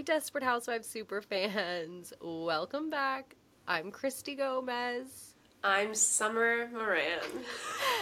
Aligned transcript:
Hey, 0.00 0.04
Desperate 0.04 0.42
Housewives 0.44 0.88
super 0.88 1.20
fans. 1.20 2.14
Welcome 2.22 2.88
back. 2.88 3.36
I'm 3.68 3.90
Christy 3.90 4.34
Gomez. 4.34 5.34
I'm 5.62 5.94
Summer 5.94 6.70
Moran. 6.72 7.20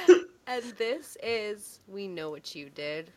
and 0.46 0.62
this 0.78 1.16
is 1.20 1.80
We 1.88 2.06
Know 2.06 2.30
What 2.30 2.54
You 2.54 2.70
Did. 2.70 3.10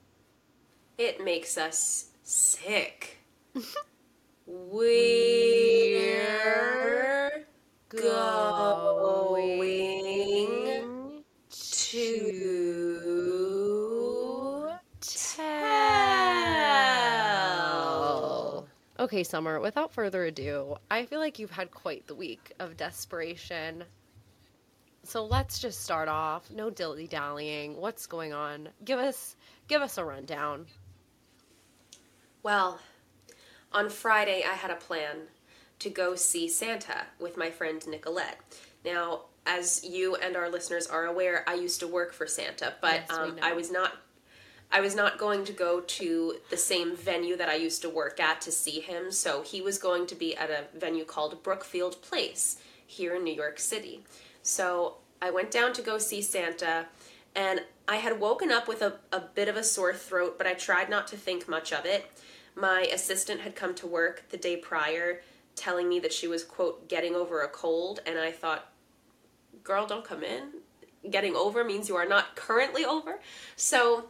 It 0.98 1.24
makes 1.24 1.60
us 1.60 2.08
sick. 2.24 3.20
We're 4.48 4.90
going 7.88 8.02
to 15.02 15.20
tell. 15.36 15.62
Okay, 19.02 19.24
Summer, 19.24 19.60
without 19.60 19.92
further 19.92 20.26
ado, 20.26 20.76
I 20.92 21.06
feel 21.08 21.18
like 21.18 21.40
you've 21.40 21.50
had 21.50 21.72
quite 21.72 22.06
the 22.06 22.14
week 22.14 22.54
of 22.60 22.78
desperation. 22.78 23.84
So 25.02 25.26
let's 25.26 25.58
just 25.58 25.82
start 25.82 26.08
off. 26.08 26.52
No 26.52 26.70
dilly 26.70 27.08
dallying. 27.08 27.78
What's 27.78 28.06
going 28.06 28.32
on? 28.32 28.70
Give 28.86 29.00
us 29.00 29.36
give 29.68 29.82
us 29.82 29.98
a 29.98 30.06
rundown. 30.06 30.68
Well, 32.44 32.80
on 33.72 33.90
Friday 33.90 34.44
I 34.48 34.54
had 34.54 34.70
a 34.70 34.76
plan 34.76 35.18
to 35.80 35.90
go 35.90 36.14
see 36.14 36.48
Santa 36.48 37.08
with 37.20 37.38
my 37.38 37.50
friend 37.50 37.82
Nicolette. 37.88 38.40
Now, 38.86 39.22
as 39.48 39.84
you 39.84 40.14
and 40.14 40.36
our 40.36 40.48
listeners 40.48 40.86
are 40.86 41.08
aware, 41.08 41.44
I 41.50 41.56
used 41.56 41.80
to 41.80 41.88
work 41.88 42.14
for 42.14 42.28
Santa, 42.28 42.76
but 42.82 43.06
Yes, 43.10 43.18
um. 43.18 43.40
I 43.42 43.54
was 43.54 43.72
not 43.72 43.94
I 44.72 44.80
was 44.80 44.96
not 44.96 45.18
going 45.18 45.44
to 45.46 45.52
go 45.52 45.82
to 45.82 46.36
the 46.50 46.58
same 46.58 46.96
venue 46.96 47.36
that 47.36 47.50
I 47.50 47.56
used 47.56 47.82
to 47.82 47.90
work 47.90 48.20
at 48.20 48.40
to 48.42 48.52
see 48.52 48.80
him, 48.80 49.12
so 49.12 49.42
he 49.42 49.62
was 49.62 49.78
going 49.78 50.08
to 50.08 50.16
be 50.16 50.36
at 50.36 50.50
a 50.50 50.66
venue 50.78 51.04
called 51.04 51.44
Brookfield 51.44 52.02
Place 52.02 52.58
here 52.88 53.16
in 53.16 53.24
New 53.24 53.34
York 53.34 53.60
City. 53.60 54.04
So 54.42 54.96
I 55.22 55.30
went 55.30 55.52
down 55.52 55.74
to 55.74 55.82
go 55.82 55.98
see 55.98 56.22
Santa, 56.22 56.86
and 57.36 57.62
I 57.88 57.98
had 57.98 58.20
woken 58.20 58.52
up 58.52 58.68
with 58.68 58.82
a, 58.82 58.96
a 59.12 59.20
bit 59.20 59.50
of 59.50 59.58
a 59.58 59.64
sore 59.64 59.94
throat, 59.94 60.38
but 60.38 60.48
I 60.48 60.54
tried 60.54 60.90
not 60.90 61.08
to 61.08 61.18
think 61.18 61.50
much 61.50 61.74
of 61.74 61.86
it. 61.86 62.10
My 62.56 62.82
assistant 62.94 63.42
had 63.42 63.56
come 63.56 63.76
to 63.76 63.88
work 63.88 64.24
the 64.30 64.38
day 64.38 64.56
prior 64.56 65.22
telling 65.56 65.90
me 65.90 66.00
that 66.00 66.14
she 66.14 66.28
was, 66.28 66.46
quote, 66.46 66.88
getting 66.88 67.14
over 67.14 67.42
a 67.42 67.48
cold, 67.50 68.00
and 68.06 68.18
I 68.18 68.32
thought, 68.32 68.72
girl, 69.64 69.86
don't 69.86 70.06
come 70.06 70.24
in. 70.24 70.50
Getting 71.10 71.36
over 71.36 71.64
means 71.64 71.90
you 71.90 71.96
are 71.98 72.08
not 72.08 72.36
currently 72.36 72.86
over. 72.86 73.20
So 73.56 74.06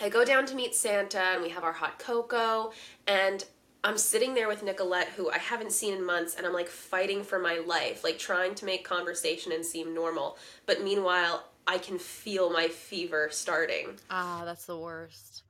I 0.00 0.08
go 0.08 0.24
down 0.24 0.46
to 0.46 0.54
meet 0.54 0.74
Santa 0.74 1.18
and 1.18 1.42
we 1.42 1.48
have 1.50 1.64
our 1.64 1.72
hot 1.72 1.98
cocoa 1.98 2.72
and 3.06 3.44
I'm 3.82 3.96
sitting 3.96 4.34
there 4.34 4.48
with 4.48 4.62
Nicolette 4.62 5.08
who 5.16 5.30
I 5.30 5.38
haven't 5.38 5.72
seen 5.72 5.94
in 5.94 6.04
months 6.04 6.34
and 6.34 6.46
I'm 6.46 6.52
like 6.52 6.68
fighting 6.68 7.22
for 7.22 7.38
my 7.38 7.58
life, 7.58 8.04
like 8.04 8.18
trying 8.18 8.54
to 8.56 8.64
make 8.64 8.84
conversation 8.84 9.52
and 9.52 9.64
seem 9.64 9.94
normal. 9.94 10.36
But 10.66 10.82
meanwhile, 10.82 11.48
I 11.66 11.78
can 11.78 11.98
feel 11.98 12.50
my 12.50 12.68
fever 12.68 13.28
starting. 13.30 13.98
Ah, 14.10 14.42
that's 14.44 14.66
the 14.66 14.76
worst. 14.76 15.44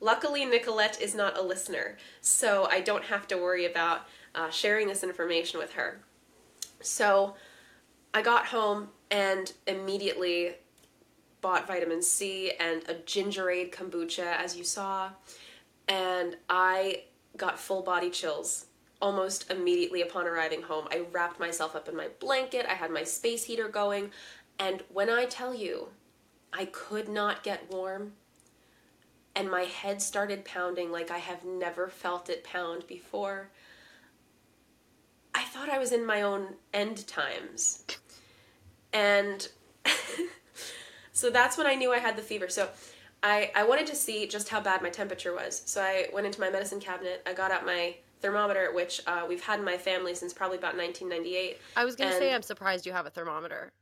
Luckily, 0.00 0.44
Nicolette 0.44 1.00
is 1.00 1.14
not 1.14 1.36
a 1.36 1.42
listener, 1.42 1.98
so 2.20 2.68
I 2.70 2.80
don't 2.80 3.04
have 3.04 3.26
to 3.28 3.36
worry 3.36 3.66
about 3.66 4.06
uh, 4.34 4.48
sharing 4.48 4.86
this 4.86 5.02
information 5.02 5.58
with 5.58 5.72
her. 5.72 6.00
So 6.80 7.34
I 8.14 8.22
got 8.22 8.46
home 8.46 8.90
and 9.10 9.52
immediately 9.66 10.54
bought 11.40 11.66
vitamin 11.66 12.02
C 12.02 12.52
and 12.58 12.82
a 12.88 12.94
gingerade 12.94 13.72
kombucha, 13.72 14.36
as 14.36 14.56
you 14.56 14.64
saw, 14.64 15.10
and 15.86 16.36
I 16.48 17.04
got 17.36 17.58
full 17.58 17.82
body 17.82 18.10
chills 18.10 18.66
almost 19.00 19.50
immediately 19.50 20.02
upon 20.02 20.26
arriving 20.26 20.62
home. 20.62 20.88
I 20.90 21.04
wrapped 21.12 21.38
myself 21.38 21.76
up 21.76 21.88
in 21.88 21.96
my 21.96 22.08
blanket, 22.18 22.66
I 22.68 22.74
had 22.74 22.90
my 22.90 23.04
space 23.04 23.44
heater 23.44 23.68
going, 23.68 24.10
and 24.58 24.82
when 24.92 25.08
I 25.08 25.26
tell 25.26 25.54
you, 25.54 25.88
I 26.52 26.64
could 26.66 27.08
not 27.08 27.42
get 27.42 27.70
warm 27.70 28.12
and 29.38 29.48
my 29.48 29.62
head 29.62 30.02
started 30.02 30.44
pounding 30.44 30.90
like 30.90 31.12
I 31.12 31.18
have 31.18 31.44
never 31.44 31.86
felt 31.86 32.28
it 32.28 32.42
pound 32.42 32.88
before. 32.88 33.50
I 35.32 35.44
thought 35.44 35.70
I 35.70 35.78
was 35.78 35.92
in 35.92 36.04
my 36.04 36.22
own 36.22 36.54
end 36.74 37.06
times. 37.06 37.84
And 38.92 39.48
so 41.18 41.30
that's 41.30 41.58
when 41.58 41.66
I 41.66 41.74
knew 41.74 41.92
I 41.92 41.98
had 41.98 42.16
the 42.16 42.22
fever. 42.22 42.48
So 42.48 42.68
I, 43.24 43.50
I 43.56 43.64
wanted 43.64 43.88
to 43.88 43.96
see 43.96 44.28
just 44.28 44.48
how 44.48 44.60
bad 44.60 44.82
my 44.82 44.88
temperature 44.88 45.34
was. 45.34 45.62
So 45.66 45.82
I 45.82 46.06
went 46.12 46.26
into 46.26 46.40
my 46.40 46.48
medicine 46.48 46.78
cabinet. 46.78 47.22
I 47.26 47.32
got 47.32 47.50
out 47.50 47.66
my 47.66 47.96
thermometer, 48.20 48.70
which 48.72 49.02
uh, 49.04 49.24
we've 49.28 49.42
had 49.42 49.58
in 49.58 49.64
my 49.64 49.76
family 49.76 50.14
since 50.14 50.32
probably 50.32 50.58
about 50.58 50.76
1998. 50.76 51.58
I 51.76 51.84
was 51.84 51.96
gonna 51.96 52.12
say 52.12 52.32
I'm 52.32 52.42
surprised 52.42 52.86
you 52.86 52.92
have 52.92 53.04
a 53.04 53.10
thermometer. 53.10 53.72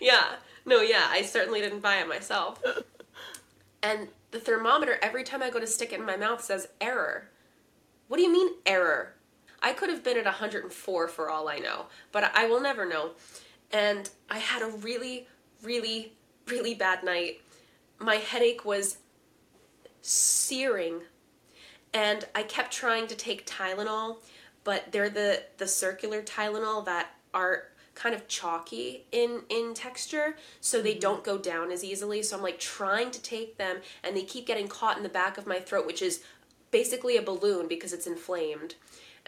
Yeah, 0.00 0.36
no, 0.64 0.80
yeah, 0.80 1.06
I 1.08 1.22
certainly 1.22 1.60
didn't 1.60 1.80
buy 1.80 1.96
it 1.96 2.08
myself. 2.08 2.62
and 3.82 4.06
the 4.30 4.38
thermometer, 4.38 4.96
every 5.02 5.24
time 5.24 5.42
I 5.42 5.50
go 5.50 5.58
to 5.58 5.66
stick 5.66 5.92
it 5.92 5.98
in 5.98 6.06
my 6.06 6.16
mouth, 6.16 6.42
says 6.42 6.68
error. 6.80 7.30
What 8.06 8.18
do 8.18 8.22
you 8.22 8.32
mean 8.32 8.54
error? 8.64 9.14
I 9.60 9.72
could 9.72 9.90
have 9.90 10.04
been 10.04 10.16
at 10.16 10.24
104 10.24 11.08
for 11.08 11.30
all 11.30 11.48
I 11.48 11.58
know, 11.58 11.86
but 12.12 12.30
I 12.32 12.46
will 12.46 12.60
never 12.60 12.88
know. 12.88 13.10
And 13.72 14.08
I 14.30 14.38
had 14.38 14.62
a 14.62 14.68
really, 14.68 15.26
really, 15.62 16.12
really 16.46 16.74
bad 16.74 17.04
night. 17.04 17.40
My 17.98 18.16
headache 18.16 18.64
was 18.64 18.98
searing, 20.02 21.00
and 21.92 22.24
I 22.34 22.42
kept 22.42 22.72
trying 22.72 23.06
to 23.08 23.16
take 23.16 23.46
Tylenol, 23.46 24.18
but 24.64 24.92
they're 24.92 25.10
the 25.10 25.42
the 25.58 25.66
circular 25.66 26.22
Tylenol 26.22 26.84
that 26.84 27.10
are 27.34 27.64
kind 27.94 28.14
of 28.14 28.28
chalky 28.28 29.04
in 29.10 29.42
in 29.48 29.74
texture 29.74 30.36
so 30.60 30.80
they 30.80 30.92
mm-hmm. 30.92 31.00
don't 31.00 31.24
go 31.24 31.36
down 31.36 31.72
as 31.72 31.82
easily. 31.82 32.22
So 32.22 32.36
i'm 32.36 32.42
like 32.42 32.60
trying 32.60 33.10
to 33.10 33.20
take 33.20 33.58
them 33.58 33.78
and 34.04 34.16
they 34.16 34.22
keep 34.22 34.46
getting 34.46 34.68
caught 34.68 34.96
in 34.96 35.02
the 35.02 35.08
back 35.08 35.36
of 35.36 35.46
my 35.46 35.58
throat 35.58 35.84
which 35.86 36.00
is 36.00 36.22
basically 36.70 37.16
a 37.16 37.22
balloon 37.22 37.66
because 37.66 37.92
it's 37.92 38.06
inflamed 38.06 38.76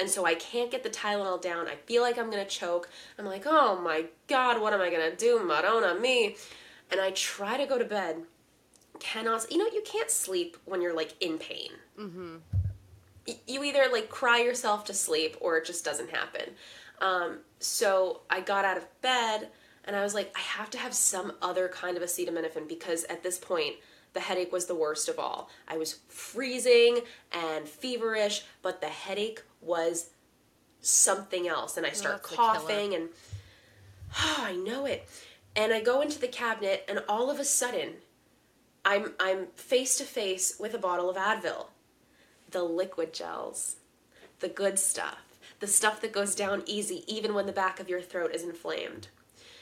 and 0.00 0.08
so 0.10 0.24
i 0.24 0.34
can't 0.34 0.70
get 0.70 0.82
the 0.82 0.90
tylenol 0.90 1.40
down. 1.40 1.68
I 1.68 1.76
feel 1.86 2.02
like 2.02 2.18
i'm 2.18 2.30
gonna 2.30 2.44
choke. 2.44 2.88
I'm 3.18 3.26
like 3.26 3.44
oh 3.46 3.80
my 3.80 4.06
god 4.26 4.60
what 4.60 4.72
am 4.72 4.80
i 4.80 4.90
gonna 4.90 5.14
do? 5.14 5.38
Marona, 5.40 6.00
me. 6.00 6.36
And 6.90 7.00
i 7.00 7.10
try 7.12 7.56
to 7.56 7.66
go 7.66 7.78
to 7.78 7.84
bed. 7.84 8.22
Cannot 8.98 9.50
you 9.50 9.58
know 9.58 9.66
you 9.72 9.82
can't 9.84 10.10
sleep 10.10 10.56
when 10.64 10.80
you're 10.82 10.96
like 10.96 11.14
in 11.20 11.38
pain. 11.38 11.70
Y- 13.28 13.36
you 13.46 13.62
either 13.64 13.84
like 13.92 14.08
cry 14.08 14.40
yourself 14.40 14.84
to 14.86 14.94
sleep 14.94 15.36
or 15.40 15.58
it 15.58 15.66
just 15.66 15.84
doesn't 15.84 16.10
happen. 16.10 16.54
Um, 17.00 17.38
so 17.60 18.20
I 18.28 18.40
got 18.40 18.64
out 18.64 18.76
of 18.76 18.86
bed 19.02 19.48
and 19.84 19.96
I 19.96 20.02
was 20.02 20.14
like, 20.14 20.32
I 20.36 20.40
have 20.40 20.70
to 20.70 20.78
have 20.78 20.94
some 20.94 21.32
other 21.40 21.68
kind 21.68 21.96
of 21.96 22.02
acetaminophen 22.02 22.68
because 22.68 23.04
at 23.04 23.22
this 23.22 23.38
point, 23.38 23.76
the 24.12 24.20
headache 24.20 24.52
was 24.52 24.66
the 24.66 24.74
worst 24.74 25.08
of 25.08 25.18
all. 25.18 25.48
I 25.68 25.78
was 25.78 26.00
freezing 26.08 27.00
and 27.32 27.66
feverish, 27.68 28.44
but 28.60 28.80
the 28.80 28.88
headache 28.88 29.42
was 29.60 30.10
something 30.80 31.48
else. 31.48 31.76
And 31.76 31.86
I 31.86 31.90
start 31.90 32.22
killer. 32.22 32.36
coughing 32.36 32.94
and 32.94 33.08
oh, 34.18 34.36
I 34.46 34.56
know 34.56 34.86
it. 34.86 35.08
And 35.56 35.72
I 35.72 35.80
go 35.80 36.00
into 36.00 36.18
the 36.18 36.28
cabinet 36.28 36.84
and 36.88 37.02
all 37.08 37.30
of 37.30 37.40
a 37.40 37.44
sudden, 37.44 37.94
I'm 38.84 39.12
I'm 39.20 39.48
face 39.54 39.96
to 39.98 40.04
face 40.04 40.56
with 40.58 40.74
a 40.74 40.78
bottle 40.78 41.10
of 41.10 41.16
Advil 41.16 41.66
the 42.50 42.62
liquid 42.62 43.12
gels, 43.12 43.76
the 44.40 44.48
good 44.48 44.78
stuff, 44.78 45.38
the 45.60 45.66
stuff 45.66 46.00
that 46.00 46.12
goes 46.12 46.34
down 46.34 46.62
easy 46.66 47.04
even 47.06 47.34
when 47.34 47.46
the 47.46 47.52
back 47.52 47.80
of 47.80 47.88
your 47.88 48.00
throat 48.00 48.34
is 48.34 48.42
inflamed. 48.42 49.08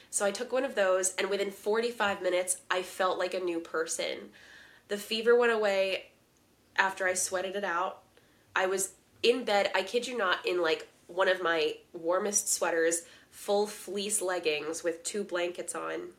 So 0.09 0.25
I 0.25 0.31
took 0.31 0.51
one 0.51 0.65
of 0.65 0.75
those, 0.75 1.13
and 1.15 1.29
within 1.29 1.51
45 1.51 2.21
minutes, 2.21 2.57
I 2.71 2.81
felt 2.81 3.19
like 3.19 3.33
a 3.33 3.39
new 3.39 3.59
person. 3.59 4.31
The 4.87 4.97
fever 4.97 5.37
went 5.37 5.51
away 5.51 6.05
after 6.77 7.07
I 7.07 7.13
sweated 7.13 7.55
it 7.55 7.63
out. 7.63 8.01
I 8.55 8.65
was 8.65 8.93
in 9.23 9.43
bed, 9.43 9.71
I 9.75 9.83
kid 9.83 10.07
you 10.07 10.17
not, 10.17 10.45
in 10.45 10.61
like 10.61 10.87
one 11.07 11.27
of 11.27 11.41
my 11.41 11.75
warmest 11.93 12.53
sweaters, 12.53 13.03
full 13.31 13.67
fleece 13.67 14.21
leggings 14.21 14.83
with 14.83 15.03
two 15.03 15.23
blankets 15.23 15.75
on 15.75 16.09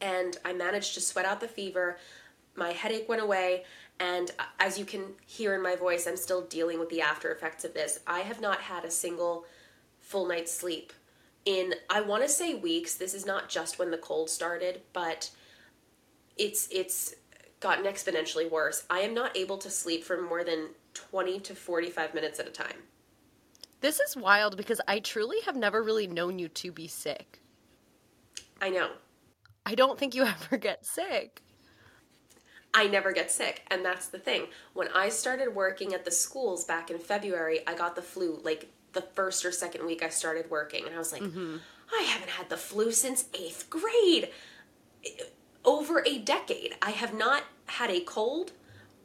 and 0.00 0.36
I 0.44 0.52
managed 0.52 0.94
to 0.94 1.00
sweat 1.00 1.24
out 1.24 1.40
the 1.40 1.48
fever. 1.48 1.98
My 2.54 2.72
headache 2.72 3.08
went 3.08 3.22
away, 3.22 3.64
and 4.00 4.30
uh, 4.38 4.44
as 4.60 4.78
you 4.78 4.84
can 4.84 5.02
hear 5.26 5.54
in 5.54 5.62
my 5.62 5.76
voice, 5.76 6.06
I'm 6.06 6.16
still 6.16 6.42
dealing 6.42 6.78
with 6.78 6.88
the 6.88 7.00
after 7.00 7.32
effects 7.32 7.64
of 7.64 7.74
this. 7.74 8.00
I 8.06 8.20
have 8.20 8.40
not 8.40 8.60
had 8.60 8.84
a 8.84 8.90
single 8.90 9.44
full 10.00 10.26
night's 10.26 10.52
sleep 10.52 10.92
in, 11.44 11.74
I 11.88 12.00
want 12.00 12.22
to 12.22 12.28
say 12.28 12.54
weeks. 12.54 12.94
This 12.94 13.14
is 13.14 13.26
not 13.26 13.48
just 13.48 13.78
when 13.78 13.90
the 13.90 13.98
cold 13.98 14.30
started, 14.30 14.82
but 14.92 15.30
it's 16.36 16.68
it's 16.70 17.14
gotten 17.60 17.84
exponentially 17.84 18.48
worse. 18.48 18.84
I 18.88 19.00
am 19.00 19.14
not 19.14 19.36
able 19.36 19.58
to 19.58 19.70
sleep 19.70 20.04
for 20.04 20.20
more 20.20 20.44
than 20.44 20.68
20 21.10 21.40
to 21.40 21.54
45 21.54 22.14
minutes 22.14 22.40
at 22.40 22.48
a 22.48 22.50
time. 22.50 22.82
This 23.80 24.00
is 24.00 24.16
wild 24.16 24.56
because 24.56 24.80
I 24.88 24.98
truly 24.98 25.40
have 25.42 25.56
never 25.56 25.82
really 25.82 26.06
known 26.06 26.38
you 26.38 26.48
to 26.48 26.72
be 26.72 26.88
sick. 26.88 27.40
I 28.60 28.70
know. 28.70 28.90
I 29.64 29.74
don't 29.74 29.98
think 29.98 30.14
you 30.14 30.24
ever 30.24 30.56
get 30.56 30.84
sick. 30.84 31.42
I 32.74 32.86
never 32.86 33.12
get 33.12 33.30
sick. 33.30 33.62
And 33.70 33.84
that's 33.84 34.08
the 34.08 34.18
thing. 34.18 34.46
When 34.74 34.88
I 34.94 35.08
started 35.08 35.54
working 35.54 35.94
at 35.94 36.04
the 36.04 36.10
schools 36.10 36.64
back 36.64 36.90
in 36.90 36.98
February, 36.98 37.60
I 37.66 37.74
got 37.74 37.96
the 37.96 38.02
flu 38.02 38.40
like 38.44 38.68
the 38.92 39.02
first 39.02 39.44
or 39.44 39.52
second 39.52 39.86
week 39.86 40.02
I 40.02 40.08
started 40.08 40.50
working. 40.50 40.86
And 40.86 40.94
I 40.94 40.98
was 40.98 41.12
like, 41.12 41.22
mm-hmm. 41.22 41.56
I 41.92 42.02
haven't 42.02 42.30
had 42.30 42.48
the 42.50 42.56
flu 42.56 42.92
since 42.92 43.26
eighth 43.34 43.70
grade. 43.70 44.30
Over 45.64 46.02
a 46.04 46.18
decade, 46.18 46.74
I 46.82 46.90
have 46.90 47.14
not 47.14 47.44
had 47.66 47.90
a 47.90 48.00
cold 48.00 48.52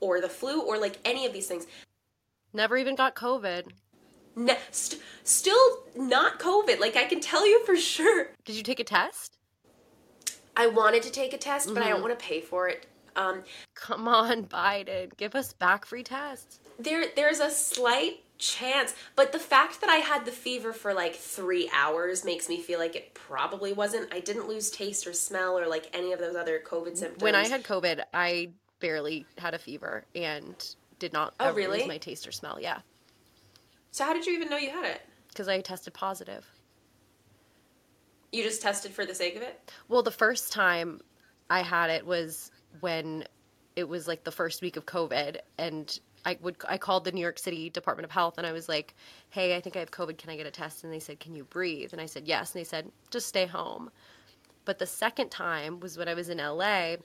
or 0.04 0.20
the 0.22 0.30
flu 0.30 0.62
or 0.62 0.78
like 0.78 0.98
any 1.06 1.26
of 1.26 1.34
these 1.34 1.48
things. 1.48 1.66
Never 2.54 2.78
even 2.78 2.96
got 2.96 3.16
COVID. 3.16 3.72
Ne- 4.36 4.58
st- 4.72 5.02
still 5.24 5.84
not 5.96 6.40
COVID. 6.40 6.80
Like 6.80 6.96
I 6.96 7.06
can 7.06 7.20
tell 7.20 7.48
you 7.48 7.66
for 7.66 7.76
sure. 7.78 8.28
Did 8.46 8.56
you 8.56 8.64
take 8.64 8.80
a 8.80 8.84
test? 8.84 9.38
I 10.56 10.68
wanted 10.68 11.02
to 11.04 11.12
take 11.12 11.34
a 11.34 11.38
test, 11.38 11.74
but 11.74 11.82
I 11.82 11.90
don't 11.90 12.02
want 12.02 12.18
to 12.18 12.24
pay 12.24 12.42
for 12.42 12.68
it. 12.68 12.86
Um, 13.16 13.44
Come 13.76 14.08
on, 14.08 14.44
Biden. 14.48 15.16
Give 15.18 15.36
us 15.36 15.54
back 15.54 15.86
free 15.86 16.04
tests. 16.04 16.60
there, 16.80 17.06
there's 17.16 17.40
a 17.40 17.50
slight 17.50 18.20
chance, 18.40 18.94
but 19.16 19.32
the 19.32 19.40
fact 19.40 19.82
that 19.82 19.90
I 19.90 19.98
had 19.98 20.26
the 20.26 20.32
fever 20.32 20.74
for 20.74 20.94
like 20.94 21.16
three 21.16 21.70
hours 21.74 22.26
makes 22.26 22.50
me 22.50 22.60
feel 22.62 22.78
like 22.80 22.96
it 22.96 23.14
probably 23.14 23.72
wasn't. 23.74 24.14
I 24.14 24.20
didn't 24.20 24.48
lose 24.48 24.70
taste 24.70 25.08
or 25.08 25.14
smell 25.14 25.58
or 25.58 25.68
like 25.68 25.90
any 25.94 26.12
of 26.12 26.20
those 26.20 26.36
other 26.36 26.60
COVID 26.64 26.98
symptoms. 26.98 27.22
When 27.24 27.36
I 27.36 27.48
had 27.48 27.64
COVID, 27.64 28.02
I 28.14 28.50
barely 28.84 29.26
had 29.38 29.54
a 29.54 29.58
fever 29.58 30.04
and 30.14 30.76
did 31.00 31.14
not 31.14 31.34
Oh, 31.40 31.48
ever 31.48 31.56
really? 31.58 31.80
lose 31.80 31.88
my 31.88 31.98
taste 31.98 32.28
or 32.28 32.32
smell. 32.34 32.60
Yeah, 32.62 32.80
so 33.92 34.04
how 34.04 34.14
did 34.14 34.26
you 34.26 34.34
even 34.34 34.50
know 34.50 34.58
you 34.58 34.70
had 34.70 34.86
it? 34.86 35.02
because 35.30 35.48
I 35.48 35.60
tested 35.62 35.94
positive. 35.96 36.46
You 38.32 38.44
just 38.44 38.62
tested 38.62 38.92
for 38.92 39.06
the 39.06 39.16
sake 39.16 39.36
of 39.36 39.42
it? 39.42 39.72
Well, 39.88 40.04
the 40.04 40.12
first 40.12 40.52
time 40.52 41.02
I 41.50 41.62
had 41.64 41.90
it 41.90 42.06
was 42.06 42.52
when 42.82 43.24
it 43.76 43.86
was 43.88 44.08
like 44.08 44.24
the 44.26 44.32
first 44.32 44.62
week 44.62 44.76
of 44.78 44.86
COVID, 44.86 45.38
and 45.58 46.00
I 46.26 46.38
would 46.42 46.58
I 46.68 46.78
called 46.78 47.04
the 47.06 47.12
New 47.12 47.22
York 47.22 47.40
City 47.40 47.70
Department 47.70 48.06
of 48.06 48.12
Health, 48.12 48.38
and 48.38 48.46
I 48.46 48.52
was 48.52 48.68
like, 48.70 48.96
"Hey, 49.30 49.56
I 49.56 49.62
think 49.62 49.76
I 49.76 49.80
have 49.80 49.92
COVID. 49.92 50.18
Can 50.18 50.30
I 50.30 50.36
get 50.38 50.46
a 50.46 50.52
test?" 50.52 50.84
And 50.84 50.92
they 50.94 51.00
said, 51.00 51.20
"Can 51.20 51.36
you 51.36 51.44
breathe?" 51.46 51.94
And 51.94 52.02
I 52.02 52.06
said, 52.06 52.28
"Yes." 52.28 52.54
And 52.54 52.60
they 52.60 52.64
said, 52.64 52.92
"Just 53.12 53.28
stay 53.28 53.46
home." 53.46 53.90
But 54.66 54.78
the 54.80 54.88
second 54.88 55.30
time 55.30 55.80
was 55.80 55.98
when 55.98 56.08
I 56.08 56.14
was 56.14 56.30
in 56.30 56.38
LA, 56.40 56.98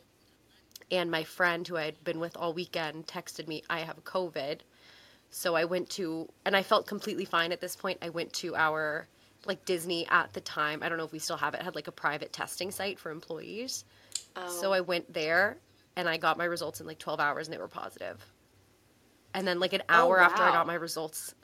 and 0.90 1.10
my 1.10 1.24
friend 1.24 1.66
who 1.66 1.76
I 1.76 1.84
had 1.84 2.02
been 2.04 2.20
with 2.20 2.36
all 2.36 2.52
weekend 2.52 3.06
texted 3.06 3.48
me, 3.48 3.62
"I 3.68 3.80
have 3.80 4.04
COVID." 4.04 4.60
So 5.30 5.54
I 5.54 5.64
went 5.64 5.90
to, 5.90 6.28
and 6.44 6.56
I 6.56 6.62
felt 6.62 6.86
completely 6.86 7.24
fine 7.24 7.52
at 7.52 7.60
this 7.60 7.76
point. 7.76 7.98
I 8.00 8.08
went 8.08 8.32
to 8.34 8.56
our, 8.56 9.06
like 9.44 9.64
Disney 9.64 10.06
at 10.08 10.32
the 10.32 10.40
time, 10.40 10.82
I 10.82 10.88
don't 10.88 10.98
know 10.98 11.04
if 11.04 11.12
we 11.12 11.18
still 11.18 11.36
have 11.36 11.54
it, 11.54 11.62
had 11.62 11.74
like 11.74 11.88
a 11.88 11.92
private 11.92 12.32
testing 12.32 12.70
site 12.70 12.98
for 12.98 13.10
employees. 13.10 13.84
Oh. 14.36 14.48
So 14.48 14.72
I 14.72 14.80
went 14.80 15.12
there 15.12 15.58
and 15.96 16.08
I 16.08 16.16
got 16.16 16.38
my 16.38 16.44
results 16.44 16.80
in 16.80 16.86
like 16.86 16.98
12 16.98 17.20
hours 17.20 17.46
and 17.46 17.54
they 17.54 17.58
were 17.58 17.68
positive. 17.68 18.24
And 19.34 19.46
then, 19.46 19.60
like 19.60 19.74
an 19.74 19.82
oh, 19.90 19.94
hour 19.94 20.20
after 20.20 20.42
I 20.42 20.52
got 20.52 20.66
my 20.66 20.74
results, 20.74 21.34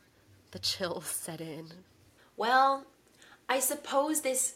the 0.53 0.59
chills 0.59 1.07
set 1.11 1.41
in. 1.41 1.67
Well, 2.37 2.87
I 3.49 3.61
suppose 3.61 4.23
this 4.23 4.55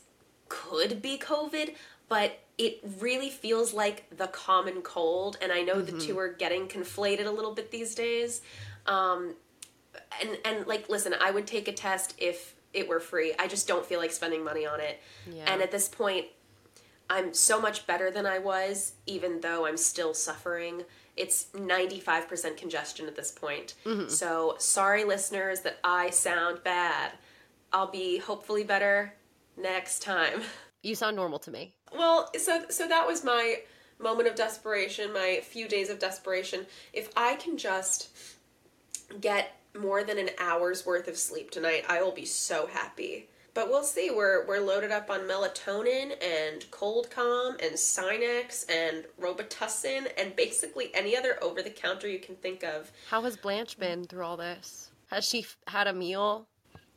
could 0.48 1.02
be 1.02 1.18
COVID, 1.18 1.74
but 2.08 2.38
it 2.56 2.80
really 2.98 3.30
feels 3.30 3.72
like 3.72 4.04
the 4.16 4.26
common 4.26 4.82
cold, 4.82 5.38
and 5.40 5.52
I 5.52 5.62
know 5.62 5.80
the 5.80 5.98
two 5.98 6.18
are 6.18 6.28
getting 6.32 6.66
conflated 6.66 7.26
a 7.26 7.30
little 7.30 7.54
bit 7.54 7.70
these 7.70 7.94
days. 7.94 8.40
Um, 8.86 9.34
and 10.20 10.38
and 10.44 10.66
like, 10.66 10.88
listen, 10.88 11.14
I 11.20 11.30
would 11.30 11.46
take 11.46 11.68
a 11.68 11.72
test 11.72 12.14
if 12.18 12.54
it 12.72 12.88
were 12.88 13.00
free. 13.00 13.32
I 13.38 13.46
just 13.46 13.68
don't 13.68 13.84
feel 13.86 14.00
like 14.00 14.10
spending 14.10 14.44
money 14.44 14.66
on 14.66 14.80
it. 14.80 15.00
Yeah. 15.30 15.44
And 15.46 15.62
at 15.62 15.70
this 15.70 15.88
point, 15.88 16.26
I'm 17.08 17.32
so 17.32 17.60
much 17.60 17.86
better 17.86 18.10
than 18.10 18.26
I 18.26 18.38
was, 18.38 18.92
even 19.06 19.40
though 19.40 19.66
I'm 19.66 19.76
still 19.76 20.12
suffering. 20.12 20.82
It's 21.16 21.46
95% 21.54 22.56
congestion 22.56 23.06
at 23.06 23.16
this 23.16 23.32
point. 23.32 23.74
So, 24.08 24.54
sorry, 24.58 25.02
listeners, 25.02 25.62
that 25.62 25.78
I 25.82 26.10
sound 26.10 26.62
bad. 26.62 27.12
I'll 27.72 27.90
be 27.90 28.18
hopefully 28.18 28.62
better 28.62 29.14
next 29.56 30.02
time. 30.02 30.42
You 30.80 30.94
sound 30.94 31.16
normal 31.16 31.40
to 31.40 31.50
me. 31.50 31.74
Well, 31.92 32.30
so 32.38 32.64
so 32.68 32.88
that 32.88 33.06
was 33.06 33.24
my 33.24 33.60
moment 33.98 34.28
of 34.28 34.34
desperation, 34.34 35.12
my 35.12 35.40
few 35.42 35.68
days 35.68 35.90
of 35.90 35.98
desperation. 35.98 36.66
If 36.92 37.10
I 37.16 37.36
can 37.36 37.56
just 37.56 38.10
get 39.20 39.56
more 39.78 40.04
than 40.04 40.18
an 40.18 40.30
hour's 40.38 40.84
worth 40.86 41.08
of 41.08 41.16
sleep 41.16 41.50
tonight, 41.50 41.84
I 41.88 42.02
will 42.02 42.12
be 42.12 42.24
so 42.24 42.66
happy. 42.66 43.28
But 43.54 43.68
we'll 43.68 43.82
see. 43.82 44.10
We're 44.10 44.46
we're 44.46 44.60
loaded 44.60 44.92
up 44.92 45.10
on 45.10 45.20
melatonin 45.20 46.12
and 46.22 46.70
cold 46.70 47.10
calm 47.10 47.56
and 47.60 47.74
Sinex 47.74 48.64
and 48.70 49.04
Robitussin 49.20 50.06
and 50.16 50.36
basically 50.36 50.94
any 50.94 51.16
other 51.16 51.42
over 51.42 51.62
the 51.62 51.70
counter 51.70 52.08
you 52.08 52.20
can 52.20 52.36
think 52.36 52.62
of. 52.62 52.92
How 53.08 53.22
has 53.22 53.36
Blanche 53.36 53.78
been 53.78 54.04
through 54.04 54.24
all 54.24 54.36
this? 54.36 54.90
Has 55.10 55.24
she 55.24 55.40
f- 55.40 55.56
had 55.66 55.86
a 55.88 55.92
meal? 55.92 56.46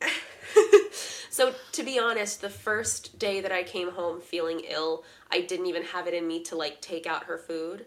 So 1.32 1.54
to 1.72 1.82
be 1.82 1.98
honest, 1.98 2.42
the 2.42 2.50
first 2.50 3.18
day 3.18 3.40
that 3.40 3.50
I 3.50 3.62
came 3.62 3.90
home 3.90 4.20
feeling 4.20 4.60
ill, 4.68 5.02
I 5.30 5.40
didn't 5.40 5.64
even 5.64 5.82
have 5.84 6.06
it 6.06 6.12
in 6.12 6.28
me 6.28 6.42
to 6.44 6.56
like 6.56 6.82
take 6.82 7.06
out 7.06 7.24
her 7.24 7.38
food. 7.38 7.86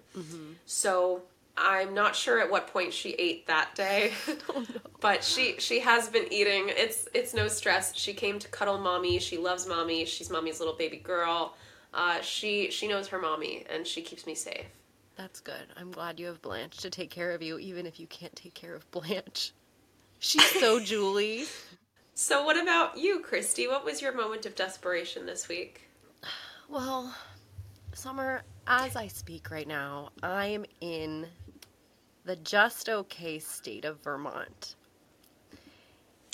So 0.65 1.21
I'm 1.55 1.93
not 1.93 2.15
sure 2.15 2.39
at 2.39 2.49
what 2.49 2.65
point 2.65 2.91
she 2.91 3.11
ate 3.11 3.45
that 3.45 3.75
day, 3.75 4.13
but 4.99 5.23
she 5.23 5.57
she 5.59 5.79
has 5.81 6.09
been 6.09 6.25
eating. 6.33 6.69
It's 6.69 7.07
it's 7.13 7.35
no 7.35 7.47
stress. 7.47 7.95
She 7.95 8.15
came 8.15 8.39
to 8.39 8.47
cuddle 8.47 8.79
mommy. 8.79 9.19
She 9.19 9.37
loves 9.37 9.67
mommy. 9.67 10.05
She's 10.05 10.31
mommy's 10.31 10.59
little 10.59 10.75
baby 10.75 10.97
girl. 10.97 11.53
Uh, 11.93 12.21
she 12.21 12.71
she 12.71 12.87
knows 12.87 13.07
her 13.09 13.19
mommy 13.19 13.63
and 13.69 13.85
she 13.85 14.01
keeps 14.01 14.25
me 14.25 14.33
safe. 14.33 14.65
That's 15.17 15.39
good. 15.39 15.67
I'm 15.77 15.91
glad 15.91 16.19
you 16.19 16.25
have 16.25 16.41
Blanche 16.41 16.77
to 16.77 16.89
take 16.89 17.11
care 17.11 17.31
of 17.31 17.43
you, 17.43 17.59
even 17.59 17.85
if 17.85 17.99
you 17.99 18.07
can't 18.07 18.35
take 18.35 18.55
care 18.55 18.73
of 18.73 18.89
Blanche. 18.89 19.53
She's 20.17 20.59
so 20.59 20.79
Julie. 20.83 21.45
So 22.17 22.45
what 22.45 22.55
about 22.55 22.97
you, 22.97 23.19
Christy? 23.19 23.67
What 23.67 23.83
was 23.83 24.01
your 24.01 24.13
moment 24.13 24.45
of 24.45 24.55
desperation 24.55 25.25
this 25.25 25.49
week? 25.49 25.81
Well, 26.69 27.13
Summer, 27.93 28.43
as 28.65 28.95
I 28.95 29.07
speak 29.07 29.51
right 29.51 29.67
now, 29.67 30.11
I'm 30.23 30.65
in 30.79 31.27
the 32.23 32.37
just 32.37 32.87
okay 32.87 33.39
state 33.39 33.83
of 33.83 34.01
Vermont. 34.01 34.75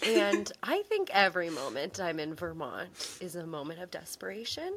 And 0.05 0.51
I 0.63 0.83
think 0.83 1.09
every 1.13 1.49
moment 1.49 1.99
I'm 1.99 2.19
in 2.19 2.35
Vermont 2.35 3.17
is 3.19 3.35
a 3.35 3.47
moment 3.47 3.81
of 3.81 3.89
desperation. 3.89 4.75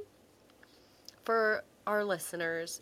For 1.25 1.65
our 1.87 2.03
listeners, 2.03 2.81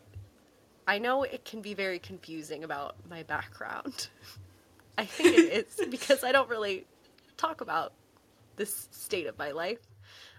I 0.87 0.99
know 0.99 1.25
it 1.25 1.45
can 1.45 1.61
be 1.61 1.75
very 1.75 1.99
confusing 1.99 2.63
about 2.63 2.95
my 3.11 3.25
background. 3.25 4.07
I 4.97 5.07
think 5.07 5.37
it 5.37 5.67
is 5.81 5.87
because 5.91 6.23
I 6.23 6.31
don't 6.31 6.49
really 6.49 6.87
talk 7.37 7.61
about 7.61 7.93
this 8.57 8.89
state 8.91 9.27
of 9.27 9.39
my 9.39 9.51
life. 9.51 9.81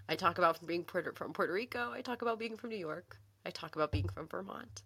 I 0.09 0.15
talk 0.15 0.37
about 0.37 0.57
from 0.57 0.67
being 0.67 0.83
Puerto, 0.83 1.13
from 1.13 1.33
Puerto 1.33 1.53
Rico. 1.53 1.91
I 1.91 2.01
talk 2.01 2.21
about 2.21 2.39
being 2.39 2.57
from 2.57 2.69
New 2.69 2.77
York. 2.77 3.17
I 3.45 3.49
talk 3.51 3.75
about 3.75 3.91
being 3.91 4.09
from 4.09 4.27
Vermont. 4.27 4.83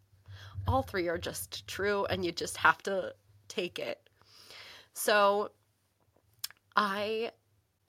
All 0.68 0.84
three 0.84 1.08
are 1.08 1.18
just 1.18 1.68
true, 1.68 2.06
and 2.06 2.24
you 2.24 2.32
just 2.32 2.58
have 2.58 2.82
to 2.84 3.14
take 3.48 3.80
it. 3.80 4.10
So, 4.94 5.52
I, 6.76 7.32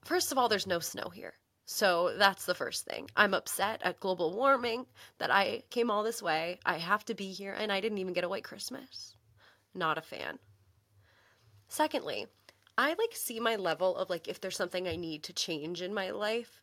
first 0.04 0.33
of 0.33 0.38
all, 0.38 0.49
there's 0.49 0.66
no 0.66 0.78
snow 0.78 1.11
here. 1.11 1.35
So 1.71 2.14
that's 2.16 2.47
the 2.47 2.54
first 2.54 2.87
thing. 2.87 3.11
I'm 3.14 3.35
upset 3.35 3.83
at 3.85 4.00
global 4.00 4.35
warming 4.35 4.87
that 5.18 5.30
I 5.30 5.64
came 5.68 5.90
all 5.90 6.02
this 6.02 6.23
way. 6.23 6.59
I 6.64 6.78
have 6.78 7.04
to 7.07 7.14
be 7.14 7.30
here, 7.30 7.52
and 7.52 7.71
I 7.71 7.83
didn't 7.83 7.99
even 7.99 8.14
get 8.14 8.25
a 8.25 8.28
white 8.28 8.45
Christmas. 8.45 9.14
Not 9.75 9.99
a 9.99 10.02
fan. 10.02 10.38
Secondly, 11.68 12.26
I 12.79 12.91
like 12.91 13.13
see 13.13 13.41
my 13.41 13.57
level 13.57 13.97
of 13.97 14.09
like 14.09 14.29
if 14.29 14.41
there's 14.41 14.57
something 14.57 14.87
I 14.87 14.97
need 14.97 15.25
to 15.25 15.33
change 15.33 15.83
in 15.83 15.93
my 15.93 16.11
life 16.11 16.63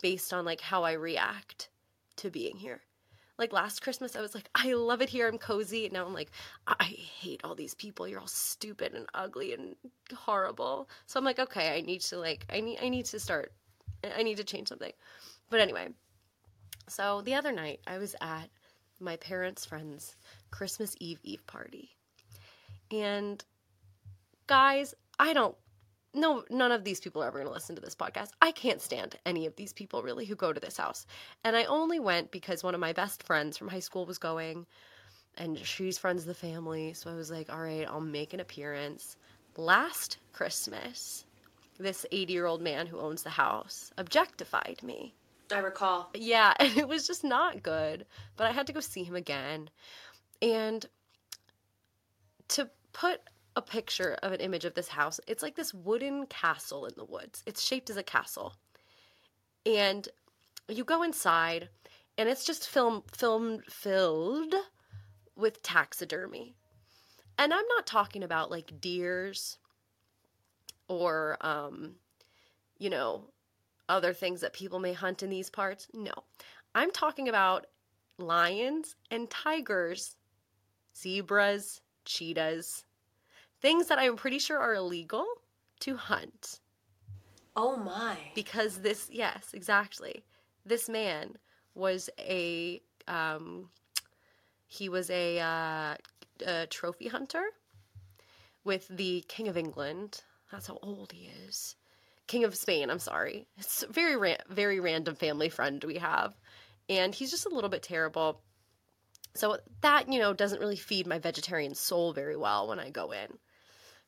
based 0.00 0.32
on 0.32 0.44
like 0.44 0.60
how 0.60 0.84
I 0.84 0.92
react 0.92 1.68
to 2.16 2.30
being 2.30 2.56
here. 2.56 2.80
Like 3.38 3.52
last 3.52 3.82
Christmas, 3.82 4.16
I 4.16 4.20
was 4.20 4.34
like, 4.34 4.48
I 4.54 4.72
love 4.72 5.02
it 5.02 5.08
here. 5.08 5.28
I'm 5.28 5.38
cozy. 5.38 5.84
And 5.84 5.94
now 5.94 6.06
I'm 6.06 6.14
like, 6.14 6.30
I 6.66 6.84
hate 6.84 7.40
all 7.42 7.56
these 7.56 7.74
people. 7.74 8.06
You're 8.06 8.20
all 8.20 8.26
stupid 8.26 8.94
and 8.94 9.06
ugly 9.14 9.52
and 9.52 9.74
horrible. 10.14 10.88
So 11.06 11.18
I'm 11.18 11.24
like, 11.24 11.38
okay, 11.40 11.76
I 11.76 11.80
need 11.80 12.02
to 12.02 12.18
like, 12.18 12.46
I 12.50 12.60
need, 12.60 12.78
I 12.80 12.88
need 12.88 13.06
to 13.06 13.20
start. 13.20 13.52
I 14.16 14.22
need 14.22 14.36
to 14.36 14.44
change 14.44 14.68
something. 14.68 14.92
But 15.50 15.60
anyway, 15.60 15.88
so 16.88 17.22
the 17.22 17.34
other 17.34 17.52
night 17.52 17.80
I 17.86 17.98
was 17.98 18.14
at 18.20 18.48
my 19.00 19.16
parents' 19.16 19.66
friend's 19.66 20.14
Christmas 20.50 20.94
Eve 21.00 21.20
Eve 21.22 21.46
party, 21.46 21.90
and 22.90 23.44
guys, 24.46 24.94
I 25.18 25.32
don't 25.32 25.56
no 26.14 26.44
none 26.50 26.72
of 26.72 26.84
these 26.84 27.00
people 27.00 27.22
are 27.22 27.26
ever 27.26 27.38
going 27.38 27.48
to 27.48 27.52
listen 27.52 27.76
to 27.76 27.82
this 27.82 27.94
podcast. 27.94 28.30
I 28.40 28.52
can't 28.52 28.80
stand 28.80 29.16
any 29.26 29.46
of 29.46 29.56
these 29.56 29.72
people 29.72 30.02
really 30.02 30.24
who 30.24 30.34
go 30.34 30.52
to 30.52 30.60
this 30.60 30.76
house. 30.76 31.06
And 31.44 31.56
I 31.56 31.64
only 31.64 32.00
went 32.00 32.30
because 32.30 32.62
one 32.62 32.74
of 32.74 32.80
my 32.80 32.92
best 32.92 33.22
friends 33.22 33.56
from 33.56 33.68
high 33.68 33.80
school 33.80 34.06
was 34.06 34.18
going 34.18 34.66
and 35.36 35.58
she's 35.58 35.98
friends 35.98 36.26
with 36.26 36.36
the 36.36 36.46
family, 36.46 36.92
so 36.94 37.10
I 37.10 37.14
was 37.14 37.30
like, 37.30 37.48
"All 37.50 37.60
right, 37.60 37.86
I'll 37.88 38.00
make 38.00 38.34
an 38.34 38.40
appearance." 38.40 39.16
Last 39.56 40.18
Christmas, 40.32 41.24
this 41.78 42.04
80-year-old 42.12 42.60
man 42.60 42.86
who 42.86 42.98
owns 42.98 43.22
the 43.22 43.30
house 43.30 43.92
objectified 43.98 44.82
me. 44.82 45.14
I 45.52 45.58
recall. 45.58 46.10
Yeah, 46.14 46.54
and 46.60 46.76
it 46.76 46.88
was 46.88 47.06
just 47.06 47.24
not 47.24 47.62
good. 47.62 48.04
But 48.36 48.48
I 48.48 48.52
had 48.52 48.66
to 48.66 48.72
go 48.72 48.80
see 48.80 49.04
him 49.04 49.14
again. 49.14 49.70
And 50.42 50.84
to 52.48 52.68
put 52.92 53.20
a 53.58 53.62
picture 53.62 54.16
of 54.22 54.30
an 54.30 54.38
image 54.38 54.64
of 54.64 54.74
this 54.74 54.86
house, 54.86 55.18
it's 55.26 55.42
like 55.42 55.56
this 55.56 55.74
wooden 55.74 56.26
castle 56.26 56.86
in 56.86 56.94
the 56.96 57.04
woods. 57.04 57.42
It's 57.44 57.60
shaped 57.60 57.90
as 57.90 57.96
a 57.96 58.04
castle. 58.04 58.54
And 59.66 60.08
you 60.68 60.84
go 60.84 61.02
inside 61.02 61.68
and 62.16 62.28
it's 62.28 62.44
just 62.44 62.68
film 62.68 63.02
film 63.10 63.62
filled 63.68 64.54
with 65.34 65.60
taxidermy. 65.64 66.54
And 67.36 67.52
I'm 67.52 67.66
not 67.74 67.84
talking 67.84 68.22
about 68.22 68.48
like 68.48 68.80
deers 68.80 69.58
or 70.86 71.36
um 71.40 71.96
you 72.78 72.90
know 72.90 73.24
other 73.88 74.12
things 74.12 74.40
that 74.42 74.52
people 74.52 74.78
may 74.78 74.92
hunt 74.92 75.24
in 75.24 75.30
these 75.30 75.50
parts. 75.50 75.88
No. 75.92 76.12
I'm 76.76 76.92
talking 76.92 77.28
about 77.28 77.66
lions 78.18 78.94
and 79.10 79.28
tigers, 79.28 80.14
zebras, 80.96 81.80
cheetahs, 82.04 82.84
things 83.60 83.86
that 83.88 83.98
I'm 83.98 84.16
pretty 84.16 84.38
sure 84.38 84.58
are 84.58 84.74
illegal 84.74 85.26
to 85.80 85.96
hunt. 85.96 86.60
Oh 87.56 87.76
my. 87.76 88.16
Because 88.34 88.78
this, 88.80 89.08
yes, 89.10 89.50
exactly. 89.52 90.24
This 90.64 90.88
man 90.88 91.36
was 91.74 92.10
a, 92.18 92.80
um, 93.06 93.70
he 94.66 94.88
was 94.88 95.10
a, 95.10 95.40
uh, 95.40 95.94
a 96.46 96.66
trophy 96.66 97.08
hunter 97.08 97.44
with 98.64 98.86
the 98.88 99.24
King 99.28 99.48
of 99.48 99.56
England. 99.56 100.22
That's 100.52 100.66
how 100.66 100.78
old 100.82 101.12
he 101.12 101.30
is. 101.46 101.74
King 102.26 102.44
of 102.44 102.54
Spain, 102.54 102.90
I'm 102.90 102.98
sorry. 102.98 103.46
It's 103.56 103.82
a 103.82 103.88
very, 103.88 104.16
ra- 104.16 104.44
very 104.48 104.80
random 104.80 105.14
family 105.14 105.48
friend 105.48 105.82
we 105.82 105.96
have. 105.96 106.34
And 106.88 107.14
he's 107.14 107.30
just 107.30 107.46
a 107.46 107.54
little 107.54 107.70
bit 107.70 107.82
terrible. 107.82 108.40
So 109.34 109.58
that, 109.80 110.12
you 110.12 110.18
know, 110.18 110.32
doesn't 110.32 110.60
really 110.60 110.76
feed 110.76 111.06
my 111.06 111.18
vegetarian 111.18 111.74
soul 111.74 112.12
very 112.12 112.36
well 112.36 112.68
when 112.68 112.78
I 112.78 112.90
go 112.90 113.12
in. 113.12 113.38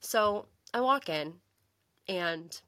So 0.01 0.47
I 0.75 0.81
walk 0.81 1.09
in 1.09 1.35
and 2.09 2.61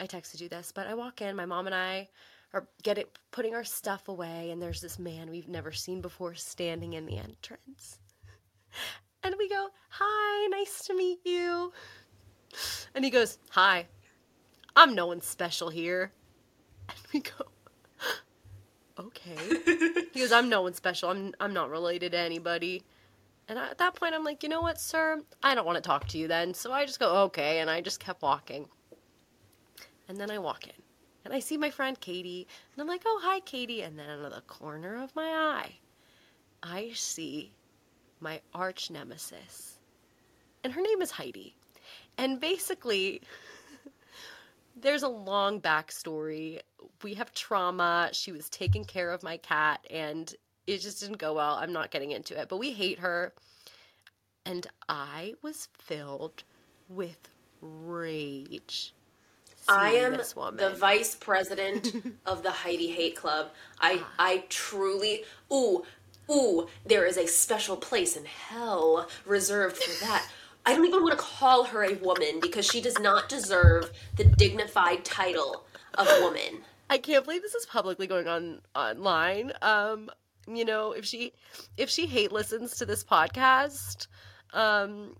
I 0.00 0.06
texted 0.06 0.40
you 0.40 0.48
this, 0.48 0.72
but 0.72 0.86
I 0.86 0.94
walk 0.94 1.20
in, 1.20 1.36
my 1.36 1.46
mom 1.46 1.66
and 1.66 1.74
I 1.74 2.08
are 2.54 2.66
getting 2.82 3.04
putting 3.30 3.54
our 3.54 3.64
stuff 3.64 4.08
away, 4.08 4.50
and 4.50 4.62
there's 4.62 4.80
this 4.80 4.98
man 4.98 5.30
we've 5.30 5.48
never 5.48 5.72
seen 5.72 6.00
before 6.00 6.34
standing 6.34 6.94
in 6.94 7.06
the 7.06 7.18
entrance. 7.18 7.98
And 9.24 9.34
we 9.36 9.48
go, 9.48 9.68
Hi, 9.90 10.46
nice 10.46 10.84
to 10.86 10.94
meet 10.94 11.18
you. 11.24 11.72
And 12.94 13.04
he 13.04 13.10
goes, 13.10 13.38
Hi, 13.50 13.86
I'm 14.76 14.94
no 14.94 15.06
one 15.08 15.20
special 15.20 15.68
here. 15.68 16.12
And 16.88 16.98
we 17.12 17.20
go, 17.20 17.46
Okay. 18.98 19.36
he 20.12 20.20
goes, 20.20 20.32
I'm 20.32 20.48
no 20.48 20.62
one 20.62 20.74
special. 20.74 21.10
I'm 21.10 21.34
I'm 21.40 21.52
not 21.52 21.70
related 21.70 22.12
to 22.12 22.18
anybody. 22.18 22.84
And 23.48 23.58
at 23.58 23.78
that 23.78 23.94
point, 23.94 24.14
I'm 24.14 24.24
like, 24.24 24.42
you 24.42 24.48
know 24.48 24.60
what, 24.60 24.78
sir? 24.78 25.22
I 25.42 25.54
don't 25.54 25.64
want 25.64 25.76
to 25.76 25.82
talk 25.82 26.06
to 26.08 26.18
you 26.18 26.28
then. 26.28 26.52
So 26.52 26.70
I 26.70 26.84
just 26.84 27.00
go, 27.00 27.22
okay. 27.24 27.60
And 27.60 27.70
I 27.70 27.80
just 27.80 27.98
kept 27.98 28.22
walking. 28.22 28.68
And 30.08 30.18
then 30.18 30.30
I 30.30 30.38
walk 30.38 30.66
in. 30.66 30.82
And 31.24 31.32
I 31.34 31.40
see 31.40 31.56
my 31.56 31.70
friend 31.70 31.98
Katie. 31.98 32.46
And 32.72 32.82
I'm 32.82 32.88
like, 32.88 33.02
oh, 33.06 33.20
hi, 33.22 33.40
Katie. 33.40 33.82
And 33.82 33.98
then 33.98 34.08
out 34.10 34.26
of 34.26 34.34
the 34.34 34.42
corner 34.42 35.02
of 35.02 35.14
my 35.16 35.28
eye, 35.28 35.72
I 36.62 36.90
see 36.94 37.52
my 38.20 38.40
arch 38.54 38.90
nemesis. 38.90 39.78
And 40.62 40.72
her 40.72 40.82
name 40.82 41.00
is 41.00 41.10
Heidi. 41.10 41.54
And 42.18 42.40
basically, 42.40 43.22
there's 44.76 45.04
a 45.04 45.08
long 45.08 45.60
backstory. 45.60 46.60
We 47.02 47.14
have 47.14 47.32
trauma. 47.32 48.10
She 48.12 48.32
was 48.32 48.50
taking 48.50 48.84
care 48.84 49.10
of 49.10 49.22
my 49.22 49.36
cat, 49.38 49.84
and 49.88 50.34
it 50.68 50.82
just 50.82 51.00
didn't 51.00 51.16
go 51.16 51.32
well. 51.32 51.54
I'm 51.54 51.72
not 51.72 51.90
getting 51.90 52.10
into 52.10 52.38
it, 52.38 52.48
but 52.48 52.58
we 52.58 52.72
hate 52.72 52.98
her. 52.98 53.32
And 54.44 54.66
I 54.88 55.34
was 55.42 55.68
filled 55.72 56.44
with 56.88 57.30
rage. 57.62 58.92
I 59.66 59.92
am 59.92 60.12
the 60.12 60.74
vice 60.78 61.14
president 61.14 61.94
of 62.26 62.42
the 62.42 62.50
Heidi 62.50 62.88
Hate 62.88 63.16
Club. 63.16 63.50
I 63.80 64.02
I 64.18 64.44
truly 64.48 65.24
ooh 65.52 65.84
ooh 66.30 66.68
there 66.86 67.04
is 67.04 67.18
a 67.18 67.26
special 67.26 67.76
place 67.76 68.16
in 68.16 68.24
hell 68.24 69.08
reserved 69.26 69.76
for 69.76 70.04
that. 70.06 70.26
I 70.64 70.74
don't 70.74 70.86
even 70.86 71.02
want 71.02 71.18
to 71.18 71.24
call 71.24 71.64
her 71.64 71.84
a 71.84 71.94
woman 71.94 72.40
because 72.40 72.66
she 72.66 72.80
does 72.80 72.98
not 72.98 73.28
deserve 73.28 73.90
the 74.16 74.24
dignified 74.24 75.04
title 75.04 75.64
of 75.94 76.06
woman. 76.20 76.62
I 76.90 76.98
can't 76.98 77.24
believe 77.24 77.42
this 77.42 77.54
is 77.54 77.66
publicly 77.66 78.06
going 78.06 78.28
on 78.28 78.60
online. 78.74 79.52
Um, 79.60 80.10
you 80.52 80.64
know, 80.64 80.92
if 80.92 81.04
she 81.04 81.32
if 81.76 81.90
she 81.90 82.06
hate 82.06 82.32
listens 82.32 82.76
to 82.76 82.86
this 82.86 83.04
podcast, 83.04 84.06
um 84.52 85.16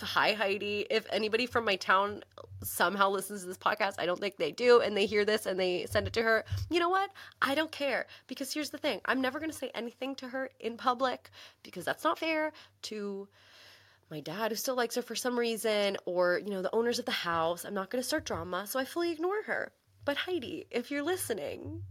hi 0.00 0.32
Heidi. 0.32 0.86
If 0.90 1.06
anybody 1.10 1.46
from 1.46 1.64
my 1.64 1.76
town 1.76 2.22
somehow 2.62 3.10
listens 3.10 3.42
to 3.42 3.48
this 3.48 3.58
podcast, 3.58 3.94
I 3.98 4.06
don't 4.06 4.20
think 4.20 4.36
they 4.36 4.52
do, 4.52 4.80
and 4.80 4.96
they 4.96 5.06
hear 5.06 5.24
this 5.24 5.46
and 5.46 5.58
they 5.58 5.86
send 5.90 6.06
it 6.06 6.12
to 6.14 6.22
her, 6.22 6.44
you 6.70 6.78
know 6.78 6.88
what? 6.88 7.10
I 7.40 7.54
don't 7.54 7.72
care. 7.72 8.06
Because 8.28 8.52
here's 8.52 8.70
the 8.70 8.78
thing 8.78 9.00
I'm 9.04 9.20
never 9.20 9.40
gonna 9.40 9.52
say 9.52 9.70
anything 9.74 10.14
to 10.16 10.28
her 10.28 10.50
in 10.60 10.76
public 10.76 11.30
because 11.62 11.84
that's 11.84 12.04
not 12.04 12.18
fair 12.18 12.52
to 12.82 13.28
my 14.12 14.20
dad 14.20 14.50
who 14.50 14.56
still 14.56 14.76
likes 14.76 14.94
her 14.94 15.02
for 15.02 15.14
some 15.16 15.38
reason 15.38 15.96
or 16.04 16.38
you 16.44 16.50
know 16.50 16.60
the 16.60 16.74
owners 16.74 16.98
of 16.98 17.06
the 17.06 17.10
house 17.10 17.64
i'm 17.64 17.72
not 17.72 17.88
going 17.88 18.00
to 18.00 18.06
start 18.06 18.26
drama 18.26 18.66
so 18.66 18.78
i 18.78 18.84
fully 18.84 19.10
ignore 19.10 19.42
her 19.44 19.72
but 20.04 20.18
heidi 20.18 20.66
if 20.70 20.90
you're 20.90 21.02
listening 21.02 21.82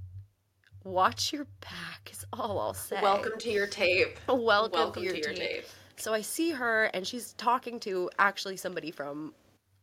watch 0.84 1.32
your 1.32 1.46
back 1.62 2.10
is 2.12 2.26
all 2.34 2.60
i'll 2.60 2.74
say 2.74 3.00
Welcome 3.02 3.38
to 3.40 3.52
your 3.52 3.68
tape. 3.68 4.18
welcome, 4.28 4.80
Welcome 4.80 4.94
to 4.94 5.02
your, 5.02 5.14
to 5.14 5.20
your 5.20 5.34
tape. 5.34 5.50
tape. 5.50 5.66
so 5.98 6.14
i 6.14 6.22
see 6.22 6.52
her 6.52 6.86
and 6.86 7.06
she's 7.06 7.34
talking 7.34 7.80
to 7.82 8.10
actually 8.18 8.58
somebody 8.58 8.92
from 8.92 9.34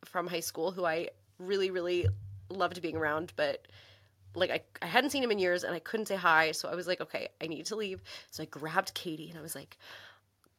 from 0.05 0.27
high 0.27 0.41
school 0.41 0.73
who 0.73 0.85
i 0.85 1.09
really 1.39 1.71
really 1.71 2.07
loved 2.51 2.81
being 2.83 2.97
around 2.97 3.33
but 3.37 3.67
like 4.35 4.51
I, 4.51 4.61
I 4.83 4.87
hadn't 4.87 5.11
seen 5.11 5.23
him 5.23 5.31
in 5.31 5.39
years 5.39 5.65
and 5.65 5.75
i 5.75 5.79
couldn't 5.79 6.07
say 6.07 6.17
hi 6.17 6.53
so 6.53 6.69
i 6.69 6.75
was 6.75 6.87
like 6.87 7.01
okay 7.01 7.29
i 7.41 7.47
need 7.47 7.67
to 7.67 7.77
leave 7.77 8.03
so 8.31 8.43
i 8.43 8.47
grabbed 8.47 8.95
katie 8.95 9.29
and 9.31 9.39
i 9.39 9.43
was 9.43 9.55
like 9.55 9.77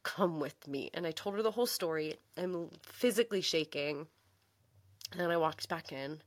come 0.02 0.40
with 0.40 0.66
me 0.66 0.90
and 0.94 1.06
i 1.06 1.10
told 1.10 1.34
her 1.34 1.42
the 1.42 1.50
whole 1.50 1.66
story 1.66 2.16
i'm 2.38 2.70
physically 2.82 3.42
shaking 3.42 4.06
and 5.12 5.20
then 5.20 5.30
i 5.30 5.36
walked 5.36 5.68
back 5.68 5.92
in 5.92 6.10
and 6.12 6.20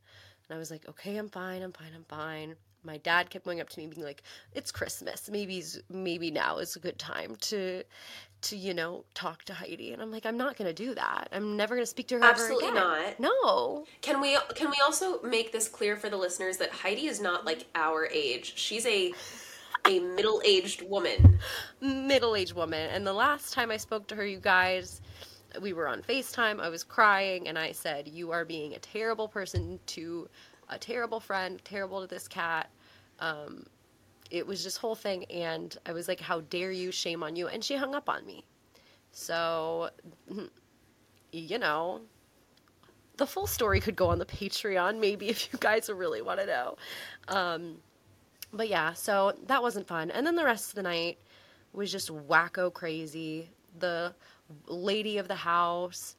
i 0.51 0.58
was 0.58 0.70
like 0.70 0.88
okay 0.88 1.17
i'm 1.17 1.29
fine 1.29 1.62
i'm 1.63 1.72
fine 1.72 1.91
i'm 1.96 2.05
fine 2.05 2.55
my 2.83 2.97
dad 2.97 3.29
kept 3.29 3.45
going 3.45 3.61
up 3.61 3.69
to 3.69 3.79
me 3.79 3.87
being 3.87 4.03
like 4.05 4.23
it's 4.53 4.71
christmas. 4.71 5.29
Maybe 5.31 5.63
maybe 5.89 6.31
now 6.31 6.57
is 6.57 6.75
a 6.75 6.79
good 6.79 6.99
time 6.99 7.35
to 7.41 7.83
to 8.41 8.57
you 8.57 8.73
know 8.73 9.05
talk 9.13 9.43
to 9.45 9.53
heidi. 9.53 9.93
And 9.93 10.01
i'm 10.01 10.11
like 10.11 10.25
i'm 10.25 10.37
not 10.37 10.57
gonna 10.57 10.73
do 10.73 10.93
that. 10.95 11.29
I'm 11.31 11.55
never 11.57 11.75
gonna 11.75 11.85
speak 11.85 12.07
to 12.09 12.15
her 12.19 12.23
Absolutely 12.23 12.67
ever 12.67 12.75
not. 12.75 13.19
no. 13.19 13.85
Can 14.01 14.19
we 14.21 14.37
can 14.55 14.69
we 14.69 14.77
also 14.83 15.21
make 15.21 15.51
this 15.51 15.67
clear 15.67 15.95
for 15.95 16.09
the 16.09 16.17
listeners 16.17 16.57
that 16.57 16.71
Heidi 16.71 17.07
is 17.07 17.21
not 17.21 17.45
like 17.45 17.65
our 17.75 18.07
age. 18.07 18.53
She's 18.57 18.85
a 18.85 19.13
a 19.85 19.99
middle-aged 19.99 20.81
woman. 20.89 21.39
middle-aged 21.81 22.53
woman. 22.53 22.89
And 22.91 23.05
the 23.05 23.13
last 23.13 23.53
time 23.53 23.71
i 23.71 23.77
spoke 23.77 24.07
to 24.07 24.15
her 24.15 24.25
you 24.25 24.39
guys 24.39 25.01
we 25.61 25.71
were 25.73 25.87
on 25.87 26.01
facetime. 26.01 26.59
I 26.59 26.69
was 26.69 26.83
crying 26.83 27.47
and 27.47 27.57
i 27.59 27.71
said 27.71 28.07
you 28.07 28.31
are 28.31 28.43
being 28.45 28.73
a 28.73 28.79
terrible 28.79 29.27
person 29.27 29.79
to 29.87 30.27
a 30.74 30.77
terrible 30.77 31.20
friend 31.20 31.62
terrible 31.63 32.01
to 32.01 32.08
this 32.08 32.27
cat 32.27 32.70
um, 33.20 33.65
it 34.32 34.46
was 34.46 34.63
this 34.63 34.77
whole 34.77 34.96
thing 34.96 35.25
and 35.25 35.77
i 35.86 35.92
was 35.92 36.08
like 36.08 36.20
how 36.20 36.42
dare 36.42 36.72
you 36.72 36.92
shame 36.92 37.24
on 37.24 37.36
you 37.36 37.48
and 37.48 37.63
she 37.63 37.75
hung 37.75 37.96
up 37.96 38.10
on 38.10 38.25
me 38.25 38.44
so 39.12 39.89
you 41.32 41.60
know 41.60 42.01
the 43.18 43.27
full 43.27 43.46
story 43.46 43.80
could 43.80 43.96
go 43.96 44.08
on 44.10 44.18
the 44.18 44.25
patreon 44.25 45.00
maybe 45.00 45.30
if 45.30 45.51
you 45.51 45.60
guys 45.60 45.89
really 45.89 46.22
want 46.22 46.39
to 46.39 46.46
know 46.46 46.75
um, 47.27 47.77
but 48.53 48.70
yeah, 48.70 48.94
so 48.94 49.34
that 49.48 49.62
wasn't 49.62 49.88
fun. 49.88 50.12
And 50.12 50.25
then 50.25 50.36
the 50.36 50.46
rest 50.46 50.70
of 50.70 50.75
the 50.75 50.84
night 50.84 51.18
was 51.74 51.92
just 51.92 52.10
wacko 52.10 52.72
crazy. 52.72 53.50
The 53.80 54.13
lady 54.68 55.18
of 55.18 55.27
the 55.27 55.36
house, 55.36 56.15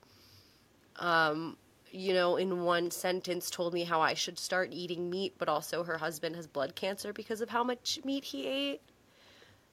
um, 0.97 1.57
you 1.95 2.13
know, 2.13 2.37
in 2.37 2.65
one 2.65 2.91
sentence 2.91 3.49
told 3.49 3.73
me 3.73 3.85
how 3.85 4.01
I 4.01 4.15
should 4.15 4.39
start 4.39 4.71
eating 4.73 5.09
meat, 5.09 5.35
but 5.39 5.49
also 5.49 5.85
her 5.85 5.97
husband 5.97 6.35
has 6.35 6.47
blood 6.47 6.75
cancer 6.75 7.13
because 7.13 7.41
of 7.41 7.49
how 7.49 7.63
much 7.63 8.01
meat 8.05 8.25
he 8.25 8.47
ate. 8.47 8.83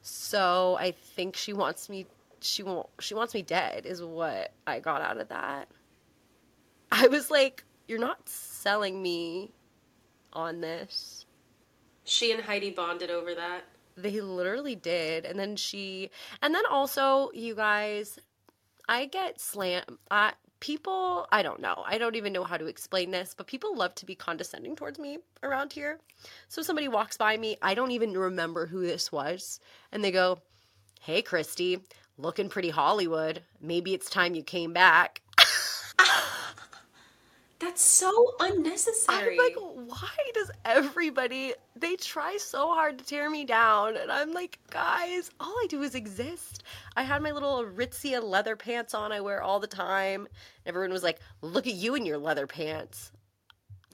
So 0.02 0.78
I 0.80 0.92
think 0.92 1.36
she 1.36 1.54
wants 1.54 1.90
me 1.90 2.06
she 2.44 2.64
won't 2.64 2.88
she 3.00 3.14
wants 3.14 3.36
me 3.36 3.44
dead 3.44 3.86
is 3.86 4.02
what 4.02 4.52
I 4.66 4.80
got 4.80 5.02
out 5.02 5.20
of 5.20 5.30
that. 5.30 5.68
I 6.92 7.08
was 7.08 7.32
like, 7.32 7.64
you're 7.88 8.00
not 8.00 8.28
selling 8.28 9.02
me 9.02 9.54
on 10.34 10.62
this. 10.62 11.26
She 12.04 12.32
and 12.32 12.44
Heidi 12.44 12.72
bonded 12.72 13.10
over 13.10 13.34
that. 13.36 13.64
They 13.96 14.22
literally 14.22 14.76
did. 14.76 15.26
And 15.26 15.40
then 15.40 15.56
she, 15.56 16.10
and 16.42 16.54
then 16.54 16.66
also, 16.70 17.32
you 17.34 17.56
guys, 17.56 18.20
I 18.90 19.06
get 19.06 19.40
slam. 19.40 19.84
I, 20.10 20.34
people, 20.62 21.28
I 21.32 21.44
don't 21.44 21.60
know. 21.60 21.84
I 21.86 21.98
don't 21.98 22.16
even 22.16 22.32
know 22.32 22.46
how 22.46 22.56
to 22.56 22.68
explain 22.68 23.12
this, 23.12 23.36
but 23.36 23.48
people 23.48 23.76
love 23.76 23.94
to 23.96 24.06
be 24.06 24.16
condescending 24.16 24.78
towards 24.78 24.98
me 24.98 25.18
around 25.44 25.74
here. 25.74 26.00
So 26.48 26.62
somebody 26.62 26.88
walks 26.88 27.18
by 27.18 27.36
me, 27.36 27.58
I 27.62 27.74
don't 27.74 27.92
even 27.92 28.18
remember 28.18 28.68
who 28.68 28.82
this 28.82 29.12
was, 29.12 29.60
and 29.92 30.02
they 30.02 30.12
go, 30.12 30.40
Hey, 31.02 31.22
Christy, 31.22 31.80
looking 32.18 32.48
pretty 32.48 32.70
Hollywood. 32.70 33.42
Maybe 33.60 33.94
it's 33.94 34.10
time 34.10 34.36
you 34.36 34.44
came 34.44 34.72
back. 34.72 35.22
That's 37.62 37.84
so 37.84 38.12
unnecessary. 38.40 39.38
I'm 39.40 39.46
like, 39.46 39.56
why 39.88 40.10
does 40.34 40.50
everybody 40.66 41.54
they 41.76 41.96
try 41.96 42.38
so 42.38 42.74
hard 42.74 42.98
to 42.98 43.06
tear 43.06 43.30
me 43.30 43.46
down? 43.46 43.98
And 43.98 44.12
I'm 44.12 44.34
like, 44.34 44.58
guys, 44.72 45.30
all 45.40 45.54
I 45.54 45.68
do 45.70 45.84
is 45.84 45.94
exist. 45.94 46.64
I 46.98 47.04
had 47.04 47.22
my 47.22 47.32
little 47.32 47.64
Aritzia 47.64 48.24
leather 48.24 48.56
pants 48.56 48.96
on 48.96 49.12
I 49.12 49.22
wear 49.22 49.44
all 49.44 49.60
the 49.60 49.68
time. 49.68 50.28
Everyone 50.66 50.92
was 50.92 51.04
like, 51.04 51.20
look 51.42 51.68
at 51.68 51.76
you 51.76 51.94
in 51.94 52.04
your 52.04 52.18
leather 52.18 52.48
pants. 52.48 53.12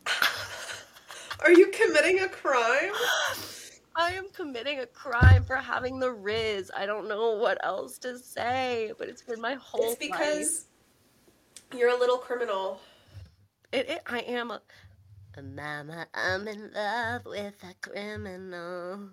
Are 1.42 1.52
you 1.52 1.68
committing 1.68 2.22
a 2.22 2.30
crime? 2.30 2.94
I 3.98 4.12
am 4.12 4.30
committing 4.32 4.80
a 4.80 4.86
crime 4.86 5.44
for 5.44 5.58
having 5.58 6.00
the 6.00 6.12
Riz. 6.12 6.72
I 6.76 6.86
don't 6.86 7.10
know 7.10 7.32
what 7.32 7.58
else 7.66 7.98
to 8.00 8.18
say, 8.18 8.94
but 8.98 9.10
it's 9.10 9.24
been 9.24 9.42
my 9.42 9.56
whole 9.56 9.90
life. 9.90 9.98
It's 10.00 10.08
because 10.08 10.66
you're 11.76 11.90
a 11.90 12.00
little 12.00 12.18
criminal. 12.18 12.80
It, 13.72 13.90
it, 13.90 14.02
I 14.08 14.20
am 14.20 14.52
a, 14.52 14.62
a 15.36 15.42
mama. 15.42 16.08
I'm 16.14 16.48
in 16.48 16.72
love 16.74 17.26
with 17.26 17.62
a 17.64 17.74
criminal. 17.82 19.10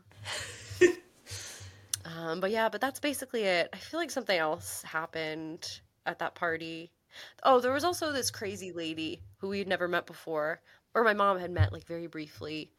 um, 2.04 2.40
but 2.40 2.52
yeah, 2.52 2.68
but 2.68 2.80
that's 2.80 3.00
basically 3.00 3.42
it. 3.42 3.68
I 3.72 3.76
feel 3.78 3.98
like 3.98 4.12
something 4.12 4.38
else 4.38 4.82
happened 4.82 5.80
at 6.06 6.20
that 6.20 6.36
party. 6.36 6.92
Oh, 7.42 7.58
there 7.58 7.72
was 7.72 7.84
also 7.84 8.12
this 8.12 8.30
crazy 8.30 8.70
lady 8.70 9.22
who 9.38 9.48
we 9.48 9.58
had 9.58 9.68
never 9.68 9.88
met 9.88 10.06
before, 10.06 10.60
or 10.94 11.02
my 11.02 11.14
mom 11.14 11.38
had 11.40 11.50
met 11.50 11.72
like 11.72 11.86
very 11.86 12.06
briefly, 12.06 12.70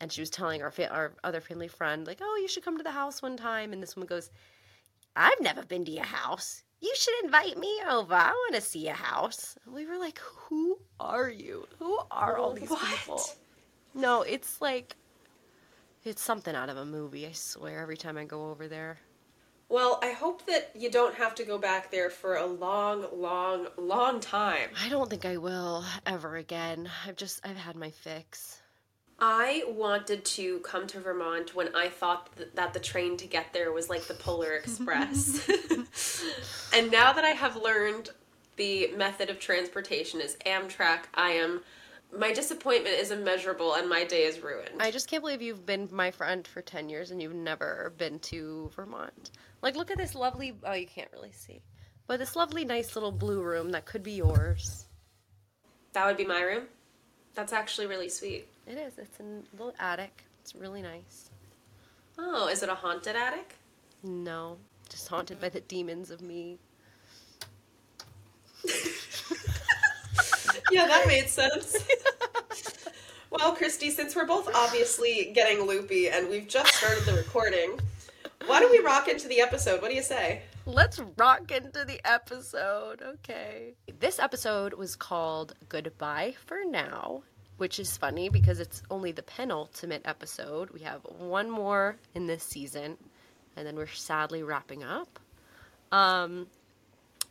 and 0.00 0.12
she 0.12 0.20
was 0.20 0.30
telling 0.30 0.62
our 0.62 0.70
fa- 0.70 0.92
our 0.92 1.14
other 1.24 1.40
family 1.40 1.68
friend 1.68 2.06
like, 2.06 2.18
"Oh, 2.22 2.38
you 2.40 2.46
should 2.48 2.64
come 2.64 2.78
to 2.78 2.84
the 2.84 2.90
house 2.92 3.20
one 3.20 3.36
time." 3.36 3.72
And 3.72 3.82
this 3.82 3.96
woman 3.96 4.06
goes, 4.06 4.30
"I've 5.16 5.40
never 5.40 5.64
been 5.64 5.84
to 5.86 5.90
your 5.92 6.04
house." 6.04 6.62
You 6.80 6.92
should 6.96 7.14
invite 7.24 7.58
me 7.58 7.80
over. 7.88 8.14
I 8.14 8.30
want 8.30 8.54
to 8.54 8.60
see 8.60 8.88
a 8.88 8.94
house. 8.94 9.56
And 9.64 9.74
we 9.74 9.86
were 9.86 9.98
like, 9.98 10.18
who 10.18 10.78
are 11.00 11.28
you? 11.28 11.66
Who 11.78 11.98
are 12.10 12.36
all 12.38 12.52
these 12.52 12.68
What? 12.70 12.80
people? 12.98 13.22
No, 13.94 14.22
it's 14.22 14.60
like, 14.60 14.94
it's 16.04 16.22
something 16.22 16.54
out 16.54 16.68
of 16.68 16.76
a 16.76 16.84
movie, 16.84 17.26
I 17.26 17.32
swear, 17.32 17.80
every 17.80 17.96
time 17.96 18.18
I 18.18 18.24
go 18.24 18.50
over 18.50 18.68
there. 18.68 18.98
Well, 19.68 19.98
I 20.00 20.12
hope 20.12 20.46
that 20.46 20.70
you 20.76 20.90
don't 20.90 21.14
have 21.16 21.34
to 21.36 21.44
go 21.44 21.58
back 21.58 21.90
there 21.90 22.08
for 22.08 22.36
a 22.36 22.46
long, 22.46 23.06
long, 23.12 23.66
long 23.76 24.20
time. 24.20 24.70
I 24.80 24.88
don't 24.88 25.10
think 25.10 25.24
I 25.24 25.38
will 25.38 25.84
ever 26.06 26.36
again. 26.36 26.88
I've 27.04 27.16
just, 27.16 27.40
I've 27.44 27.56
had 27.56 27.74
my 27.74 27.90
fix. 27.90 28.62
I 29.18 29.64
wanted 29.68 30.24
to 30.26 30.58
come 30.58 30.86
to 30.88 31.00
Vermont 31.00 31.54
when 31.54 31.74
I 31.74 31.88
thought 31.88 32.28
th- 32.36 32.50
that 32.54 32.74
the 32.74 32.80
train 32.80 33.16
to 33.18 33.26
get 33.26 33.52
there 33.52 33.72
was 33.72 33.88
like 33.88 34.02
the 34.04 34.14
Polar 34.14 34.54
Express. 34.54 35.48
and 36.74 36.90
now 36.90 37.14
that 37.14 37.24
I 37.24 37.30
have 37.30 37.56
learned 37.56 38.10
the 38.56 38.90
method 38.96 39.30
of 39.30 39.38
transportation 39.38 40.20
is 40.20 40.36
Amtrak, 40.44 41.04
I 41.14 41.30
am 41.30 41.62
my 42.16 42.32
disappointment 42.32 42.96
is 42.96 43.10
immeasurable 43.10 43.74
and 43.74 43.88
my 43.88 44.04
day 44.04 44.24
is 44.24 44.40
ruined. 44.40 44.80
I 44.80 44.90
just 44.90 45.08
can't 45.08 45.22
believe 45.22 45.42
you've 45.42 45.66
been 45.66 45.88
my 45.90 46.10
friend 46.10 46.46
for 46.46 46.62
10 46.62 46.88
years 46.88 47.10
and 47.10 47.20
you've 47.20 47.34
never 47.34 47.92
been 47.98 48.18
to 48.20 48.70
Vermont. 48.76 49.32
Like, 49.60 49.76
look 49.76 49.90
at 49.90 49.98
this 49.98 50.14
lovely, 50.14 50.54
oh, 50.64 50.72
you 50.72 50.86
can't 50.86 51.10
really 51.12 51.32
see, 51.32 51.62
but 52.06 52.18
this 52.18 52.36
lovely, 52.36 52.64
nice 52.64 52.94
little 52.94 53.12
blue 53.12 53.42
room 53.42 53.70
that 53.70 53.86
could 53.86 54.02
be 54.02 54.12
yours. 54.12 54.86
that 55.94 56.06
would 56.06 56.16
be 56.16 56.24
my 56.24 56.40
room. 56.40 56.64
That's 57.34 57.52
actually 57.52 57.86
really 57.86 58.08
sweet. 58.08 58.48
It 58.66 58.78
is. 58.78 58.98
It's 58.98 59.20
a 59.20 59.22
little 59.56 59.74
attic. 59.78 60.24
It's 60.40 60.54
really 60.54 60.82
nice. 60.82 61.30
Oh, 62.18 62.48
is 62.48 62.62
it 62.62 62.68
a 62.68 62.74
haunted 62.74 63.14
attic? 63.14 63.56
No, 64.02 64.56
just 64.88 65.08
haunted 65.08 65.40
by 65.40 65.48
the 65.48 65.60
demons 65.60 66.10
of 66.10 66.20
me. 66.20 66.58
yeah, 70.70 70.86
that 70.86 71.06
made 71.06 71.28
sense. 71.28 71.76
well, 73.30 73.54
Christy, 73.54 73.90
since 73.90 74.16
we're 74.16 74.26
both 74.26 74.48
obviously 74.54 75.30
getting 75.34 75.66
loopy 75.66 76.08
and 76.08 76.28
we've 76.28 76.48
just 76.48 76.74
started 76.74 77.04
the 77.04 77.12
recording, 77.12 77.78
why 78.46 78.60
don't 78.60 78.70
we 78.70 78.78
rock 78.78 79.08
into 79.08 79.28
the 79.28 79.40
episode? 79.40 79.82
What 79.82 79.90
do 79.90 79.96
you 79.96 80.02
say? 80.02 80.42
Let's 80.64 81.00
rock 81.16 81.52
into 81.52 81.84
the 81.84 82.00
episode. 82.04 83.02
Okay. 83.02 83.74
This 84.00 84.18
episode 84.18 84.74
was 84.74 84.96
called 84.96 85.54
Goodbye 85.68 86.34
for 86.44 86.64
Now, 86.64 87.22
which 87.56 87.78
is 87.78 87.96
funny 87.96 88.28
because 88.28 88.60
it's 88.60 88.82
only 88.90 89.12
the 89.12 89.22
penultimate 89.22 90.02
episode. 90.04 90.70
We 90.70 90.80
have 90.80 91.00
one 91.18 91.50
more 91.50 91.96
in 92.14 92.26
this 92.26 92.42
season, 92.42 92.96
and 93.56 93.66
then 93.66 93.76
we're 93.76 93.86
sadly 93.86 94.42
wrapping 94.42 94.84
up. 94.84 95.18
Um, 95.92 96.46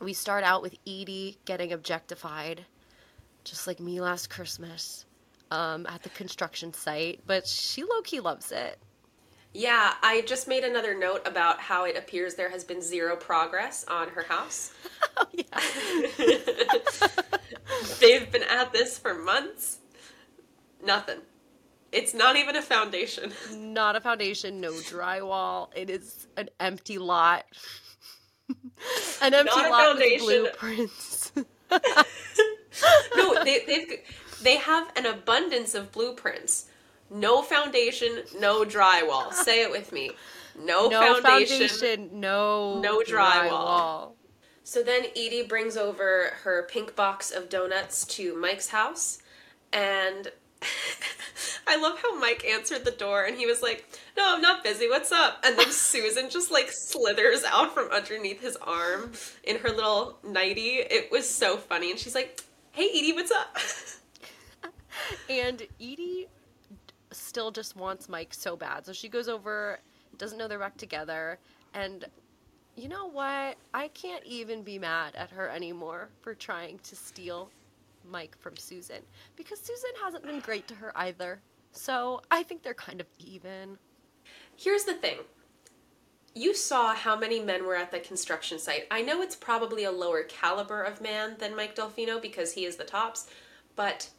we 0.00 0.12
start 0.12 0.44
out 0.44 0.62
with 0.62 0.74
Edie 0.86 1.38
getting 1.44 1.72
objectified, 1.72 2.64
just 3.44 3.66
like 3.66 3.80
me 3.80 4.00
last 4.00 4.30
Christmas, 4.30 5.04
um, 5.50 5.86
at 5.86 6.02
the 6.02 6.08
construction 6.10 6.72
site, 6.72 7.20
but 7.26 7.46
she 7.46 7.84
low 7.84 8.02
key 8.02 8.20
loves 8.20 8.52
it. 8.52 8.78
Yeah, 9.54 9.94
I 10.02 10.20
just 10.22 10.48
made 10.48 10.64
another 10.64 10.94
note 10.94 11.26
about 11.26 11.60
how 11.60 11.84
it 11.84 11.96
appears 11.96 12.34
there 12.34 12.50
has 12.50 12.62
been 12.62 12.82
zero 12.82 13.16
progress 13.16 13.84
on 13.88 14.08
her 14.10 14.22
house. 14.22 14.72
Oh, 15.18 15.24
yeah. 15.32 15.44
They've 18.00 18.30
been 18.30 18.42
at 18.42 18.74
this 18.74 18.98
for 18.98 19.14
months. 19.14 19.78
Nothing. 20.86 21.18
It's 21.92 22.14
not 22.14 22.36
even 22.36 22.56
a 22.56 22.62
foundation. 22.62 23.32
not 23.52 23.96
a 23.96 24.00
foundation, 24.00 24.60
no 24.60 24.72
drywall. 24.72 25.68
It 25.74 25.90
is 25.90 26.26
an 26.36 26.48
empty 26.60 26.98
lot. 26.98 27.44
an 29.22 29.34
empty 29.34 29.62
Not 29.62 29.70
lot 29.70 29.98
with 29.98 30.20
blueprints. 30.20 31.32
No, 33.16 33.42
they 33.42 33.64
they've 33.66 34.00
they 34.42 34.56
have 34.56 34.92
an 34.96 35.06
abundance 35.06 35.74
of 35.74 35.90
blueprints. 35.92 36.66
No 37.10 37.40
foundation, 37.40 38.22
no 38.38 38.64
drywall. 38.64 39.32
Say 39.32 39.62
it 39.62 39.70
with 39.70 39.92
me. 39.92 40.10
No, 40.58 40.88
no 40.88 41.20
foundation. 41.20 41.68
foundation, 41.68 42.20
no 42.20 42.78
no 42.80 43.00
drywall. 43.00 43.48
drywall. 43.48 44.12
So 44.64 44.82
then 44.82 45.04
Edie 45.16 45.46
brings 45.46 45.76
over 45.76 46.32
her 46.42 46.66
pink 46.70 46.94
box 46.94 47.30
of 47.30 47.48
donuts 47.48 48.04
to 48.16 48.36
Mike's 48.36 48.68
house, 48.68 49.18
and 49.72 50.30
I 51.66 51.76
love 51.76 51.98
how 52.00 52.18
Mike 52.18 52.44
answered 52.44 52.84
the 52.84 52.92
door 52.92 53.24
and 53.24 53.36
he 53.36 53.46
was 53.46 53.60
like, 53.60 53.84
"No, 54.16 54.34
I'm 54.34 54.40
not 54.40 54.62
busy. 54.62 54.88
What's 54.88 55.10
up?" 55.12 55.40
And 55.44 55.58
then 55.58 55.70
Susan 55.70 56.30
just 56.30 56.50
like 56.50 56.70
slithers 56.70 57.44
out 57.44 57.74
from 57.74 57.90
underneath 57.90 58.40
his 58.40 58.56
arm 58.56 59.12
in 59.42 59.58
her 59.58 59.70
little 59.70 60.18
nightie. 60.22 60.78
It 60.78 61.10
was 61.10 61.28
so 61.28 61.56
funny, 61.56 61.90
and 61.90 61.98
she's 61.98 62.14
like, 62.14 62.40
"Hey, 62.72 62.88
Edie, 62.90 63.12
what's 63.12 63.32
up?" 63.32 63.56
And 65.28 65.62
Edie 65.80 66.26
still 67.12 67.50
just 67.50 67.76
wants 67.76 68.08
Mike 68.08 68.32
so 68.32 68.56
bad. 68.56 68.86
So 68.86 68.92
she 68.92 69.08
goes 69.08 69.28
over, 69.28 69.78
doesn't 70.16 70.38
know 70.38 70.48
they're 70.48 70.58
back 70.58 70.76
together, 70.78 71.38
and 71.74 72.06
you 72.76 72.88
know 72.88 73.06
what? 73.06 73.56
I 73.74 73.88
can't 73.88 74.24
even 74.24 74.62
be 74.62 74.78
mad 74.78 75.14
at 75.14 75.30
her 75.30 75.48
anymore 75.48 76.08
for 76.22 76.34
trying 76.34 76.78
to 76.80 76.96
steal 76.96 77.50
Mike 78.10 78.36
from 78.38 78.56
Susan 78.56 79.02
because 79.36 79.60
Susan 79.60 79.90
hasn't 80.02 80.24
been 80.24 80.40
great 80.40 80.66
to 80.68 80.74
her 80.74 80.92
either. 80.96 81.40
So 81.72 82.22
I 82.30 82.42
think 82.42 82.62
they're 82.62 82.74
kind 82.74 83.00
of 83.00 83.06
even. 83.18 83.78
Here's 84.56 84.84
the 84.84 84.94
thing. 84.94 85.18
You 86.34 86.54
saw 86.54 86.94
how 86.94 87.16
many 87.16 87.40
men 87.40 87.64
were 87.64 87.76
at 87.76 87.90
the 87.90 87.98
construction 87.98 88.58
site. 88.58 88.86
I 88.90 89.02
know 89.02 89.22
it's 89.22 89.36
probably 89.36 89.84
a 89.84 89.90
lower 89.90 90.22
caliber 90.22 90.82
of 90.82 91.00
man 91.00 91.36
than 91.38 91.56
Mike 91.56 91.74
Delfino 91.74 92.20
because 92.20 92.52
he 92.52 92.64
is 92.64 92.76
the 92.76 92.84
tops, 92.84 93.26
but 93.74 94.10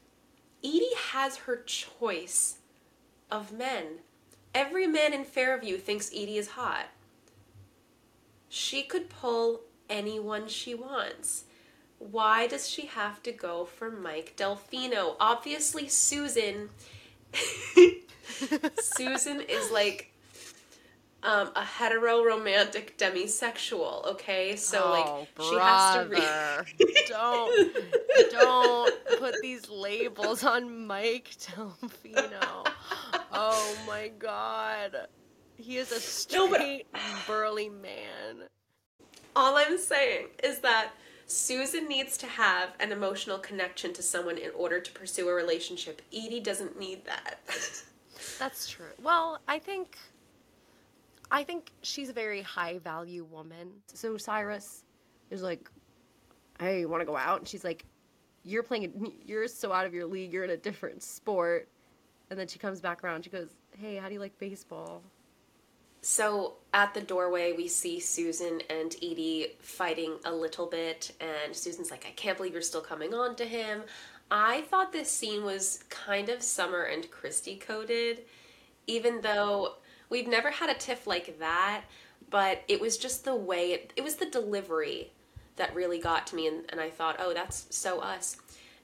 Edie 0.63 0.95
has 1.11 1.37
her 1.37 1.57
choice 1.57 2.57
of 3.29 3.51
men. 3.51 3.99
Every 4.55 4.87
man 4.87 5.13
in 5.13 5.23
Fairview 5.23 5.77
thinks 5.77 6.09
Edie 6.09 6.37
is 6.37 6.49
hot. 6.49 6.87
She 8.49 8.81
could 8.81 9.09
pull 9.09 9.61
anyone 9.89 10.47
she 10.47 10.73
wants. 10.73 11.45
Why 11.99 12.47
does 12.47 12.69
she 12.69 12.85
have 12.87 13.23
to 13.23 13.31
go 13.31 13.65
for 13.65 13.89
Mike 13.89 14.33
Delfino? 14.37 15.15
Obviously, 15.19 15.87
Susan. 15.87 16.69
Susan 18.79 19.41
is 19.41 19.71
like 19.71 20.11
um, 21.23 21.51
a 21.55 21.63
hetero 21.63 22.23
romantic 22.23 22.97
demisexual, 22.97 24.05
okay? 24.07 24.55
So 24.55 24.81
oh, 24.85 24.91
like 24.91 25.27
she 25.49 25.55
has 25.59 25.95
to 25.95 26.09
read 26.77 27.05
don't 27.07 27.75
don't 28.31 29.19
put 29.19 29.35
these 29.41 29.69
labels 29.69 30.43
on 30.43 30.85
Mike 30.87 31.35
Delfino. 31.39 32.67
Oh 33.33 33.77
my 33.87 34.09
god. 34.19 35.07
He 35.57 35.77
is 35.77 35.91
a 35.91 36.35
No, 36.35 36.47
but- 36.49 36.59
straight 36.59 36.85
burly 37.25 37.69
man. 37.69 38.43
All 39.35 39.55
I'm 39.55 39.77
saying 39.77 40.27
is 40.43 40.59
that 40.59 40.91
Susan 41.27 41.89
needs 41.89 42.17
to 42.17 42.25
have 42.25 42.69
an 42.79 42.93
emotional 42.93 43.37
connection 43.37 43.93
to 43.93 44.01
someone 44.01 44.37
in 44.37 44.49
order 44.55 44.79
to 44.79 44.91
pursue 44.91 45.27
a 45.27 45.33
relationship. 45.33 46.01
Edie 46.13 46.39
doesn't 46.39 46.79
need 46.79 47.05
that. 47.05 47.39
That's 48.39 48.69
true. 48.69 48.85
Well, 49.03 49.39
I 49.47 49.59
think 49.59 49.97
I 51.29 51.43
think 51.43 51.71
she's 51.81 52.09
a 52.09 52.13
very 52.13 52.41
high 52.41 52.79
value 52.79 53.25
woman. 53.25 53.71
So 53.87 54.15
Cyrus 54.15 54.83
is 55.29 55.41
like, 55.41 55.69
"Hey, 56.59 56.79
you 56.81 56.89
want 56.89 57.01
to 57.01 57.05
go 57.05 57.17
out?" 57.17 57.39
And 57.39 57.47
she's 57.47 57.65
like, 57.65 57.85
"You're 58.43 58.63
playing. 58.63 59.11
You're 59.25 59.49
so 59.49 59.73
out 59.73 59.85
of 59.85 59.93
your 59.93 60.05
league. 60.05 60.31
You're 60.31 60.45
in 60.45 60.51
a 60.51 60.57
different 60.57 61.03
sport." 61.03 61.67
And 62.29 62.39
then 62.39 62.47
she 62.47 62.59
comes 62.59 62.79
back 62.79 63.03
around. 63.03 63.25
She 63.25 63.29
goes, 63.29 63.49
"Hey, 63.77 63.97
how 63.97 64.07
do 64.07 64.13
you 64.13 64.21
like 64.21 64.37
baseball?" 64.39 65.03
So 66.09 66.53
at 66.73 66.93
the 66.93 67.01
doorway, 67.01 67.51
we 67.51 67.67
see 67.67 67.99
Susan 67.99 68.61
and 68.69 68.95
Edie 69.03 69.57
fighting 69.59 70.13
a 70.23 70.31
little 70.31 70.65
bit, 70.65 71.11
and 71.19 71.53
Susan's 71.53 71.91
like, 71.91 72.05
I 72.07 72.11
can't 72.11 72.37
believe 72.37 72.53
you're 72.53 72.61
still 72.61 72.79
coming 72.79 73.13
on 73.13 73.35
to 73.35 73.43
him. 73.43 73.81
I 74.31 74.61
thought 74.61 74.93
this 74.93 75.11
scene 75.11 75.43
was 75.43 75.83
kind 75.89 76.29
of 76.29 76.41
Summer 76.41 76.83
and 76.83 77.11
Christy 77.11 77.57
coded, 77.57 78.21
even 78.87 79.19
though 79.19 79.73
we've 80.09 80.29
never 80.29 80.49
had 80.49 80.69
a 80.69 80.75
tiff 80.75 81.07
like 81.07 81.39
that, 81.39 81.83
but 82.29 82.63
it 82.69 82.79
was 82.79 82.97
just 82.97 83.25
the 83.25 83.35
way 83.35 83.73
it, 83.73 83.91
it 83.97 84.01
was 84.01 84.15
the 84.15 84.29
delivery 84.29 85.11
that 85.57 85.75
really 85.75 85.99
got 85.99 86.25
to 86.27 86.37
me, 86.37 86.47
and, 86.47 86.63
and 86.69 86.79
I 86.79 86.89
thought, 86.89 87.17
oh, 87.19 87.33
that's 87.33 87.67
so 87.69 87.99
us. 87.99 88.37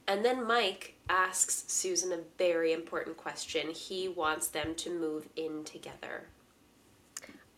And 0.10 0.26
then 0.26 0.46
Mike 0.46 0.96
asks 1.08 1.64
Susan 1.68 2.12
a 2.12 2.20
very 2.38 2.74
important 2.74 3.16
question. 3.16 3.70
He 3.70 4.10
wants 4.10 4.50
them 4.50 4.76
to 4.76 4.90
move 4.90 5.30
in 5.38 5.64
together. 5.64 6.26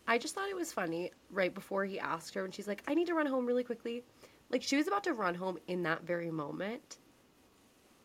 I 0.08 0.18
just 0.18 0.34
thought 0.34 0.48
it 0.48 0.56
was 0.56 0.72
funny 0.72 1.10
right 1.30 1.52
before 1.52 1.84
he 1.84 1.98
asked 1.98 2.34
her, 2.34 2.44
and 2.44 2.54
she's 2.54 2.68
like, 2.68 2.82
I 2.86 2.94
need 2.94 3.06
to 3.08 3.14
run 3.14 3.26
home 3.26 3.46
really 3.46 3.64
quickly. 3.64 4.04
Like, 4.50 4.62
she 4.62 4.76
was 4.76 4.86
about 4.86 5.04
to 5.04 5.12
run 5.12 5.34
home 5.34 5.58
in 5.66 5.82
that 5.82 6.02
very 6.04 6.30
moment. 6.30 6.98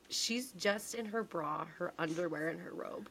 She's 0.10 0.52
just 0.54 0.96
in 0.96 1.06
her 1.06 1.24
bra, 1.24 1.66
her 1.78 1.94
underwear, 2.00 2.50
and 2.50 2.60
her 2.60 2.74
robe, 2.74 3.08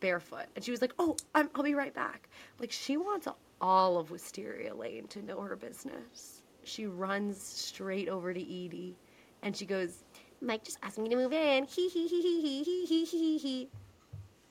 barefoot. 0.00 0.46
And 0.56 0.64
she 0.64 0.70
was 0.70 0.82
like, 0.82 0.92
Oh, 0.98 1.16
i 1.34 1.42
will 1.54 1.62
be 1.62 1.74
right 1.74 1.94
back. 1.94 2.28
Like, 2.58 2.72
she 2.72 2.96
wants 2.96 3.28
all 3.60 3.98
of 3.98 4.10
Wisteria 4.10 4.74
Lane 4.74 5.06
to 5.08 5.22
know 5.22 5.40
her 5.40 5.56
business. 5.56 6.42
She 6.64 6.86
runs 6.86 7.40
straight 7.40 8.08
over 8.08 8.34
to 8.34 8.40
Edie 8.40 8.94
and 9.42 9.56
she 9.56 9.64
goes, 9.64 10.04
Mike 10.40 10.64
just 10.64 10.78
asked 10.82 10.98
me 10.98 11.08
to 11.08 11.16
move 11.16 11.32
in. 11.32 11.64
He, 11.64 11.88
he, 11.88 12.06
he, 12.06 12.20
he, 12.20 12.62
he, 12.62 12.84
he, 12.84 13.04
he, 13.04 13.38
he. 13.38 13.68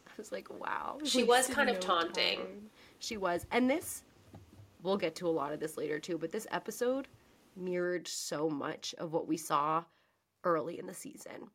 I 0.07 0.11
was 0.17 0.31
like, 0.31 0.49
Wow. 0.49 0.97
She 1.03 1.23
was 1.23 1.47
kind 1.47 1.69
of 1.69 1.79
taunting. 1.79 2.39
Time 2.39 2.69
she 2.99 3.17
was. 3.17 3.45
And 3.51 3.69
this, 3.69 4.03
we'll 4.83 4.97
get 4.97 5.15
to 5.15 5.27
a 5.27 5.29
lot 5.29 5.53
of 5.53 5.59
this 5.59 5.77
later 5.77 5.99
too, 5.99 6.17
but 6.17 6.31
this 6.31 6.47
episode 6.51 7.07
mirrored 7.55 8.07
so 8.07 8.49
much 8.49 8.93
of 8.97 9.13
what 9.13 9.27
we 9.27 9.37
saw 9.37 9.83
early 10.43 10.79
in 10.79 10.87
the 10.87 10.93
season. 10.93 11.49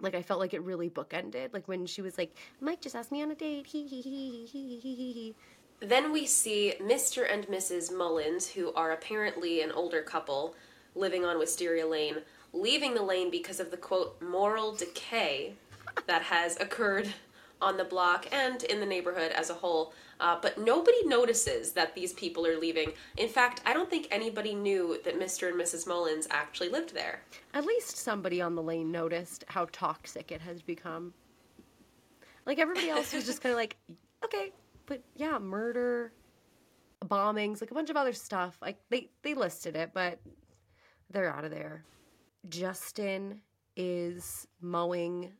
Like 0.00 0.14
I 0.14 0.22
felt 0.22 0.40
like 0.40 0.54
it 0.54 0.62
really 0.62 0.88
bookended. 0.88 1.52
Like 1.52 1.68
when 1.68 1.86
she 1.86 2.02
was 2.02 2.16
like, 2.18 2.36
Mike 2.60 2.80
just 2.80 2.96
asked 2.96 3.12
me 3.12 3.22
on 3.22 3.30
a 3.30 3.34
date. 3.34 3.66
Hee 3.66 3.86
hee 3.86 4.00
hee 4.00 4.46
hee 4.46 4.46
hee 4.46 4.80
hee 4.80 5.12
hee. 5.12 5.34
Then 5.80 6.12
we 6.12 6.26
see 6.26 6.74
Mr. 6.80 7.32
and 7.32 7.46
Mrs. 7.46 7.96
Mullins, 7.96 8.48
who 8.48 8.72
are 8.74 8.92
apparently 8.92 9.60
an 9.62 9.70
older 9.70 10.02
couple 10.02 10.54
living 10.94 11.24
on 11.24 11.38
Wisteria 11.38 11.86
Lane, 11.86 12.16
leaving 12.52 12.94
the 12.94 13.02
lane 13.02 13.30
because 13.30 13.60
of 13.60 13.70
the 13.70 13.76
quote 13.76 14.20
moral 14.20 14.74
decay 14.74 15.54
that 16.06 16.22
has 16.22 16.58
occurred 16.60 17.08
on 17.60 17.76
the 17.76 17.84
block 17.84 18.26
and 18.32 18.62
in 18.64 18.80
the 18.80 18.86
neighborhood 18.86 19.32
as 19.32 19.50
a 19.50 19.54
whole. 19.54 19.92
Uh, 20.20 20.38
but 20.40 20.58
nobody 20.58 21.06
notices 21.06 21.72
that 21.72 21.94
these 21.94 22.12
people 22.12 22.46
are 22.46 22.58
leaving. 22.58 22.92
In 23.16 23.28
fact, 23.28 23.60
I 23.64 23.72
don't 23.72 23.88
think 23.88 24.08
anybody 24.10 24.54
knew 24.54 24.98
that 25.04 25.18
Mr. 25.18 25.48
and 25.48 25.60
Mrs. 25.60 25.86
Mullins 25.86 26.26
actually 26.30 26.68
lived 26.68 26.94
there. 26.94 27.22
At 27.54 27.64
least 27.64 27.96
somebody 27.96 28.40
on 28.40 28.54
the 28.54 28.62
lane 28.62 28.90
noticed 28.90 29.44
how 29.48 29.68
toxic 29.70 30.32
it 30.32 30.40
has 30.40 30.62
become. 30.62 31.12
Like 32.46 32.58
everybody 32.58 32.88
else 32.88 33.12
was 33.12 33.26
just 33.26 33.42
kind 33.42 33.52
of 33.52 33.58
like, 33.58 33.76
okay, 34.24 34.52
but 34.86 35.02
yeah, 35.16 35.38
murder, 35.38 36.12
bombings, 37.04 37.60
like 37.60 37.70
a 37.70 37.74
bunch 37.74 37.90
of 37.90 37.96
other 37.96 38.12
stuff. 38.12 38.56
Like 38.60 38.78
they 38.90 39.10
they 39.22 39.34
listed 39.34 39.76
it, 39.76 39.90
but 39.92 40.18
they're 41.10 41.32
out 41.32 41.44
of 41.44 41.50
there. 41.50 41.84
Justin 42.48 43.40
is 43.76 44.46
mowing 44.60 45.32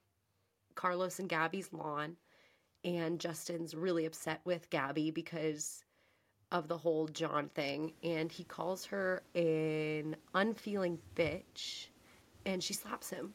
Carlos 0.79 1.19
and 1.19 1.29
Gaby's 1.29 1.73
lawn 1.73 2.17
and 2.85 3.19
Justin's 3.19 3.75
really 3.75 4.07
upset 4.07 4.41
with 4.45 4.71
Gaby 4.71 5.11
because 5.11 5.85
of 6.53 6.69
the 6.69 6.79
whole 6.79 7.09
John 7.09 7.49
thing 7.49 7.93
and 8.05 8.31
he 8.31 8.45
calls 8.45 8.85
her 8.87 9.25
an 9.35 10.14
unfeeling 10.35 11.01
bitch 11.17 11.88
and 12.47 12.62
she 12.62 12.75
slaps 12.75 13.11
him. 13.11 13.35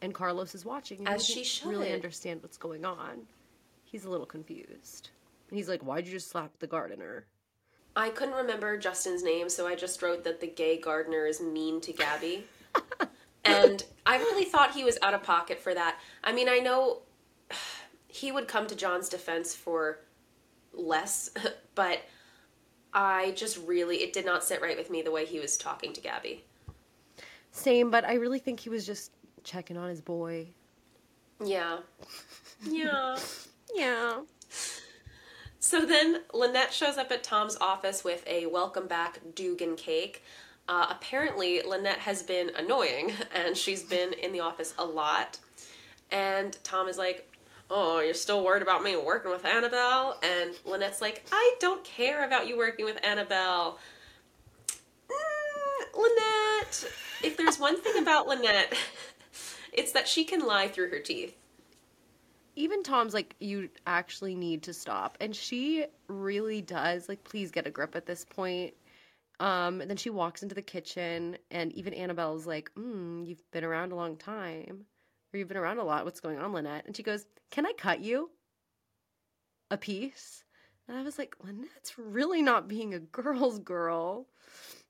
And 0.00 0.14
Carlos 0.14 0.54
is 0.54 0.64
watching 0.64 0.98
and 1.00 1.08
As 1.08 1.26
he 1.26 1.34
she 1.34 1.44
should. 1.44 1.68
really 1.68 1.92
understand 1.92 2.40
what's 2.40 2.56
going 2.56 2.84
on. 2.84 3.22
He's 3.84 4.04
a 4.04 4.10
little 4.10 4.24
confused. 4.24 5.10
And 5.50 5.58
he's 5.58 5.68
like, 5.68 5.82
Why'd 5.82 6.06
you 6.06 6.12
just 6.12 6.28
slap 6.30 6.56
the 6.60 6.68
gardener? 6.68 7.26
I 7.96 8.10
couldn't 8.10 8.34
remember 8.34 8.78
Justin's 8.78 9.24
name, 9.24 9.48
so 9.48 9.66
I 9.66 9.74
just 9.74 10.02
wrote 10.02 10.22
that 10.22 10.40
the 10.40 10.46
gay 10.46 10.78
gardener 10.78 11.26
is 11.26 11.40
mean 11.40 11.80
to 11.80 11.92
Gaby. 11.92 12.44
and 13.44 13.82
I 14.04 14.18
really 14.18 14.44
thought 14.44 14.72
he 14.72 14.84
was 14.84 14.98
out 15.02 15.14
of 15.14 15.24
pocket 15.24 15.58
for 15.58 15.74
that. 15.74 15.95
I 16.26 16.32
mean, 16.32 16.48
I 16.48 16.58
know 16.58 17.02
he 18.08 18.32
would 18.32 18.48
come 18.48 18.66
to 18.66 18.76
John's 18.76 19.08
defense 19.08 19.54
for 19.54 20.00
less, 20.74 21.30
but 21.74 22.00
I 22.92 23.30
just 23.30 23.58
really, 23.66 23.98
it 23.98 24.12
did 24.12 24.26
not 24.26 24.44
sit 24.44 24.60
right 24.60 24.76
with 24.76 24.90
me 24.90 25.00
the 25.00 25.10
way 25.10 25.24
he 25.24 25.38
was 25.38 25.56
talking 25.56 25.92
to 25.94 26.00
Gaby. 26.00 26.44
Same, 27.52 27.90
but 27.90 28.04
I 28.04 28.14
really 28.14 28.38
think 28.38 28.60
he 28.60 28.68
was 28.68 28.84
just 28.84 29.12
checking 29.44 29.78
on 29.78 29.88
his 29.88 30.02
boy. 30.02 30.48
Yeah. 31.42 31.78
Yeah. 32.64 33.18
Yeah. 33.74 34.20
So 35.58 35.84
then 35.84 36.22
Lynette 36.32 36.72
shows 36.72 36.96
up 36.96 37.12
at 37.12 37.22
Tom's 37.22 37.54
office 37.60 38.02
with 38.02 38.26
a 38.26 38.46
welcome 38.46 38.86
back 38.86 39.20
Dugan 39.34 39.76
cake. 39.76 40.22
Uh, 40.66 40.86
apparently, 40.88 41.60
Lynette 41.60 41.98
has 41.98 42.22
been 42.22 42.50
annoying 42.56 43.12
and 43.34 43.54
she's 43.54 43.82
been 43.82 44.14
in 44.14 44.32
the 44.32 44.40
office 44.40 44.72
a 44.78 44.84
lot. 44.86 45.38
And 46.10 46.56
Tom 46.62 46.88
is 46.88 46.98
like, 46.98 47.30
Oh, 47.68 47.98
you're 48.00 48.14
still 48.14 48.44
worried 48.44 48.62
about 48.62 48.84
me 48.84 48.96
working 48.96 49.30
with 49.32 49.44
Annabel? 49.44 50.16
And 50.22 50.54
Lynette's 50.64 51.00
like, 51.00 51.24
I 51.32 51.56
don't 51.58 51.82
care 51.82 52.24
about 52.24 52.46
you 52.46 52.56
working 52.56 52.84
with 52.84 52.98
Annabel. 53.04 53.78
Mm, 55.08 55.94
Lynette, 55.96 56.84
if 57.24 57.36
there's 57.36 57.58
one 57.58 57.80
thing 57.80 58.00
about 58.00 58.28
Lynette, 58.28 58.72
it's 59.72 59.90
that 59.92 60.06
she 60.06 60.24
can 60.24 60.46
lie 60.46 60.68
through 60.68 60.90
her 60.90 61.00
teeth. 61.00 61.36
even 62.54 62.82
Tom's 62.84 63.12
like, 63.14 63.34
you 63.40 63.68
actually 63.86 64.34
need 64.36 64.62
to 64.64 64.72
stop. 64.72 65.18
And 65.20 65.34
she 65.34 65.86
really 66.08 66.62
does. 66.62 67.08
Like, 67.08 67.24
please 67.24 67.50
get 67.50 67.66
a 67.66 67.70
grip 67.70 67.96
at 67.96 68.06
this 68.06 68.24
point. 68.24 68.74
Um, 69.40 69.80
and 69.82 69.90
then 69.90 69.98
she 69.98 70.08
walks 70.08 70.42
into 70.42 70.54
the 70.54 70.62
kitchen, 70.62 71.36
and 71.50 71.70
even 71.72 71.92
Annabel's 71.92 72.46
like, 72.46 72.70
mm, 72.74 73.26
you've 73.26 73.42
been 73.50 73.64
around 73.64 73.92
a 73.92 73.96
long 73.96 74.16
time. 74.16 74.86
Or 75.32 75.38
you've 75.38 75.48
been 75.48 75.56
around 75.56 75.78
a 75.78 75.84
lot. 75.84 76.04
What's 76.04 76.20
going 76.20 76.38
on, 76.38 76.52
Lynette? 76.52 76.86
And 76.86 76.96
she 76.96 77.02
goes, 77.02 77.26
Can 77.50 77.66
I 77.66 77.72
cut 77.72 78.00
you 78.00 78.30
a 79.70 79.76
piece? 79.76 80.44
And 80.88 80.96
I 80.96 81.02
was 81.02 81.18
like, 81.18 81.34
Lynette's 81.42 81.98
really 81.98 82.42
not 82.42 82.68
being 82.68 82.94
a 82.94 83.00
girl's 83.00 83.58
girl. 83.58 84.26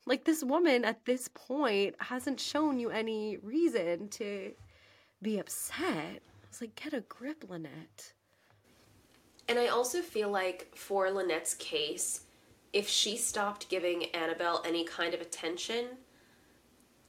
Like, 0.05 0.25
this 0.25 0.45
woman 0.45 0.85
at 0.85 1.05
this 1.05 1.29
point 1.29 1.95
hasn't 2.01 2.39
shown 2.39 2.79
you 2.79 2.91
any 2.91 3.39
reason 3.39 4.09
to 4.11 4.53
be 5.23 5.39
upset. 5.39 5.85
I 5.87 6.49
was 6.49 6.61
like, 6.61 6.75
get 6.75 6.93
a 6.93 7.01
grip, 7.01 7.45
Lynette. 7.49 8.13
And 9.49 9.59
I 9.59 9.69
also 9.69 10.03
feel 10.03 10.29
like 10.29 10.73
for 10.75 11.11
Lynette's 11.11 11.55
case, 11.55 12.23
if 12.73 12.89
she 12.89 13.17
stopped 13.17 13.69
giving 13.69 14.05
Annabel 14.07 14.63
any 14.67 14.85
kind 14.85 15.15
of 15.15 15.21
attention, 15.21 15.87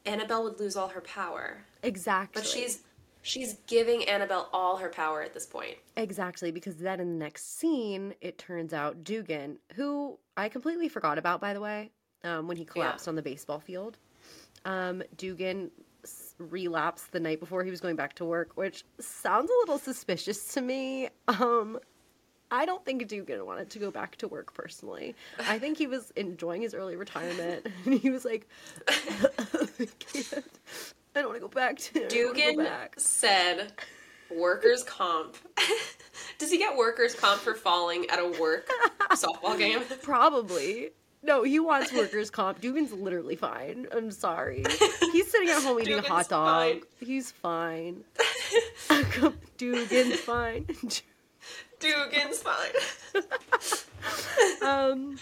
Annabel 0.06 0.44
would 0.44 0.60
lose 0.60 0.76
all 0.78 0.88
her 0.88 1.02
power. 1.02 1.66
Exactly. 1.84 2.42
But 2.42 2.48
she's 2.48 2.84
she's 3.28 3.56
giving 3.68 4.08
Annabel 4.08 4.48
all 4.54 4.78
her 4.78 4.90
power 4.90 5.22
at 5.22 5.34
this 5.34 5.46
point. 5.46 5.78
Exactly, 5.96 6.52
because 6.52 6.78
then 6.78 7.00
in 7.00 7.18
the 7.18 7.26
next 7.26 7.60
scene, 7.60 8.14
it 8.22 8.38
turns 8.38 8.74
out 8.74 9.04
Dugan, 9.04 9.58
who 9.76 10.18
I 10.36 10.50
completely 10.50 10.88
forgot 10.88 11.18
about, 11.18 11.42
by 11.42 11.54
the 11.54 11.62
way, 11.62 11.92
um, 12.24 12.48
when 12.48 12.58
he 12.58 12.66
collapsed 12.66 13.08
on 13.08 13.16
the 13.16 13.22
baseball 13.22 13.60
field. 13.60 13.98
Um, 14.66 15.04
Dugan 15.18 15.72
relapsed 16.38 17.12
the 17.12 17.20
night 17.20 17.40
before 17.40 17.64
he 17.64 17.72
was 17.72 17.82
going 17.82 17.96
back 17.96 18.14
to 18.16 18.26
work, 18.26 18.52
which 18.56 18.86
sounds 19.00 19.50
a 19.50 19.54
little 19.60 19.78
suspicious 19.78 20.54
to 20.54 20.62
me. 20.62 21.10
Um, 21.28 21.80
I 22.50 22.66
don't 22.66 22.86
think 22.86 23.08
Dugan 23.08 23.46
wanted 23.46 23.70
to 23.72 23.80
go 23.80 23.92
back 23.92 24.16
to 24.18 24.28
work 24.28 24.54
personally. 24.54 25.16
I 25.40 25.60
think 25.60 25.78
he 25.78 25.88
was 25.88 26.12
enjoying 26.16 26.62
his 26.62 26.74
early 26.74 26.96
retirement, 26.96 27.68
and 27.86 28.00
he 28.00 28.10
was 28.10 28.24
like, 28.24 28.48
I 28.88 29.88
can't. 30.00 30.60
I 31.18 31.22
don't 31.22 31.30
want 31.32 31.42
to 31.42 31.48
go 31.48 31.54
back 31.54 31.78
to 31.80 32.08
Dugan 32.08 32.58
back." 32.58 32.96
said 33.00 33.72
workers 34.30 34.84
comp. 34.84 35.36
Does 36.38 36.52
he 36.52 36.58
get 36.58 36.78
workers 36.78 37.16
comp 37.16 37.42
for 37.42 37.56
falling 37.56 38.10
at 38.10 38.20
a 38.20 38.28
work 38.40 38.70
softball 39.12 39.58
game? 39.58 39.82
Probably. 40.04 40.92
No, 41.24 41.44
he 41.44 41.60
wants 41.60 41.92
workers' 41.92 42.30
comp. 42.30 42.62
Dugan's 42.62 42.94
literally 42.94 43.36
fine. 43.36 43.88
I'm 43.92 44.12
sorry. 44.12 44.64
He's 45.12 45.30
sitting 45.30 45.50
at 45.50 45.62
home 45.64 45.80
eating 45.80 45.98
a 45.98 46.02
hot 46.02 46.30
dog. 46.30 46.74
fine. 46.74 46.82
He's 47.00 47.32
fine. 47.32 48.04
Dugan's 49.58 50.20
fine. 50.20 50.68
Dugan's 51.80 52.42
fine. 52.44 53.24
um, 54.62 55.18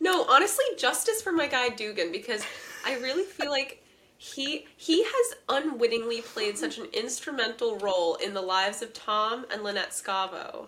No, 0.00 0.24
honestly, 0.28 0.64
justice 0.78 1.20
for 1.20 1.32
my 1.32 1.46
guy 1.48 1.68
Dugan 1.68 2.12
because 2.12 2.44
I 2.86 2.94
really 2.98 3.24
feel 3.24 3.50
like 3.50 3.82
he 4.22 4.66
he 4.76 5.02
has 5.02 5.34
unwittingly 5.48 6.20
played 6.20 6.58
such 6.58 6.76
an 6.76 6.84
instrumental 6.92 7.78
role 7.78 8.16
in 8.16 8.34
the 8.34 8.42
lives 8.42 8.82
of 8.82 8.92
Tom 8.92 9.46
and 9.50 9.62
Lynette 9.62 9.92
Scavo. 9.92 10.66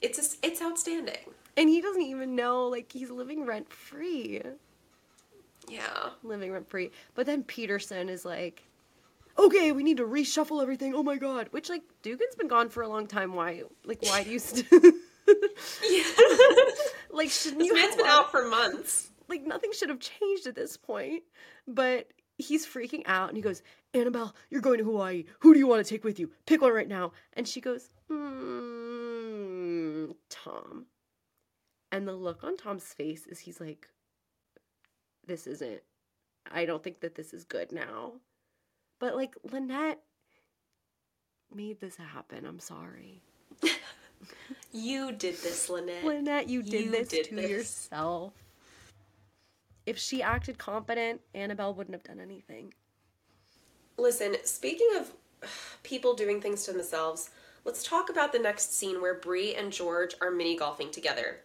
It's 0.00 0.18
just, 0.18 0.38
it's 0.44 0.62
outstanding. 0.62 1.16
and 1.56 1.68
he 1.68 1.80
doesn't 1.80 2.02
even 2.02 2.36
know 2.36 2.68
like 2.68 2.92
he's 2.92 3.10
living 3.10 3.44
rent 3.44 3.72
free, 3.72 4.40
Yeah. 5.68 6.10
living 6.22 6.52
rent 6.52 6.68
free. 6.70 6.92
But 7.16 7.26
then 7.26 7.42
Peterson 7.42 8.08
is 8.08 8.24
like, 8.24 8.62
"Okay, 9.36 9.72
we 9.72 9.82
need 9.82 9.96
to 9.96 10.04
reshuffle 10.06 10.62
everything." 10.62 10.94
Oh 10.94 11.02
my 11.02 11.16
god! 11.16 11.48
Which 11.50 11.68
like 11.68 11.82
Dugan's 12.02 12.36
been 12.36 12.46
gone 12.46 12.68
for 12.68 12.84
a 12.84 12.88
long 12.88 13.08
time. 13.08 13.34
Why? 13.34 13.62
Like, 13.84 14.00
why 14.02 14.22
do 14.22 14.30
you? 14.30 14.38
St- 14.38 14.64
Yeah. 14.70 16.04
like, 17.10 17.30
shouldn't 17.30 17.58
this 17.58 17.66
you? 17.66 17.74
man's 17.74 17.96
been 17.96 18.06
out 18.06 18.30
for 18.30 18.46
months. 18.46 19.10
like 19.28 19.42
nothing 19.44 19.72
should 19.72 19.88
have 19.88 19.98
changed 19.98 20.46
at 20.46 20.54
this 20.54 20.76
point. 20.76 21.24
But 21.66 22.06
he's 22.38 22.66
freaking 22.66 23.02
out 23.06 23.28
and 23.28 23.36
he 23.36 23.42
goes, 23.42 23.62
Annabel, 23.94 24.34
you're 24.50 24.60
going 24.60 24.78
to 24.78 24.84
Hawaii. 24.84 25.24
Who 25.40 25.52
do 25.52 25.58
you 25.58 25.66
want 25.66 25.84
to 25.84 25.88
take 25.90 26.04
with 26.04 26.18
you? 26.18 26.30
Pick 26.46 26.60
one 26.62 26.72
right 26.72 26.88
now. 26.88 27.12
And 27.34 27.46
she 27.48 27.60
goes, 27.60 27.90
mm, 28.10 30.14
Tom. 30.30 30.86
And 31.92 32.06
the 32.06 32.14
look 32.14 32.44
on 32.44 32.56
Tom's 32.56 32.84
face 32.84 33.26
is 33.26 33.38
he's 33.38 33.60
like, 33.60 33.88
this 35.26 35.46
isn't, 35.46 35.80
I 36.50 36.64
don't 36.66 36.82
think 36.82 37.00
that 37.00 37.14
this 37.14 37.32
is 37.32 37.44
good 37.44 37.72
now. 37.72 38.12
But 39.00 39.16
like, 39.16 39.34
Lynette 39.50 40.00
made 41.54 41.80
this 41.80 41.96
happen. 41.96 42.44
I'm 42.44 42.60
sorry. 42.60 43.22
You 44.72 45.12
did 45.12 45.36
this, 45.42 45.68
Lynette. 45.68 46.04
Lynette, 46.04 46.48
you 46.48 46.62
did 46.62 46.86
You 46.86 46.90
this 46.90 47.08
did 47.08 47.26
to 47.26 47.34
this. 47.36 47.50
yourself. 47.50 48.32
If 49.86 49.98
she 49.98 50.22
acted 50.22 50.58
competent, 50.58 51.20
Annabel 51.34 51.72
wouldn't 51.72 51.94
have 51.94 52.02
done 52.02 52.20
anything. 52.20 52.74
Listen, 53.96 54.36
speaking 54.44 54.88
of 54.98 55.12
people 55.84 56.14
doing 56.14 56.40
things 56.40 56.64
to 56.64 56.72
themselves, 56.72 57.30
let's 57.64 57.82
talk 57.82 58.10
about 58.10 58.32
the 58.32 58.38
next 58.38 58.76
scene 58.76 59.00
where 59.00 59.14
Bree 59.14 59.54
and 59.54 59.72
George 59.72 60.14
are 60.20 60.30
mini 60.30 60.56
golfing 60.56 60.90
together. 60.90 61.38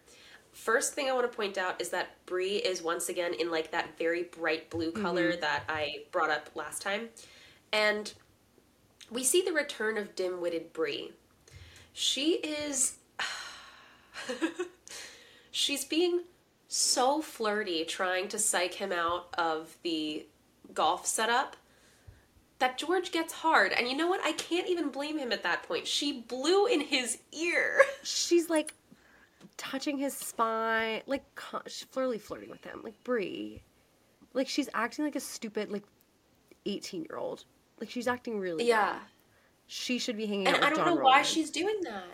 First 0.52 0.92
thing 0.92 1.08
I 1.08 1.12
want 1.12 1.30
to 1.30 1.34
point 1.34 1.56
out 1.56 1.80
is 1.80 1.88
that 1.90 2.10
Bree 2.26 2.56
is 2.56 2.82
once 2.82 3.08
again 3.08 3.32
in 3.32 3.50
like 3.50 3.70
that 3.70 3.96
very 3.96 4.24
bright 4.24 4.68
blue 4.68 4.90
mm-hmm. 4.90 5.02
color 5.02 5.36
that 5.36 5.64
I 5.68 6.04
brought 6.10 6.30
up 6.30 6.50
last 6.54 6.82
time. 6.82 7.08
And 7.72 8.12
we 9.10 9.24
see 9.24 9.42
the 9.42 9.52
return 9.52 9.96
of 9.96 10.14
dim-witted 10.14 10.72
Bree. 10.72 11.12
She 11.94 12.34
is 12.34 12.96
she's 15.50 15.84
being 15.84 16.22
so 16.72 17.20
flirty 17.20 17.84
trying 17.84 18.28
to 18.28 18.38
psych 18.38 18.72
him 18.74 18.92
out 18.92 19.26
of 19.36 19.76
the 19.82 20.26
golf 20.72 21.06
setup 21.06 21.56
that 22.60 22.78
George 22.78 23.12
gets 23.12 23.32
hard. 23.32 23.72
And 23.72 23.88
you 23.88 23.96
know 23.96 24.08
what? 24.08 24.20
I 24.24 24.32
can't 24.32 24.68
even 24.68 24.88
blame 24.88 25.18
him 25.18 25.32
at 25.32 25.42
that 25.42 25.64
point. 25.64 25.86
She 25.86 26.20
blew 26.22 26.66
in 26.66 26.80
his 26.80 27.18
ear. 27.32 27.82
She's 28.02 28.48
like 28.48 28.72
touching 29.58 29.98
his 29.98 30.14
spine, 30.14 31.02
like 31.06 31.24
flirty 31.90 32.18
flirting 32.18 32.48
with 32.48 32.64
him, 32.64 32.80
like 32.82 32.94
Bree. 33.04 33.62
Like 34.32 34.48
she's 34.48 34.70
acting 34.72 35.04
like 35.04 35.16
a 35.16 35.20
stupid 35.20 35.70
like 35.70 35.84
eighteen 36.64 37.04
year 37.10 37.18
old. 37.18 37.44
Like 37.80 37.90
she's 37.90 38.08
acting 38.08 38.38
really 38.38 38.66
Yeah. 38.66 38.92
bad. 38.94 39.00
She 39.66 39.98
should 39.98 40.16
be 40.16 40.24
hanging 40.24 40.46
And 40.46 40.56
out 40.56 40.62
with 40.62 40.66
I 40.66 40.70
don't 40.70 40.86
John 40.86 40.94
know 40.96 41.02
why 41.02 41.20
she's 41.22 41.50
doing 41.50 41.80
that. 41.82 42.04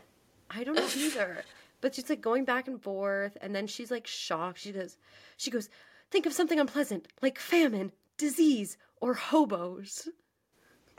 I 0.51 0.65
don't 0.65 0.75
know 0.75 0.89
either. 0.97 1.45
But 1.81 1.95
she's 1.95 2.11
like 2.11 2.21
going 2.21 2.45
back 2.45 2.67
and 2.67 2.83
forth, 2.83 3.37
and 3.41 3.55
then 3.55 3.67
she's 3.67 3.91
like 3.91 4.07
shocked. 4.07 4.59
She 4.59 4.73
goes, 4.73 4.97
she 5.37 5.51
goes, 5.51 5.69
think 6.11 6.27
of 6.27 6.33
something 6.33 6.59
unpleasant, 6.59 7.09
like 7.23 7.39
famine, 7.39 7.93
disease, 8.17 8.77
or 9.01 9.15
hobos. 9.15 10.09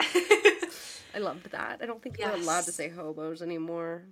I 0.00 1.18
loved 1.18 1.50
that. 1.50 1.80
I 1.82 1.86
don't 1.86 2.02
think 2.02 2.16
we're 2.18 2.30
allowed 2.30 2.64
to 2.64 2.72
say 2.72 2.88
hobos 2.88 3.42
anymore. 3.42 4.04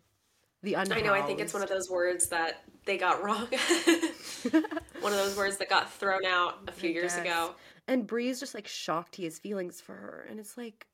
The 0.62 0.74
unhoused. 0.74 0.92
I 0.92 1.00
know, 1.00 1.14
I 1.14 1.22
think 1.22 1.38
it's 1.38 1.54
one 1.54 1.62
of 1.62 1.68
those 1.68 1.88
words 1.88 2.26
that 2.28 2.64
they 2.84 2.98
got 2.98 3.22
wrong. 3.22 3.46
one 5.00 5.12
of 5.12 5.18
those 5.18 5.36
words 5.36 5.56
that 5.58 5.68
got 5.68 5.92
thrown 5.92 6.24
out 6.26 6.58
a 6.66 6.72
few 6.72 6.90
I 6.90 6.92
years 6.92 7.14
guess. 7.14 7.22
ago. 7.24 7.54
And 7.86 8.06
Bree's 8.06 8.40
just 8.40 8.54
like 8.54 8.66
shocked 8.66 9.16
he 9.16 9.24
has 9.24 9.38
feelings 9.38 9.80
for 9.80 9.94
her, 9.94 10.26
and 10.28 10.40
it's 10.40 10.56
like, 10.56 10.88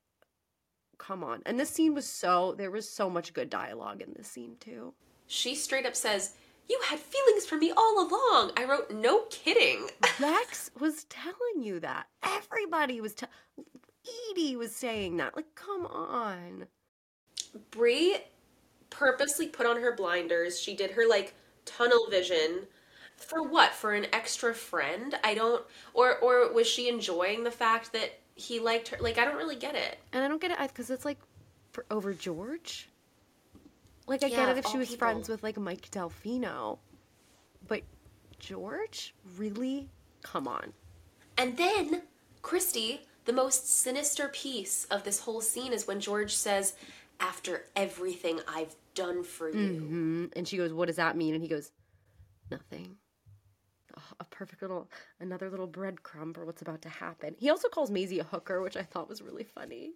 come 0.99 1.25
on. 1.25 1.43
And 1.47 1.59
this 1.59 1.71
scene 1.71 1.95
was 1.95 2.07
so 2.07 2.55
there 2.57 2.71
was 2.71 2.89
so 2.89 3.09
much 3.09 3.33
good 3.33 3.49
dialogue 3.49 4.03
in 4.03 4.13
this 4.15 4.29
scene 4.29 4.57
too. 4.61 4.93
She 5.35 5.57
straight 5.57 5.85
up 5.85 5.97
says, 5.97 6.35
You 6.69 6.81
had 6.85 7.01
feelings 7.01 7.45
for 7.45 7.57
me 7.57 7.73
all 7.77 7.99
along. 7.99 8.53
I 8.57 8.65
wrote, 8.69 8.93
No 8.93 9.23
kidding. 9.31 9.89
Rex 10.21 10.71
was 10.79 11.05
telling 11.05 11.61
you 11.61 11.81
that. 11.81 12.07
Everybody 12.23 13.01
was 13.01 13.15
telling. 13.15 13.35
Edie 14.31 14.55
was 14.55 14.75
saying 14.75 15.17
that. 15.17 15.35
Like, 15.35 15.57
come 15.57 15.87
on. 15.87 16.67
Bree 17.73 18.19
purposely 18.91 19.49
put 19.49 19.67
on 19.67 19.81
her 19.81 19.93
blinders. 19.97 20.61
She 20.61 20.77
did 20.77 20.93
her 20.93 21.09
like 21.09 21.35
tunnel 21.65 22.07
vision. 22.09 22.69
For 23.17 23.43
what? 23.43 23.73
For 23.73 23.93
an 23.93 24.07
extra 24.13 24.55
friend? 24.55 25.17
I 25.25 25.35
don't 25.35 25.65
or 25.95 26.17
or 26.19 26.53
was 26.53 26.69
she 26.69 26.89
enjoying 26.89 27.43
the 27.43 27.51
fact 27.51 27.93
that 27.93 28.21
he 28.37 28.61
liked 28.61 28.89
her? 28.89 28.99
Like 29.01 29.19
I 29.19 29.25
don't 29.25 29.37
really 29.37 29.57
get 29.57 29.75
it. 29.75 29.99
And 30.13 30.23
I 30.23 30.29
don't 30.29 30.41
get 30.41 30.53
it 30.53 30.59
because 30.69 30.91
it's 30.91 31.05
like 31.05 31.19
for 31.73 31.85
over 31.91 32.13
George. 32.13 32.89
Like, 34.07 34.23
I 34.23 34.29
Yeah, 34.29 34.47
get 34.47 34.49
it 34.51 34.59
if 34.59 34.67
she 34.67 34.79
was 34.79 34.89
people. 34.89 35.07
friends 35.07 35.29
with 35.29 35.43
like 35.43 35.59
Mike 35.59 35.91
Delfino, 35.91 36.79
but 37.67 37.83
George, 38.39 39.15
really? 39.37 39.89
Come 40.23 40.47
on. 40.47 40.73
And 41.37 41.57
then, 41.57 42.03
Christy, 42.43 43.01
the 43.25 43.33
most 43.33 43.69
sinister 43.69 44.29
piece 44.29 44.85
of 44.87 45.05
this 45.05 45.21
whole 45.21 45.41
scene 45.41 45.73
is 45.73 45.87
when 45.87 46.01
George 46.01 46.35
says, 46.35 46.75
After 47.19 47.65
everything 47.75 48.41
I've 48.47 48.77
done 48.95 49.25
for 49.25 49.49
you. 49.49 49.81
hmm 49.81 50.27
And 50.37 50.47
she 50.47 50.57
goes, 50.57 50.73
"What 50.73 50.87
does 50.87 50.97
that 50.97 51.17
mean?" 51.17 51.35
And 51.35 51.43
he 51.43 51.49
goes, 51.49 51.73
"Nothing." 52.51 52.97
Oh, 53.97 54.03
a 54.21 54.25
perfect 54.25 54.61
little, 54.63 54.91
another 55.21 55.49
little 55.51 55.69
breadcrumb 55.69 56.35
for 56.35 56.45
what's 56.45 56.63
about 56.63 56.83
to 56.83 56.89
happen. 56.89 57.37
He 57.39 57.49
also 57.51 57.69
calls 57.69 57.91
Maisy 57.91 58.19
a 58.21 58.25
hooker, 58.25 58.61
which 58.61 58.77
I 58.77 58.83
thought 58.83 59.09
was 59.09 59.23
really 59.23 59.45
funny. 59.45 59.95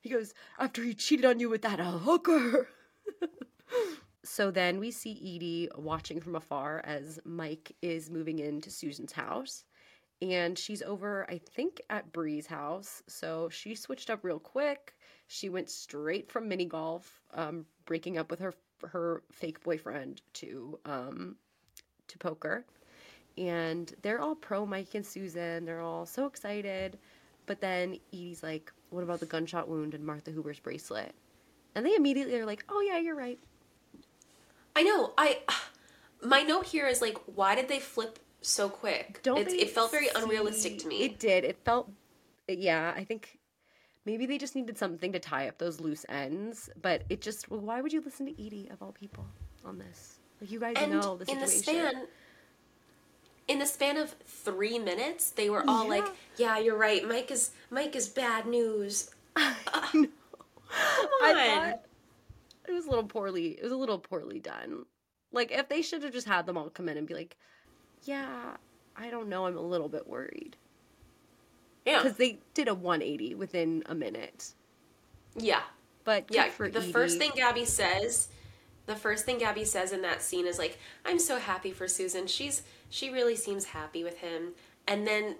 He 0.00 0.08
goes, 0.10 0.34
"After 0.58 0.82
he 0.82 0.94
cheated 0.94 1.24
on 1.24 1.40
you 1.40 1.48
with 1.48 1.62
that, 1.62 1.80
a 1.80 1.84
hooker." 1.84 2.68
So 4.24 4.50
then 4.50 4.80
we 4.80 4.90
see 4.90 5.12
Edie 5.12 5.68
watching 5.76 6.20
from 6.20 6.34
afar 6.34 6.80
as 6.84 7.20
Mike 7.24 7.76
is 7.82 8.10
moving 8.10 8.38
into 8.38 8.70
Susan's 8.70 9.12
house. 9.12 9.64
And 10.22 10.58
she's 10.58 10.80
over, 10.82 11.26
I 11.28 11.38
think, 11.38 11.82
at 11.90 12.12
Bree's 12.12 12.46
house. 12.46 13.02
So 13.06 13.48
she 13.50 13.74
switched 13.74 14.08
up 14.08 14.24
real 14.24 14.38
quick. 14.38 14.94
She 15.26 15.50
went 15.50 15.68
straight 15.68 16.30
from 16.32 16.48
mini 16.48 16.64
golf, 16.64 17.20
um, 17.34 17.66
breaking 17.84 18.16
up 18.18 18.30
with 18.30 18.40
her 18.40 18.54
her 18.88 19.22
fake 19.30 19.62
boyfriend 19.62 20.20
to 20.34 20.78
um, 20.86 21.36
to 22.08 22.18
poker. 22.18 22.64
And 23.36 23.94
they're 24.02 24.20
all 24.20 24.34
pro 24.34 24.64
Mike 24.64 24.94
and 24.94 25.04
Susan. 25.04 25.64
They're 25.64 25.80
all 25.80 26.06
so 26.06 26.26
excited. 26.26 26.98
But 27.46 27.60
then 27.60 27.98
Edie's 28.12 28.42
like, 28.42 28.72
"What 28.90 29.02
about 29.02 29.20
the 29.20 29.26
gunshot 29.26 29.68
wound 29.68 29.94
and 29.94 30.04
Martha 30.04 30.30
Huber's 30.30 30.60
bracelet?" 30.60 31.14
And 31.74 31.84
they 31.84 31.94
immediately 31.94 32.36
are 32.36 32.46
like, 32.46 32.64
"Oh 32.68 32.80
yeah, 32.80 32.98
you're 32.98 33.14
right." 33.16 33.38
I 34.76 34.82
know. 34.82 35.12
I 35.18 35.40
my 36.22 36.42
note 36.42 36.66
here 36.66 36.86
is 36.86 37.00
like, 37.02 37.18
why 37.26 37.54
did 37.54 37.68
they 37.68 37.78
flip 37.80 38.18
so 38.40 38.68
quick? 38.68 39.20
Don't 39.22 39.38
It's- 39.38 39.52
they 39.52 39.60
it 39.62 39.70
felt 39.70 39.90
very 39.90 40.06
see- 40.08 40.12
unrealistic 40.16 40.78
to 40.80 40.86
me. 40.88 41.02
It 41.02 41.18
did. 41.18 41.44
It 41.44 41.58
felt, 41.64 41.90
yeah. 42.48 42.92
I 42.96 43.04
think 43.04 43.38
maybe 44.06 44.24
they 44.26 44.38
just 44.38 44.54
needed 44.56 44.78
something 44.78 45.12
to 45.12 45.18
tie 45.18 45.48
up 45.48 45.58
those 45.58 45.80
loose 45.80 46.06
ends. 46.08 46.70
But 46.80 47.02
it 47.10 47.20
just, 47.20 47.50
well, 47.50 47.60
why 47.60 47.80
would 47.82 47.92
you 47.92 48.00
listen 48.00 48.24
to 48.26 48.32
Edie 48.32 48.68
of 48.72 48.80
all 48.82 48.92
people 48.92 49.26
on 49.64 49.78
this? 49.78 50.18
Like 50.40 50.50
you 50.50 50.58
guys 50.60 50.74
and 50.78 50.92
know 50.92 51.16
the 51.16 51.26
situation. 51.26 51.36
in 51.36 51.40
the 51.40 51.48
span 51.92 52.06
in 53.46 53.58
the 53.58 53.66
span 53.66 53.96
of 53.98 54.14
three 54.26 54.78
minutes, 54.78 55.30
they 55.30 55.50
were 55.50 55.62
all 55.68 55.86
like, 55.86 56.06
Yeah. 56.38 56.56
"Yeah, 56.56 56.58
you're 56.64 56.76
right. 56.78 57.06
Mike 57.06 57.30
is 57.30 57.50
Mike 57.70 57.94
is 57.94 58.08
bad 58.08 58.46
news." 58.46 59.10
Come 59.34 59.54
uh, 59.74 59.83
I 61.20 61.34
on. 61.34 61.34
thought 61.34 61.80
it 62.68 62.72
was 62.72 62.86
a 62.86 62.90
little 62.90 63.04
poorly. 63.04 63.48
It 63.58 63.62
was 63.62 63.72
a 63.72 63.76
little 63.76 63.98
poorly 63.98 64.40
done. 64.40 64.84
Like 65.32 65.50
if 65.52 65.68
they 65.68 65.82
should 65.82 66.02
have 66.02 66.12
just 66.12 66.26
had 66.26 66.46
them 66.46 66.56
all 66.56 66.70
come 66.70 66.88
in 66.88 66.96
and 66.96 67.06
be 67.06 67.14
like, 67.14 67.36
"Yeah, 68.02 68.56
I 68.96 69.10
don't 69.10 69.28
know. 69.28 69.46
I'm 69.46 69.56
a 69.56 69.60
little 69.60 69.88
bit 69.88 70.06
worried." 70.06 70.56
yeah, 71.84 72.02
Because 72.02 72.16
they 72.16 72.38
did 72.54 72.68
a 72.68 72.74
180 72.74 73.34
within 73.34 73.82
a 73.86 73.94
minute. 73.94 74.52
yeah, 75.36 75.62
But 76.04 76.26
yeah. 76.30 76.48
for 76.50 76.68
The 76.68 76.80
first 76.82 77.18
thing 77.18 77.32
Gaby 77.34 77.64
says, 77.64 78.28
the 78.86 78.96
first 78.96 79.24
thing 79.24 79.38
Gaby 79.38 79.64
says 79.64 79.92
in 79.92 80.02
that 80.02 80.22
scene 80.22 80.46
is 80.46 80.58
like, 80.58 80.78
"I'm 81.04 81.18
so 81.18 81.38
happy 81.38 81.72
for 81.72 81.88
Susan. 81.88 82.26
She's 82.26 82.62
she 82.88 83.10
really 83.10 83.36
seems 83.36 83.66
happy 83.66 84.04
with 84.04 84.18
him." 84.18 84.54
And 84.86 85.06
then 85.06 85.36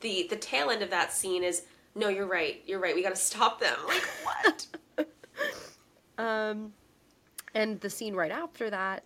the 0.00 0.26
the 0.28 0.36
tail 0.36 0.70
end 0.70 0.82
of 0.82 0.90
that 0.90 1.12
scene 1.12 1.42
is, 1.44 1.62
"No, 1.94 2.08
you're 2.08 2.26
right. 2.26 2.62
You're 2.66 2.80
right. 2.80 2.94
We 2.94 3.02
got 3.02 3.14
to 3.14 3.20
stop 3.20 3.60
them." 3.60 3.76
Like 3.88 4.02
what? 4.24 4.66
Um, 6.18 6.74
and 7.54 7.80
the 7.80 7.88
scene 7.88 8.14
right 8.14 8.30
after 8.30 8.68
that 8.68 9.04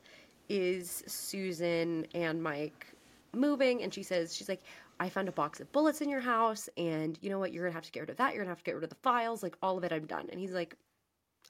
is 0.48 1.04
Susan 1.06 2.04
and 2.12 2.42
Mike 2.42 2.88
moving, 3.32 3.84
and 3.84 3.94
she 3.94 4.02
says, 4.02 4.34
she's 4.34 4.48
like, 4.48 4.62
I 5.00 5.08
found 5.08 5.28
a 5.28 5.32
box 5.32 5.60
of 5.60 5.70
bullets 5.72 6.00
in 6.00 6.08
your 6.08 6.20
house, 6.20 6.68
and 6.76 7.18
you 7.22 7.30
know 7.30 7.38
what? 7.38 7.52
You're 7.52 7.64
gonna 7.64 7.74
have 7.74 7.84
to 7.84 7.92
get 7.92 8.00
rid 8.00 8.10
of 8.10 8.16
that. 8.16 8.34
You're 8.34 8.42
gonna 8.42 8.50
have 8.50 8.58
to 8.58 8.64
get 8.64 8.74
rid 8.74 8.84
of 8.84 8.90
the 8.90 8.96
files, 8.96 9.42
like 9.42 9.56
all 9.62 9.78
of 9.78 9.84
it. 9.84 9.92
I'm 9.92 10.06
done. 10.06 10.28
And 10.30 10.40
he's 10.40 10.52
like, 10.52 10.76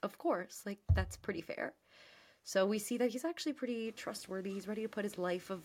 Of 0.03 0.19
course, 0.19 0.63
like 0.67 0.79
that's 0.95 1.17
pretty 1.17 1.41
fair. 1.41 1.73
So 2.45 2.67
we 2.67 2.79
see 2.79 2.99
that 2.99 3.11
he's 3.11 3.25
actually 3.25 3.55
pretty 3.55 3.93
trustworthy. 3.93 4.53
He's 4.53 4.69
ready 4.69 4.83
to 4.83 4.89
put 4.89 5.05
his 5.05 5.19
life 5.19 5.51
of 5.51 5.65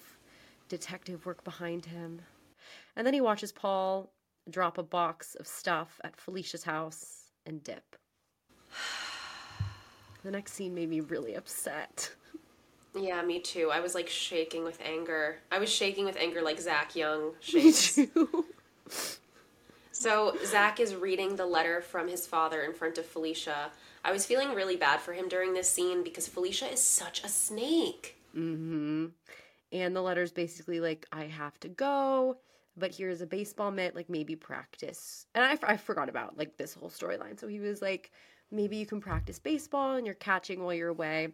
detective 0.70 1.26
work 1.26 1.44
behind 1.44 1.86
him. 1.86 2.22
And 2.96 3.06
then 3.06 3.14
he 3.14 3.22
watches 3.22 3.52
Paul 3.52 4.12
drop 4.50 4.78
a 4.78 4.84
box 4.84 5.36
of 5.36 5.48
stuff 5.48 6.00
at 6.04 6.18
Felicia's 6.18 6.64
house 6.64 7.32
and 7.46 7.64
dip. 7.64 7.96
The 10.22 10.32
next 10.32 10.52
scene 10.52 10.76
made 10.76 10.90
me 10.90 11.00
really 11.00 11.34
upset. 11.36 12.12
Yeah, 12.94 13.22
me 13.22 13.40
too. 13.40 13.72
I 13.72 13.80
was 13.80 13.96
like 13.96 14.10
shaking 14.10 14.66
with 14.66 14.78
anger. 14.84 15.38
I 15.50 15.60
was 15.60 15.70
shaking 15.70 16.04
with 16.04 16.18
anger 16.18 16.42
like 16.42 16.60
Zach 16.60 16.94
Young 16.94 17.32
Me 17.54 17.72
too. 17.72 18.46
So 19.92 20.38
Zach 20.46 20.80
is 20.80 20.96
reading 20.96 21.36
the 21.36 21.46
letter 21.46 21.82
from 21.82 22.08
his 22.08 22.26
father 22.26 22.62
in 22.62 22.74
front 22.74 22.98
of 22.98 23.06
Felicia. 23.06 23.72
I 24.04 24.14
was 24.14 24.26
feeling 24.26 24.56
really 24.56 24.78
bad 24.78 25.02
for 25.02 25.12
him 25.14 25.28
during 25.28 25.54
this 25.54 25.70
scene 25.70 26.04
because 26.04 26.28
Felicia 26.28 26.72
is 26.72 26.82
such 26.82 27.24
a 27.24 27.28
snake. 27.28 28.16
Mm-hmm. 28.36 29.08
And 29.72 29.96
the 29.96 30.02
letter's 30.02 30.32
basically 30.32 30.80
like, 30.80 31.06
I 31.12 31.26
have 31.26 31.60
to 31.60 31.68
go, 31.68 32.38
but 32.80 32.96
here's 32.96 33.22
a 33.22 33.28
baseball 33.28 33.72
mitt, 33.72 33.96
like 33.96 34.10
maybe 34.10 34.36
practice. 34.36 35.26
And 35.36 35.44
I, 35.44 35.74
I 35.74 35.78
forgot 35.78 36.10
about 36.10 36.38
like 36.38 36.58
this 36.58 36.74
whole 36.74 36.90
storyline. 36.90 37.40
So 37.40 37.48
he 37.48 37.60
was 37.60 37.82
like, 37.82 38.12
maybe 38.52 38.78
you 38.78 38.86
can 38.86 39.02
practice 39.02 39.40
baseball 39.40 39.96
and 39.96 40.06
you're 40.06 40.16
catching 40.16 40.64
while 40.64 40.74
you're 40.74 40.90
away. 40.90 41.30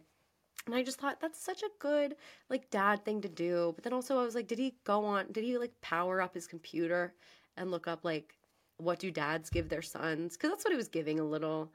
And 0.66 0.74
I 0.74 0.82
just 0.82 0.98
thought 0.98 1.20
that's 1.20 1.40
such 1.40 1.62
a 1.62 1.70
good 1.78 2.16
like 2.50 2.70
dad 2.70 3.04
thing 3.04 3.20
to 3.22 3.28
do. 3.28 3.72
But 3.74 3.84
then 3.84 3.92
also 3.92 4.18
I 4.18 4.24
was 4.24 4.34
like, 4.34 4.48
did 4.48 4.58
he 4.58 4.74
go 4.84 5.04
on? 5.04 5.30
Did 5.32 5.44
he 5.44 5.56
like 5.58 5.80
power 5.80 6.20
up 6.20 6.34
his 6.34 6.46
computer 6.46 7.14
and 7.56 7.70
look 7.70 7.86
up 7.86 8.04
like 8.04 8.34
what 8.78 8.98
do 8.98 9.10
dads 9.10 9.48
give 9.48 9.68
their 9.68 9.82
sons? 9.82 10.36
Because 10.36 10.50
that's 10.50 10.64
what 10.64 10.72
he 10.72 10.76
was 10.76 10.88
giving 10.88 11.20
a 11.20 11.24
little. 11.24 11.72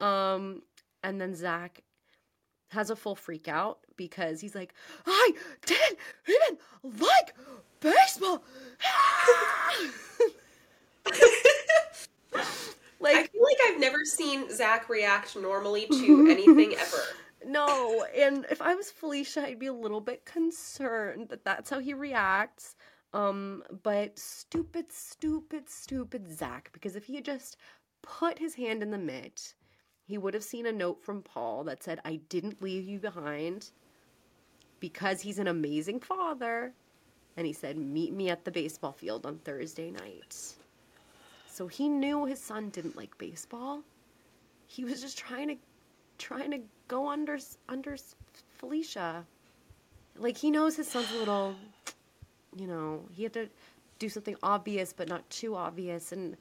Um, 0.00 0.62
and 1.02 1.20
then 1.20 1.34
Zach 1.34 1.82
has 2.68 2.90
a 2.90 2.96
full 2.96 3.14
freak 3.14 3.48
out 3.48 3.78
because 3.96 4.40
he's 4.40 4.54
like, 4.54 4.74
I 5.06 5.32
didn't 5.66 5.98
even 6.28 6.58
like 7.00 7.34
baseball. 7.80 8.42
like 13.00 13.16
I 13.16 13.26
feel 13.26 13.42
like 13.42 13.58
I've 13.66 13.80
never 13.80 14.04
seen 14.04 14.50
Zach 14.50 14.88
react 14.88 15.36
normally 15.36 15.86
to 15.86 16.26
anything 16.30 16.74
ever. 16.78 17.02
No, 17.46 18.04
and 18.16 18.46
if 18.50 18.62
I 18.62 18.74
was 18.74 18.90
Felicia, 18.90 19.46
I'd 19.46 19.58
be 19.58 19.66
a 19.66 19.72
little 19.72 20.00
bit 20.00 20.24
concerned 20.24 21.28
that 21.28 21.44
that's 21.44 21.68
how 21.70 21.78
he 21.78 21.92
reacts. 21.92 22.76
Um, 23.12 23.62
but 23.82 24.18
stupid, 24.18 24.90
stupid, 24.90 25.68
stupid 25.70 26.36
Zach, 26.36 26.70
because 26.72 26.96
if 26.96 27.04
he 27.04 27.14
had 27.14 27.24
just 27.24 27.58
put 28.02 28.38
his 28.38 28.54
hand 28.54 28.82
in 28.82 28.90
the 28.90 28.98
mitt, 28.98 29.54
he 30.06 30.18
would 30.18 30.34
have 30.34 30.44
seen 30.44 30.66
a 30.66 30.72
note 30.72 31.02
from 31.02 31.22
Paul 31.22 31.64
that 31.64 31.82
said, 31.82 32.00
I 32.04 32.20
didn't 32.28 32.62
leave 32.62 32.86
you 32.86 32.98
behind 32.98 33.70
because 34.80 35.22
he's 35.22 35.38
an 35.38 35.48
amazing 35.48 36.00
father. 36.00 36.72
And 37.36 37.46
he 37.46 37.52
said, 37.52 37.76
Meet 37.78 38.12
me 38.12 38.28
at 38.28 38.44
the 38.44 38.50
baseball 38.50 38.92
field 38.92 39.24
on 39.26 39.38
Thursday 39.38 39.90
night. 39.90 40.54
So 41.46 41.66
he 41.66 41.88
knew 41.88 42.26
his 42.26 42.40
son 42.40 42.68
didn't 42.68 42.96
like 42.96 43.16
baseball. 43.16 43.82
He 44.66 44.84
was 44.84 45.00
just 45.00 45.16
trying 45.16 45.48
to 45.48 45.56
trying 46.18 46.50
to 46.50 46.60
go 46.86 47.08
under 47.08 47.38
under 47.68 47.96
Felicia. 48.58 49.24
Like 50.16 50.36
he 50.36 50.50
knows 50.50 50.76
his 50.76 50.88
son's 50.88 51.10
a 51.12 51.16
little, 51.16 51.54
you 52.56 52.66
know, 52.66 53.02
he 53.10 53.22
had 53.22 53.32
to 53.32 53.48
do 53.98 54.08
something 54.08 54.36
obvious 54.42 54.92
but 54.92 55.08
not 55.08 55.28
too 55.30 55.54
obvious, 55.54 56.12
and 56.12 56.36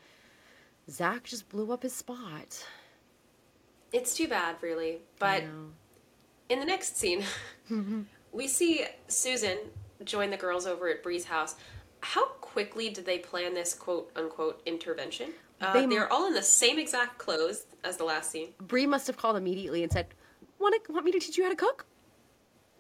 Zach 0.90 1.24
just 1.24 1.48
blew 1.50 1.72
up 1.72 1.84
his 1.84 1.94
spot. 1.94 2.66
It's 3.94 4.14
too 4.16 4.28
bad, 4.28 4.56
really. 4.62 5.00
But 5.20 5.44
in 6.50 6.60
the 6.60 6.66
next 6.66 6.98
scene, 6.98 7.24
we 8.34 8.48
see 8.48 8.86
Susan 9.08 9.58
join 10.04 10.30
the 10.32 10.38
girls 10.38 10.66
over 10.68 10.90
at 10.90 11.02
Bree's 11.04 11.26
house. 11.26 11.56
How 12.02 12.26
quickly 12.26 12.90
did 12.90 13.06
they 13.06 13.20
plan 13.20 13.54
this 13.54 13.74
quote 13.74 14.12
unquote 14.16 14.62
intervention? 14.66 15.32
Uh, 15.62 15.72
They- 15.74 15.86
they, 15.86 15.98
are 15.98 16.10
all 16.10 16.28
in 16.28 16.34
the 16.34 16.42
same 16.44 16.78
exact 16.80 17.18
clothes 17.20 17.66
as 17.84 17.96
the 17.98 18.04
last 18.04 18.32
scene. 18.32 18.50
Bree 18.60 18.86
must 18.88 19.08
have 19.08 19.16
called 19.16 19.38
immediately 19.38 19.84
and 19.84 19.92
said, 19.92 20.08
"Want 20.60 20.84
to 20.84 20.92
want 20.92 21.06
me 21.06 21.12
to 21.14 21.20
teach 21.20 21.38
you 21.38 21.44
how 21.46 21.50
to 21.52 21.56
cook?" 21.56 21.86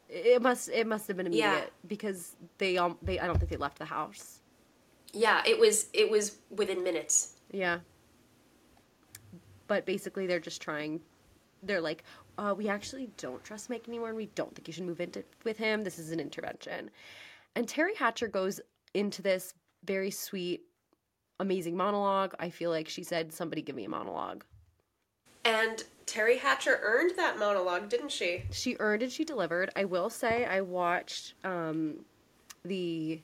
It 0.09 0.41
must 0.41 0.67
it 0.69 0.85
must 0.85 1.07
have 1.07 1.15
been 1.17 1.27
immediate 1.27 1.45
Yeah. 1.45 1.65
because 1.87 2.35
they 2.57 2.77
all 2.77 2.97
they 3.01 3.19
I 3.19 3.27
don't 3.27 3.37
think 3.39 3.49
they 3.49 3.57
left 3.57 3.77
the 3.79 3.85
house. 3.85 4.39
Yeah, 5.13 5.41
it 5.45 5.57
was 5.59 5.87
it 5.93 6.09
was 6.11 6.37
within 6.49 6.83
minutes. 6.83 7.35
Yeah. 7.51 7.79
But 9.67 9.85
basically, 9.85 10.27
they're 10.27 10.39
just 10.39 10.61
trying. 10.61 11.01
They're 11.61 11.81
like, 11.81 12.03
uh, 12.37 12.53
we 12.57 12.67
actually 12.67 13.09
don't 13.17 13.43
trust 13.43 13.69
Mike 13.69 13.87
anymore, 13.87 14.09
and 14.09 14.17
we 14.17 14.27
don't 14.35 14.53
think 14.53 14.67
you 14.67 14.73
should 14.73 14.85
move 14.85 15.01
into 15.01 15.23
with 15.43 15.57
him. 15.57 15.83
This 15.83 15.99
is 15.99 16.11
an 16.11 16.19
intervention. 16.19 16.89
And 17.55 17.67
Teri 17.67 17.95
Hatcher 17.95 18.27
goes 18.27 18.59
into 18.93 19.21
this 19.21 19.53
very 19.85 20.11
sweet, 20.11 20.63
amazing 21.39 21.77
monologue. 21.77 22.33
I 22.39 22.49
feel 22.49 22.71
like 22.71 22.89
she 22.89 23.03
said, 23.03 23.33
"Somebody 23.33 23.61
give 23.61 23.75
me 23.75 23.85
a 23.85 23.89
monologue." 23.89 24.43
And 25.45 25.83
Teri 26.05 26.39
Hatcher 26.39 26.79
earned 26.81 27.11
that 27.17 27.37
monologue, 27.37 27.89
didn't 27.89 28.11
she? 28.11 28.43
She 28.51 28.75
earned 28.79 29.03
and 29.03 29.11
she 29.11 29.23
delivered. 29.25 29.71
I 29.75 29.85
will 29.85 30.09
say, 30.09 30.45
I 30.45 30.61
watched 30.61 31.33
um, 31.43 32.05
the 32.63 33.21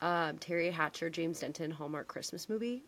um, 0.00 0.38
Teri 0.38 0.72
Hatcher 0.72 1.10
James 1.10 1.40
Denton 1.40 1.70
Hallmark 1.70 2.08
Christmas 2.08 2.48
movie 2.48 2.82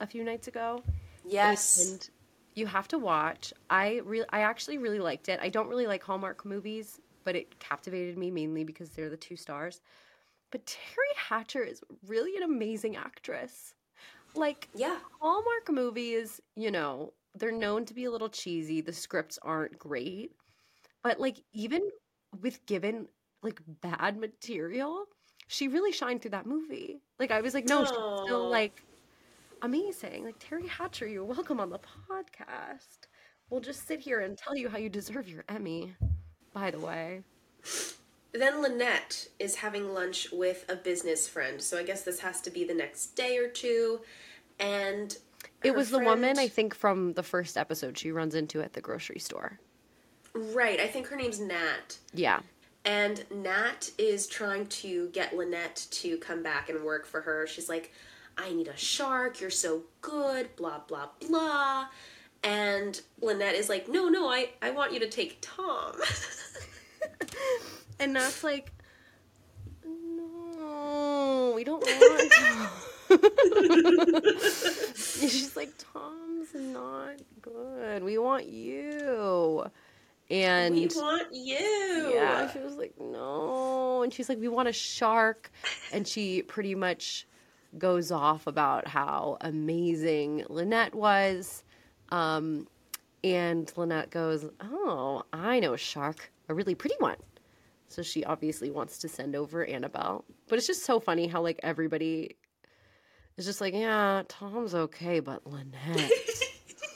a 0.00 0.06
few 0.06 0.24
nights 0.24 0.48
ago. 0.48 0.82
Yes. 1.24 1.90
And 1.90 2.10
you 2.54 2.66
have 2.66 2.88
to 2.88 2.98
watch. 2.98 3.52
I 3.70 4.00
really, 4.04 4.26
I 4.30 4.40
actually 4.40 4.78
really 4.78 4.98
liked 4.98 5.28
it. 5.28 5.40
I 5.42 5.48
don't 5.48 5.68
really 5.68 5.86
like 5.86 6.02
Hallmark 6.02 6.44
movies, 6.44 7.00
but 7.24 7.36
it 7.36 7.58
captivated 7.58 8.18
me 8.18 8.30
mainly 8.30 8.64
because 8.64 8.90
they're 8.90 9.10
the 9.10 9.16
two 9.16 9.36
stars. 9.36 9.80
But 10.50 10.66
Teri 10.66 11.16
Hatcher 11.16 11.62
is 11.62 11.82
really 12.06 12.36
an 12.36 12.42
amazing 12.42 12.96
actress. 12.96 13.74
Like 14.34 14.68
yeah. 14.74 14.98
Hallmark 15.20 15.70
movies, 15.70 16.40
you 16.56 16.70
know, 16.70 17.12
they're 17.34 17.52
known 17.52 17.84
to 17.86 17.94
be 17.94 18.04
a 18.04 18.10
little 18.10 18.28
cheesy. 18.28 18.80
The 18.80 18.92
scripts 18.92 19.38
aren't 19.42 19.78
great. 19.78 20.32
But 21.02 21.20
like 21.20 21.42
even 21.52 21.88
with 22.40 22.64
given 22.66 23.08
like 23.42 23.60
bad 23.80 24.18
material, 24.18 25.04
she 25.48 25.68
really 25.68 25.92
shined 25.92 26.22
through 26.22 26.30
that 26.32 26.46
movie. 26.46 27.00
Like 27.18 27.30
I 27.30 27.40
was 27.40 27.54
like, 27.54 27.68
no, 27.68 27.84
she's 27.84 27.90
still 27.90 28.48
like 28.50 28.82
amazing. 29.62 30.24
Like 30.24 30.38
Teri 30.38 30.68
Hatcher, 30.68 31.06
you're 31.06 31.24
welcome 31.24 31.60
on 31.60 31.70
the 31.70 31.80
podcast. 32.10 33.06
We'll 33.48 33.60
just 33.60 33.86
sit 33.86 34.00
here 34.00 34.20
and 34.20 34.36
tell 34.36 34.56
you 34.56 34.68
how 34.68 34.78
you 34.78 34.88
deserve 34.88 35.28
your 35.28 35.44
Emmy. 35.48 35.94
By 36.52 36.70
the 36.70 36.80
way. 36.80 37.22
Then 38.32 38.62
Lynette 38.62 39.28
is 39.38 39.56
having 39.56 39.92
lunch 39.92 40.28
with 40.32 40.64
a 40.68 40.76
business 40.76 41.28
friend. 41.28 41.60
So 41.60 41.78
I 41.78 41.82
guess 41.82 42.02
this 42.02 42.20
has 42.20 42.40
to 42.42 42.50
be 42.50 42.64
the 42.64 42.74
next 42.74 43.14
day 43.14 43.38
or 43.38 43.48
two. 43.48 44.00
And 44.58 45.16
It 45.62 45.74
was 45.74 45.90
the 45.90 45.98
woman, 45.98 46.38
I 46.38 46.48
think, 46.48 46.74
from 46.74 47.12
the 47.14 47.22
first 47.22 47.56
episode 47.56 47.96
she 47.98 48.10
runs 48.10 48.34
into 48.34 48.60
at 48.62 48.72
the 48.72 48.80
grocery 48.80 49.18
store. 49.18 49.58
Right, 50.34 50.80
I 50.80 50.86
think 50.86 51.08
her 51.08 51.16
name's 51.16 51.40
Nat. 51.40 51.98
Yeah. 52.14 52.40
And 52.84 53.24
Nat 53.30 53.90
is 53.98 54.26
trying 54.26 54.66
to 54.66 55.08
get 55.10 55.36
Lynette 55.36 55.86
to 55.90 56.16
come 56.18 56.42
back 56.42 56.68
and 56.68 56.82
work 56.84 57.06
for 57.06 57.20
her. 57.20 57.46
She's 57.46 57.68
like, 57.68 57.92
I 58.38 58.52
need 58.52 58.68
a 58.68 58.76
shark, 58.76 59.40
you're 59.40 59.50
so 59.50 59.82
good, 60.00 60.54
blah, 60.56 60.80
blah, 60.86 61.08
blah. 61.26 61.86
And 62.42 63.00
Lynette 63.20 63.54
is 63.54 63.68
like, 63.68 63.88
No, 63.88 64.08
no, 64.08 64.28
I, 64.28 64.50
I 64.60 64.70
want 64.70 64.92
you 64.92 65.00
to 65.00 65.08
take 65.08 65.38
Tom. 65.40 65.92
And 68.02 68.16
that's 68.16 68.42
like, 68.42 68.72
no, 69.84 71.52
we 71.54 71.62
don't 71.62 71.80
want 71.80 72.32
Tom. 72.38 72.68
She's 74.96 75.54
like, 75.54 75.72
Tom's 75.92 76.48
not 76.52 77.14
good. 77.40 78.02
We 78.02 78.18
want 78.18 78.48
you. 78.48 79.64
And 80.30 80.74
we 80.74 80.88
want 80.88 81.32
you. 81.32 82.10
yeah, 82.12 82.50
she 82.50 82.58
was 82.58 82.74
like, 82.74 82.94
no. 82.98 84.02
And 84.02 84.12
she's 84.12 84.28
like, 84.28 84.40
we 84.40 84.48
want 84.48 84.66
a 84.66 84.72
shark. 84.72 85.52
And 85.92 86.08
she 86.08 86.42
pretty 86.42 86.74
much 86.74 87.28
goes 87.78 88.10
off 88.10 88.46
about 88.46 88.86
how 88.86 89.38
amazing 89.40 90.44
Lynette 90.48 90.94
was. 90.94 91.64
Um, 92.10 92.66
and 93.24 93.72
Lynette 93.76 94.10
goes, 94.10 94.44
oh, 94.60 95.22
I 95.32 95.60
know 95.60 95.74
a 95.74 95.78
shark, 95.78 96.32
a 96.48 96.54
really 96.54 96.74
pretty 96.74 96.96
one. 96.98 97.16
So 97.88 98.02
she 98.02 98.24
obviously 98.24 98.70
wants 98.70 98.98
to 98.98 99.08
send 99.08 99.36
over 99.36 99.64
Annabel. 99.64 100.24
But 100.48 100.58
it's 100.58 100.66
just 100.66 100.84
so 100.84 100.98
funny 100.98 101.26
how 101.26 101.42
like 101.42 101.60
everybody 101.62 102.36
is 103.36 103.44
just 103.44 103.60
like, 103.60 103.74
yeah, 103.74 104.22
Tom's 104.28 104.74
okay, 104.74 105.20
but 105.20 105.46
Lynette. 105.46 106.10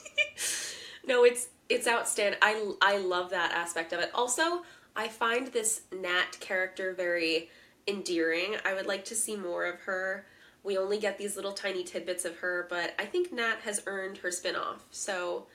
no, 1.07 1.23
it's 1.23 1.49
it's 1.69 1.87
outstanding. 1.87 2.39
I 2.41 2.73
I 2.81 2.97
love 2.97 3.29
that 3.29 3.51
aspect 3.51 3.93
of 3.93 3.99
it. 3.99 4.09
Also, 4.13 4.63
I 4.95 5.07
find 5.07 5.47
this 5.47 5.81
Nat 5.91 6.39
character 6.39 6.93
very 6.93 7.49
endearing. 7.87 8.55
I 8.65 8.73
would 8.73 8.87
like 8.87 9.05
to 9.05 9.15
see 9.15 9.35
more 9.35 9.65
of 9.65 9.81
her. 9.81 10.25
We 10.67 10.77
only 10.77 10.99
get 10.99 11.17
these 11.17 11.37
little 11.37 11.53
tiny 11.53 11.85
tidbits 11.85 12.25
of 12.25 12.39
her, 12.39 12.67
but 12.69 12.93
I 12.99 13.05
think 13.05 13.31
Nat 13.31 13.59
has 13.63 13.81
earned 13.87 14.17
her 14.17 14.31
spin-off. 14.31 14.83
So 14.91 15.47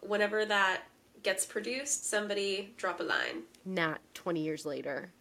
whenever 0.00 0.46
that 0.46 0.84
gets 1.22 1.44
produced, 1.44 2.08
somebody 2.08 2.72
drop 2.78 3.00
a 3.00 3.02
line. 3.02 3.42
Nat 3.66 3.98
20 4.14 4.40
years 4.40 4.64
later. 4.64 5.12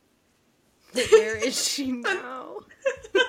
Where 0.93 1.35
is 1.35 1.61
she 1.61 1.91
now? 1.91 2.59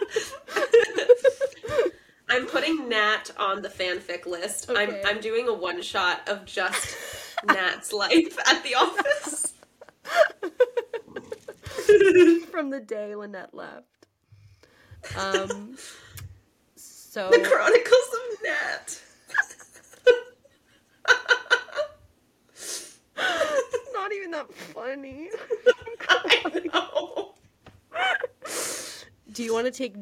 I'm 2.28 2.47
putting 2.47 2.88
Nat 2.88 3.32
on 3.36 3.62
the 3.62 3.68
fanfic 3.68 4.26
list. 4.26 4.70
I'm 4.70 4.95
I'm 5.05 5.20
doing 5.20 5.49
a 5.49 5.53
one 5.53 5.82
shot 5.82 6.20
of 6.28 6.45
just 6.45 6.97
Nat's 7.45 7.93
life 7.93 8.38
at 8.47 8.62
the 8.62 8.76
office. 8.76 9.55
From 12.49 12.70
the 12.70 12.78
day 12.78 13.16
Lynette 13.16 13.53
left. 13.53 13.99
Um, 15.16 15.76
so, 16.76 17.28
The 17.30 17.40
Chronicles 17.40 18.08
of 18.14 18.42
Nat. 18.44 19.00
not 23.92 24.12
even 24.12 24.30
that 24.30 24.52
funny. 24.52 25.28
I 26.08 26.62
know. 26.72 27.34
Do 29.32 29.42
you 29.44 29.52
want 29.52 29.66
to 29.66 29.70
take 29.72 29.94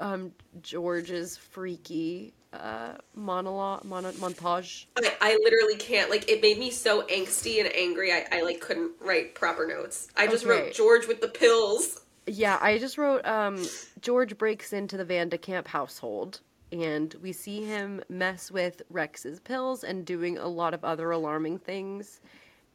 um, 0.00 0.32
George's 0.62 1.36
freaky 1.36 2.34
uh, 2.52 2.94
monologue, 3.14 3.84
mono- 3.84 4.12
montage? 4.12 4.86
I, 4.96 5.12
I 5.20 5.38
literally 5.42 5.76
can't. 5.76 6.10
Like, 6.10 6.28
it 6.28 6.42
made 6.42 6.58
me 6.58 6.70
so 6.70 7.02
angsty 7.06 7.60
and 7.60 7.74
angry. 7.74 8.12
I, 8.12 8.26
I 8.32 8.42
like 8.42 8.60
couldn't 8.60 8.92
write 9.00 9.34
proper 9.34 9.66
notes. 9.66 10.08
I 10.16 10.26
just 10.26 10.44
Okay. 10.44 10.64
wrote 10.64 10.74
George 10.74 11.06
with 11.06 11.20
the 11.20 11.28
pills. 11.28 12.00
Yeah, 12.26 12.58
I 12.60 12.78
just 12.78 12.98
wrote 12.98 13.24
um, 13.24 13.64
George 14.00 14.36
breaks 14.36 14.72
into 14.72 14.96
the 14.96 15.04
Van 15.04 15.28
de 15.28 15.38
Kamp 15.38 15.68
household, 15.68 16.40
and 16.72 17.14
we 17.22 17.32
see 17.32 17.62
him 17.62 18.02
mess 18.08 18.50
with 18.50 18.82
Rex's 18.90 19.38
pills 19.38 19.84
and 19.84 20.04
doing 20.04 20.36
a 20.36 20.48
lot 20.48 20.74
of 20.74 20.84
other 20.84 21.12
alarming 21.12 21.58
things. 21.58 22.20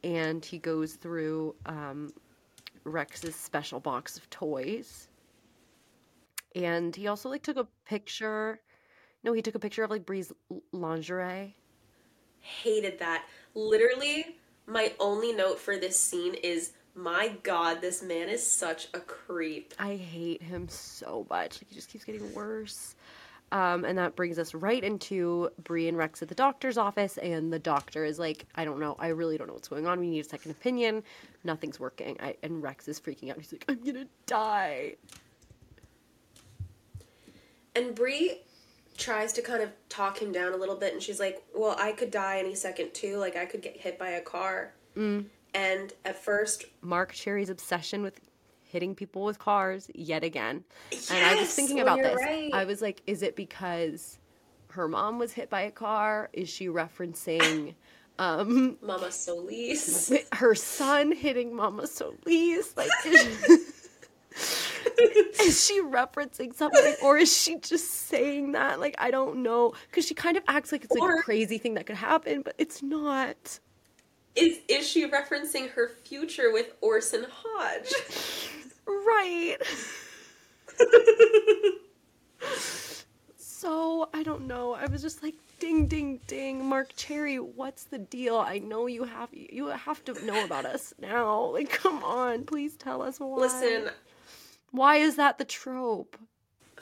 And 0.02 0.44
he 0.44 0.58
goes 0.58 0.94
through 0.94 1.54
um, 1.66 2.12
Rex's 2.84 3.36
special 3.36 3.78
box 3.78 4.16
of 4.16 4.28
toys. 4.30 5.08
And 6.54 6.94
he 6.96 7.06
also 7.06 7.28
like 7.28 7.42
took 7.42 7.56
a 7.56 7.66
picture. 7.84 8.60
No, 9.22 9.32
he 9.32 9.42
took 9.42 9.54
a 9.54 9.58
picture 9.58 9.84
of 9.84 9.90
like 9.90 10.04
Bree's 10.04 10.32
lingerie. 10.72 11.54
Hated 12.40 12.98
that. 12.98 13.26
Literally, 13.54 14.36
my 14.66 14.92
only 14.98 15.32
note 15.32 15.58
for 15.58 15.76
this 15.76 15.98
scene 15.98 16.34
is, 16.34 16.72
my 16.94 17.36
God, 17.42 17.80
this 17.80 18.02
man 18.02 18.28
is 18.28 18.46
such 18.46 18.88
a 18.94 19.00
creep. 19.00 19.74
I 19.78 19.96
hate 19.96 20.42
him 20.42 20.68
so 20.68 21.26
much. 21.30 21.60
Like, 21.60 21.68
he 21.68 21.74
just 21.74 21.88
keeps 21.88 22.04
getting 22.04 22.32
worse. 22.34 22.94
Um, 23.50 23.84
and 23.84 23.98
that 23.98 24.16
brings 24.16 24.38
us 24.38 24.54
right 24.54 24.82
into 24.82 25.50
Bree 25.62 25.86
and 25.86 25.96
Rex 25.96 26.22
at 26.22 26.28
the 26.28 26.34
doctor's 26.34 26.78
office, 26.78 27.18
and 27.18 27.52
the 27.52 27.58
doctor 27.58 28.02
is 28.02 28.18
like, 28.18 28.46
"I 28.54 28.64
don't 28.64 28.80
know. 28.80 28.96
I 28.98 29.08
really 29.08 29.36
don't 29.36 29.46
know 29.46 29.52
what's 29.52 29.68
going 29.68 29.86
on. 29.86 30.00
We 30.00 30.08
need 30.08 30.20
a 30.20 30.28
second 30.28 30.52
opinion. 30.52 31.04
Nothing's 31.44 31.78
working." 31.78 32.16
I, 32.18 32.36
and 32.42 32.62
Rex 32.62 32.88
is 32.88 32.98
freaking 32.98 33.30
out. 33.30 33.36
He's 33.36 33.52
like, 33.52 33.66
"I'm 33.68 33.84
gonna 33.84 34.06
die." 34.24 34.96
And 37.76 37.94
Bree 37.94 38.40
tries 38.96 39.34
to 39.34 39.42
kind 39.42 39.62
of 39.62 39.70
talk 39.90 40.20
him 40.20 40.32
down 40.32 40.54
a 40.54 40.56
little 40.56 40.76
bit, 40.76 40.94
and 40.94 41.02
she's 41.02 41.20
like, 41.20 41.42
"Well, 41.54 41.76
I 41.78 41.92
could 41.92 42.10
die 42.10 42.38
any 42.38 42.54
second 42.54 42.94
too. 42.94 43.18
Like 43.18 43.36
I 43.36 43.44
could 43.44 43.60
get 43.60 43.76
hit 43.76 43.98
by 43.98 44.10
a 44.10 44.22
car." 44.22 44.72
Mm. 44.96 45.26
And 45.54 45.92
at 46.04 46.22
first, 46.22 46.64
Marc 46.80 47.12
Cherry's 47.12 47.50
obsession 47.50 48.02
with 48.02 48.20
hitting 48.64 48.94
people 48.94 49.24
with 49.24 49.38
cars 49.38 49.90
yet 49.94 50.24
again. 50.24 50.64
Yes, 50.90 51.10
and 51.10 51.24
I 51.24 51.34
was 51.38 51.54
thinking 51.54 51.80
about 51.80 51.98
this. 51.98 52.16
right. 52.16 52.50
I 52.54 52.64
was 52.64 52.80
like, 52.80 53.02
is 53.06 53.22
it 53.22 53.36
because 53.36 54.18
her 54.68 54.88
mom 54.88 55.18
was 55.18 55.32
hit 55.32 55.50
by 55.50 55.60
a 55.62 55.70
car? 55.70 56.30
Is 56.32 56.48
she 56.48 56.68
referencing 56.68 57.74
um 58.18 58.78
Mama 58.82 59.10
Solis. 59.12 60.12
her 60.32 60.54
son 60.54 61.12
hitting 61.12 61.54
Mama 61.54 61.86
Solis? 61.86 62.76
Like, 62.76 62.88
is, 63.04 63.72
is 65.40 65.64
she 65.66 65.82
referencing 65.82 66.54
something, 66.54 66.94
or 67.02 67.18
is 67.18 67.34
she 67.36 67.58
just 67.58 67.90
saying 67.90 68.52
that? 68.52 68.80
Like, 68.80 68.94
I 68.98 69.10
don't 69.10 69.42
know, 69.42 69.74
because 69.90 70.06
she 70.06 70.14
kind 70.14 70.36
of 70.36 70.42
acts 70.48 70.72
like 70.72 70.84
it's 70.84 70.94
like 70.94 71.18
a 71.18 71.22
crazy 71.22 71.58
thing 71.58 71.74
that 71.74 71.86
could 71.86 71.96
happen, 71.96 72.42
but 72.42 72.54
it's 72.58 72.82
not. 72.82 73.60
Is 74.34 74.60
is 74.68 74.88
she 74.88 75.08
referencing 75.08 75.70
her 75.70 75.88
future 76.04 76.52
with 76.52 76.72
Orson 76.80 77.26
Hodge? 77.30 77.92
Right. 78.84 79.58
so 83.36 84.08
I 84.12 84.24
don't 84.24 84.48
know. 84.48 84.74
I 84.74 84.86
was 84.86 85.02
just 85.02 85.22
like, 85.22 85.34
ding, 85.60 85.86
ding, 85.86 86.18
ding, 86.26 86.64
Marc 86.64 86.96
Cherry, 86.96 87.36
what's 87.36 87.84
the 87.84 87.98
deal? 87.98 88.36
I 88.36 88.58
know 88.58 88.86
you 88.86 89.04
have 89.04 89.28
you 89.32 89.66
have 89.66 90.04
to 90.06 90.26
know 90.26 90.44
about 90.44 90.66
us 90.66 90.92
now. 91.00 91.44
Like, 91.52 91.70
come 91.70 92.02
on, 92.02 92.44
please 92.44 92.74
tell 92.74 93.02
us 93.02 93.20
why. 93.20 93.36
Listen, 93.36 93.90
why 94.72 94.96
is 94.96 95.14
that 95.14 95.38
the 95.38 95.44
trope? 95.44 96.16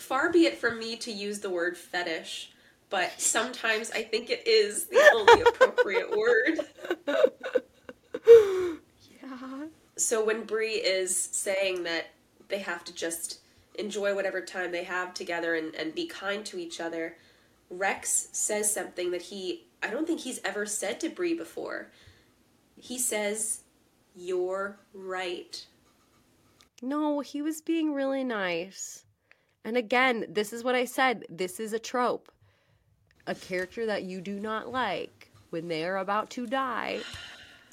far 0.00 0.30
be 0.30 0.46
it 0.46 0.56
from 0.56 0.78
me 0.78 0.96
to 0.96 1.12
use 1.12 1.40
the 1.40 1.50
word 1.50 1.76
fetish, 1.76 2.52
but 2.90 3.20
sometimes 3.20 3.90
I 3.92 4.02
think 4.02 4.30
it 4.30 4.46
is 4.46 4.86
the 4.86 5.10
only 5.14 5.42
appropriate 5.42 6.10
word. 6.16 6.58
Yeah. 9.22 9.66
So 9.96 10.24
when 10.24 10.44
Bree 10.44 10.74
is 10.74 11.16
saying 11.16 11.84
that 11.84 12.08
they 12.48 12.58
have 12.58 12.84
to 12.84 12.94
just 12.94 13.40
enjoy 13.76 14.14
whatever 14.14 14.40
time 14.40 14.72
they 14.72 14.84
have 14.84 15.14
together 15.14 15.54
and, 15.54 15.74
and 15.74 15.94
be 15.94 16.06
kind 16.06 16.44
to 16.46 16.58
each 16.58 16.80
other, 16.80 17.16
Rex 17.70 18.28
says 18.32 18.72
something 18.72 19.12
that 19.12 19.22
he 19.22 19.64
I 19.82 19.88
don't 19.88 20.06
think 20.06 20.20
he's 20.20 20.40
ever 20.44 20.66
said 20.66 21.00
to 21.00 21.08
Bree 21.08 21.34
before. 21.34 21.90
He 22.76 22.98
says, 22.98 23.60
You're 24.14 24.78
right. 24.92 25.64
No, 26.82 27.20
he 27.20 27.42
was 27.42 27.60
being 27.60 27.94
really 27.94 28.24
nice. 28.24 29.04
And 29.64 29.76
again, 29.76 30.26
this 30.28 30.52
is 30.52 30.64
what 30.64 30.74
I 30.74 30.86
said. 30.86 31.24
This 31.28 31.60
is 31.60 31.72
a 31.72 31.78
trope. 31.78 32.30
A 33.30 33.34
character 33.36 33.86
that 33.86 34.02
you 34.02 34.20
do 34.20 34.40
not 34.40 34.72
like, 34.72 35.30
when 35.50 35.68
they 35.68 35.84
are 35.84 35.98
about 35.98 36.30
to 36.30 36.48
die, 36.48 36.98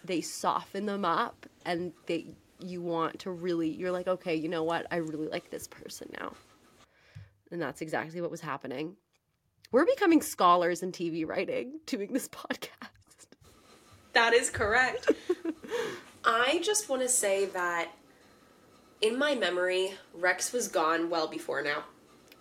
they 0.06 0.22
soften 0.22 0.86
them 0.86 1.04
up 1.04 1.48
and 1.66 1.94
they 2.06 2.28
you 2.60 2.80
want 2.80 3.18
to 3.22 3.32
really 3.32 3.68
you're 3.68 3.92
like, 3.92 4.08
okay, 4.08 4.36
you 4.36 4.50
know 4.50 4.62
what? 4.62 4.86
I 4.92 4.98
really 4.98 5.28
like 5.28 5.50
this 5.50 5.68
person 5.68 6.12
now. 6.20 6.34
And 7.50 7.60
that's 7.60 7.82
exactly 7.82 8.22
what 8.22 8.30
was 8.30 8.42
happening. 8.42 8.98
We're 9.72 9.88
becoming 9.88 10.22
scholars 10.22 10.84
in 10.84 10.92
TV 10.92 11.28
writing 11.28 11.80
doing 11.88 12.14
this 12.14 12.30
podcast. 12.30 12.70
That 14.14 14.36
is 14.36 14.52
correct. 14.52 15.10
I 16.24 16.60
just 16.64 16.88
want 16.88 17.02
to 17.02 17.10
say 17.10 17.46
that 17.46 17.90
in 19.02 19.18
my 19.18 19.34
memory, 19.34 19.96
Rex 20.14 20.54
was 20.54 20.68
gone 20.68 21.10
well 21.10 21.28
before 21.28 21.64
now. 21.64 21.84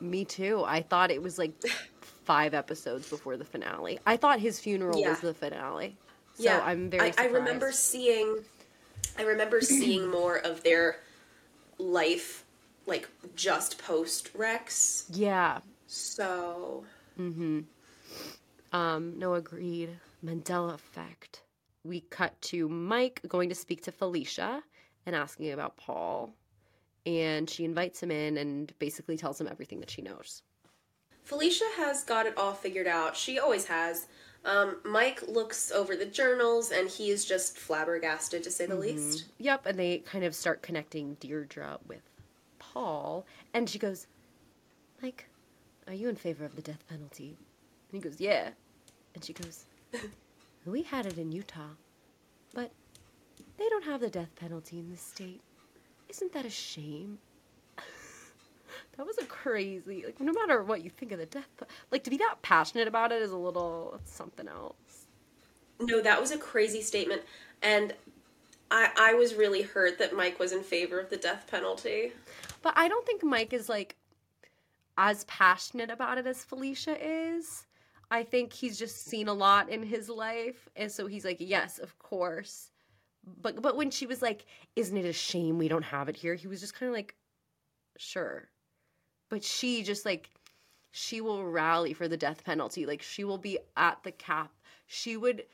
Me 0.02 0.26
too. 0.26 0.62
I 0.66 0.82
thought 0.82 1.10
it 1.10 1.22
was 1.22 1.38
like 1.38 1.52
five 2.26 2.52
episodes 2.54 3.08
before 3.08 3.36
the 3.36 3.44
finale. 3.44 3.98
I 4.04 4.16
thought 4.16 4.40
his 4.40 4.58
funeral 4.60 4.98
Yeah. 5.00 5.10
was 5.10 5.20
the 5.20 5.32
finale. 5.32 5.96
So 6.34 6.50
I'm 6.50 6.90
very 6.90 7.12
I, 7.16 7.24
I 7.24 7.26
remember 7.28 7.72
seeing 7.72 8.40
I 9.18 9.22
remember 9.22 9.60
seeing 9.62 10.10
more 10.18 10.36
of 10.38 10.62
their 10.62 10.96
life 11.78 12.44
like 12.84 13.08
just 13.34 13.78
post 13.78 14.30
Rex. 14.34 15.06
Yeah. 15.12 15.60
So 15.86 16.84
Hmm. 17.16 17.60
Um, 18.72 19.18
no 19.18 19.34
agreed. 19.34 19.90
Mandela 20.24 20.74
effect. 20.74 21.42
We 21.84 22.00
cut 22.00 22.38
to 22.42 22.68
Mike 22.68 23.22
going 23.28 23.48
to 23.48 23.54
speak 23.54 23.82
to 23.84 23.92
Felicia 23.92 24.62
and 25.06 25.14
asking 25.16 25.52
about 25.52 25.76
Paul. 25.76 26.34
And 27.06 27.48
she 27.48 27.64
invites 27.64 28.02
him 28.02 28.10
in 28.10 28.36
and 28.36 28.76
basically 28.80 29.16
tells 29.16 29.40
him 29.40 29.46
everything 29.48 29.78
that 29.80 29.88
she 29.90 30.02
knows. 30.02 30.42
Felicia 31.26 31.64
has 31.76 32.04
got 32.04 32.24
it 32.24 32.38
all 32.38 32.54
figured 32.54 32.86
out. 32.86 33.16
She 33.16 33.36
always 33.36 33.66
has. 33.66 34.06
Um, 34.44 34.76
Mike 34.84 35.26
looks 35.26 35.72
over 35.72 35.96
the 35.96 36.06
journals 36.06 36.70
and 36.70 36.88
he 36.88 37.10
is 37.10 37.24
just 37.24 37.58
flabbergasted 37.58 38.44
to 38.44 38.50
say 38.50 38.64
the 38.64 38.76
least. 38.76 39.24
Yep, 39.38 39.66
and 39.66 39.76
they 39.76 39.98
kind 39.98 40.24
of 40.24 40.36
start 40.36 40.62
connecting 40.62 41.16
Deirdre 41.18 41.80
with 41.88 42.02
Paul, 42.60 43.26
and 43.52 43.68
she 43.68 43.76
goes, 43.80 44.06
"Mike, 45.02 45.28
are 45.88 45.94
you 45.94 46.08
in 46.08 46.14
favor 46.14 46.44
of 46.44 46.54
the 46.54 46.62
death 46.62 46.86
penalty?" 46.88 47.36
And 47.90 48.00
he 48.02 48.08
goes, 48.08 48.20
"Yeah," 48.20 48.50
and 49.16 49.24
she 49.24 49.32
goes, 49.32 49.64
"We 50.64 50.82
had 50.82 51.06
it 51.06 51.18
in 51.18 51.32
Utah, 51.32 51.74
but 52.54 52.70
they 53.56 53.68
don't 53.68 53.84
have 53.84 54.00
the 54.00 54.10
death 54.10 54.30
penalty 54.36 54.78
in 54.78 54.90
this 54.90 55.02
state. 55.02 55.40
Isn't 56.08 56.32
that 56.34 56.46
a 56.46 56.50
shame?" 56.50 57.18
That 58.96 59.06
was 59.06 59.18
a 59.18 59.24
crazy, 59.24 60.04
like, 60.04 60.20
no 60.20 60.32
matter 60.32 60.62
what 60.62 60.82
you 60.82 60.90
think 60.90 61.12
of 61.12 61.18
the 61.18 61.26
death, 61.26 61.48
like 61.90 62.04
to 62.04 62.10
be 62.10 62.16
that 62.18 62.36
passionate 62.42 62.88
about 62.88 63.12
it 63.12 63.22
is 63.22 63.32
a 63.32 63.36
little 63.36 64.00
something 64.04 64.48
else. 64.48 65.06
No, 65.80 66.00
that 66.00 66.20
was 66.20 66.30
a 66.30 66.38
crazy 66.38 66.82
statement. 66.82 67.22
And 67.62 67.94
I 68.70 68.90
I 68.98 69.14
was 69.14 69.34
really 69.34 69.62
hurt 69.62 69.98
that 69.98 70.14
Mike 70.14 70.38
was 70.38 70.52
in 70.52 70.62
favor 70.62 70.98
of 70.98 71.10
the 71.10 71.16
death 71.16 71.46
penalty. 71.50 72.12
But 72.62 72.74
I 72.76 72.88
don't 72.88 73.06
think 73.06 73.22
Mike 73.22 73.52
is 73.52 73.68
like 73.68 73.96
as 74.98 75.24
passionate 75.24 75.90
about 75.90 76.18
it 76.18 76.26
as 76.26 76.44
Felicia 76.44 76.96
is. 77.00 77.66
I 78.10 78.22
think 78.22 78.52
he's 78.52 78.78
just 78.78 79.04
seen 79.04 79.28
a 79.28 79.34
lot 79.34 79.68
in 79.68 79.82
his 79.82 80.08
life 80.08 80.68
and 80.76 80.90
so 80.90 81.06
he's 81.06 81.24
like, 81.24 81.38
"Yes, 81.40 81.78
of 81.78 81.98
course." 81.98 82.70
But 83.42 83.60
but 83.60 83.76
when 83.76 83.90
she 83.90 84.06
was 84.06 84.22
like, 84.22 84.46
"Isn't 84.76 84.96
it 84.96 85.04
a 85.04 85.12
shame 85.12 85.58
we 85.58 85.68
don't 85.68 85.82
have 85.82 86.08
it 86.08 86.16
here?" 86.16 86.34
He 86.34 86.46
was 86.46 86.60
just 86.60 86.74
kind 86.74 86.88
of 86.88 86.94
like, 86.94 87.14
"Sure." 87.98 88.48
But 89.28 89.44
she 89.44 89.82
just 89.82 90.04
like 90.04 90.30
she 90.90 91.20
will 91.20 91.44
rally 91.44 91.92
for 91.92 92.08
the 92.08 92.16
death 92.16 92.44
penalty. 92.44 92.86
Like 92.86 93.02
she 93.02 93.24
will 93.24 93.38
be 93.38 93.58
at 93.76 94.02
the 94.02 94.12
cap. 94.12 94.52
She 94.86 95.16
would 95.16 95.44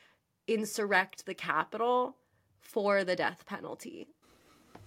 insurrect 0.47 1.27
the 1.27 1.35
Capitol 1.35 2.17
for 2.61 3.05
the 3.05 3.17
death 3.17 3.45
penalty. 3.47 4.09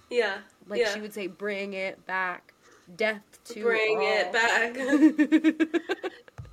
Yeah. 0.10 0.38
Like 0.68 0.82
yeah. 0.82 0.94
she 0.94 1.02
would 1.02 1.14
say, 1.14 1.28
"Bring 1.28 1.74
it 1.74 2.06
back, 2.06 2.54
death 2.96 3.40
to 3.46 3.62
bring 3.62 4.00
it 4.02 4.32
back. 4.32 4.74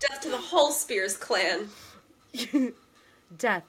Death 0.01 0.21
to 0.23 0.31
the 0.31 0.37
whole 0.37 0.73
Spears 0.73 1.17
clan. 1.17 1.69
death, 3.39 3.65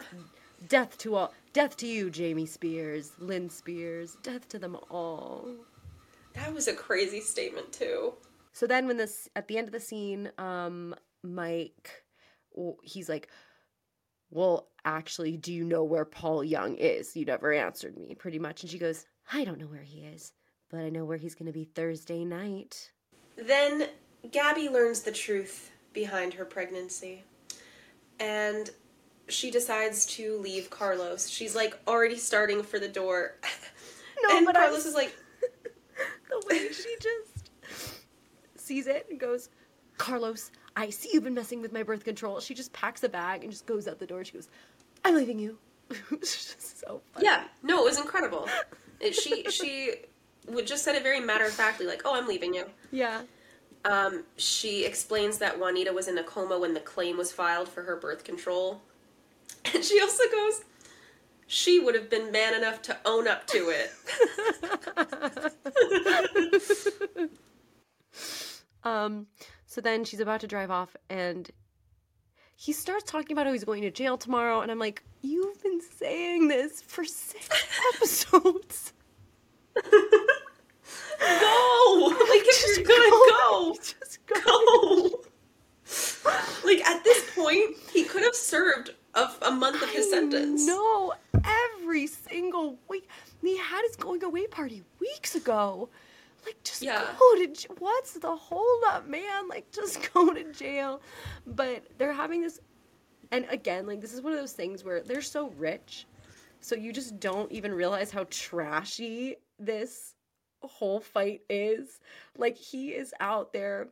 death 0.68 0.98
to 0.98 1.14
all, 1.14 1.34
death 1.54 1.78
to 1.78 1.86
you, 1.86 2.10
Jamie 2.10 2.48
Spears, 2.48 3.12
Lynne 3.20 3.52
Spears, 3.52 4.18
death 4.24 4.50
to 4.50 4.58
them 4.58 4.76
all. 4.90 5.48
That 6.34 6.52
was 6.52 6.68
a 6.68 6.74
crazy 6.74 7.22
statement 7.22 7.72
too. 7.72 8.14
So 8.54 8.68
then, 8.68 8.88
when 8.88 8.98
this 8.98 9.28
at 9.36 9.48
the 9.48 9.58
end 9.58 9.68
of 9.68 9.74
the 9.74 9.80
scene, 9.80 10.32
um, 10.38 10.96
Mike, 11.24 12.04
he's 12.84 13.10
like, 13.10 13.30
"Well, 14.30 14.70
actually, 14.86 15.38
do 15.38 15.52
you 15.52 15.64
know 15.64 15.84
where 15.84 16.06
Paul 16.06 16.44
Young 16.44 16.76
is? 16.76 17.16
You 17.16 17.26
never 17.26 17.52
answered 17.52 17.98
me, 17.98 18.16
pretty 18.16 18.40
much." 18.40 18.62
And 18.62 18.70
she 18.70 18.78
goes, 18.78 19.06
"I 19.32 19.44
don't 19.44 19.60
know 19.60 19.68
where 19.68 19.82
he 19.82 20.02
is, 20.02 20.34
but 20.70 20.80
I 20.82 20.90
know 20.90 21.04
where 21.04 21.18
he's 21.18 21.36
going 21.36 21.48
to 21.48 21.52
be 21.52 21.66
Thursday 21.66 22.24
night." 22.24 22.92
Then 23.36 23.90
Gaby 24.32 24.70
learns 24.70 25.02
the 25.02 25.12
truth 25.12 25.72
behind 25.92 26.36
her 26.36 26.46
pregnancy. 26.46 27.24
And 28.20 28.70
she 29.28 29.50
decides 29.50 30.06
to 30.06 30.38
leave 30.38 30.70
Carlos. 30.70 31.28
She's 31.28 31.56
like 31.56 31.78
already 31.88 32.18
starting 32.18 32.62
for 32.62 32.78
the 32.80 32.88
door. 32.88 33.36
No, 34.22 34.38
and 34.38 34.48
Carlos 34.48 34.78
was- 34.78 34.86
is 34.86 34.94
like, 34.94 35.16
the 36.30 36.44
way 36.50 36.72
she 36.72 36.96
just 37.02 37.33
sees 38.64 38.88
it 38.88 39.08
and 39.10 39.20
goes, 39.20 39.50
Carlos, 39.98 40.52
I 40.76 40.90
see 40.90 41.10
you've 41.14 41.24
been 41.24 41.34
messing 41.34 41.62
with 41.62 41.72
my 41.74 41.84
birth 41.84 42.04
control. 42.04 42.40
She 42.40 42.54
just 42.54 42.74
packs 42.74 43.04
a 43.04 43.10
bag 43.10 43.44
and 43.44 43.52
just 43.52 43.66
goes 43.66 43.88
out 43.88 44.00
the 44.00 44.08
door. 44.08 44.24
She 44.24 44.34
goes, 44.34 44.50
I'm 45.06 45.16
leaving 45.16 45.40
you. 45.40 45.58
it's 46.12 46.56
just 46.56 46.80
so 46.80 47.02
funny. 47.14 47.26
Yeah, 47.26 47.44
no, 47.62 47.82
it 47.82 47.86
was 47.86 48.00
incredible. 48.00 48.48
She 49.12 49.44
she 49.50 49.94
would 50.48 50.66
just 50.66 50.84
said 50.84 50.96
it 50.96 51.04
very 51.04 51.20
matter 51.20 51.46
of 51.46 51.52
factly, 51.52 51.86
like, 51.86 52.02
"Oh, 52.06 52.16
I'm 52.16 52.28
leaving 52.28 52.54
you." 52.54 52.66
Yeah. 52.92 53.22
Um, 53.86 54.24
she 54.38 54.86
explains 54.86 55.40
that 55.40 55.60
Juanita 55.60 55.92
was 55.92 56.08
in 56.08 56.18
a 56.18 56.24
coma 56.24 56.58
when 56.58 56.74
the 56.74 56.80
claim 56.80 57.18
was 57.18 57.34
filed 57.34 57.68
for 57.68 57.84
her 57.84 57.98
birth 57.98 58.24
control, 58.24 58.82
and 59.74 59.84
she 59.84 60.00
also 60.02 60.24
goes, 60.32 60.62
"She 61.48 61.80
would 61.80 61.96
have 61.96 62.10
been 62.10 62.32
man 62.32 62.54
enough 62.54 62.82
to 62.84 62.98
own 63.06 63.28
up 63.28 63.46
to 63.48 63.70
it." 63.70 63.92
Um, 68.84 69.28
so 69.66 69.82
then 69.82 70.04
she's 70.04 70.20
about 70.20 70.42
to 70.42 70.48
drive 70.48 70.72
off 70.72 70.96
and 71.10 71.50
he 72.56 72.72
starts 72.72 73.10
talking 73.10 73.34
about 73.36 73.46
how 73.48 73.54
he's 73.54 73.64
going 73.64 73.82
to 73.82 73.92
jail 73.92 74.18
tomorrow. 74.18 74.62
And 74.62 74.72
I'm 74.72 74.80
like, 74.80 75.04
you've 75.22 75.62
been 75.64 75.82
saying 75.82 76.48
this 76.48 76.82
for 76.82 77.04
six 77.04 77.50
episodes. 77.96 78.94
go, 81.20 82.14
like 82.30 82.44
if 82.46 82.78
you're 82.78 82.86
gonna 82.86 83.10
go, 83.10 83.76
Just 83.82 84.20
go. 84.28 84.36
go. 84.46 85.24
Like 86.64 86.86
at 86.86 87.04
this 87.04 87.36
point, 87.36 87.76
he 87.92 88.04
could 88.04 88.24
have 88.24 88.36
served 88.36 88.92
a, 89.16 89.28
a 89.44 89.52
month 89.52 89.82
of 89.82 89.90
his 89.90 90.10
sentence. 90.10 90.66
No, 90.66 91.14
every 91.44 92.08
single 92.08 92.78
week. 92.88 93.08
He 93.42 93.58
had 93.58 93.82
his 93.86 93.96
going 93.96 94.24
away 94.24 94.48
party 94.48 94.84
weeks 95.00 95.36
ago. 95.36 95.90
Like, 96.46 96.62
just 96.64 96.82
Yeah. 96.82 97.06
go 97.20 97.36
to 97.38 97.48
j- 97.48 97.68
what's 97.80 98.14
the 98.14 98.36
holdup, 98.36 99.08
man? 99.08 99.48
Like, 99.50 99.72
just 99.72 100.10
go 100.14 100.34
to 100.34 100.52
jail. 100.52 101.02
But 101.48 101.84
they're 101.98 102.14
having 102.14 102.42
this, 102.42 102.60
and 103.32 103.46
again, 103.50 103.86
like 103.88 104.02
this 104.02 104.14
is 104.14 104.22
one 104.22 104.34
of 104.34 104.40
those 104.40 104.54
things 104.54 104.84
where 104.84 105.02
they're 105.02 105.22
so 105.22 105.50
rich, 105.58 106.06
so 106.60 106.76
you 106.76 106.92
just 106.94 107.20
don't 107.20 107.52
even 107.52 107.74
realize 107.74 108.12
how 108.12 108.26
trashy 108.30 109.38
this 109.60 110.16
whole 110.62 111.00
fight 111.00 111.42
is. 111.50 112.00
Like, 112.38 112.58
he 112.58 112.90
is 112.90 113.14
out 113.20 113.54
there 113.54 113.88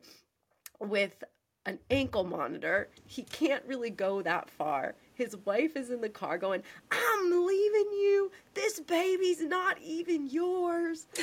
with 0.80 1.22
an 1.66 1.78
ankle 1.90 2.24
monitor. 2.24 2.88
He 3.06 3.22
can't 3.22 3.64
really 3.66 3.90
go 3.90 4.22
that 4.22 4.50
far. 4.50 4.94
His 5.14 5.36
wife 5.44 5.76
is 5.76 5.90
in 5.90 6.00
the 6.00 6.08
car 6.08 6.38
going, 6.38 6.62
I'm 6.90 7.46
leaving 7.46 7.92
you. 7.92 8.30
This 8.54 8.80
baby's 8.80 9.42
not 9.42 9.78
even 9.82 10.26
yours. 10.26 11.06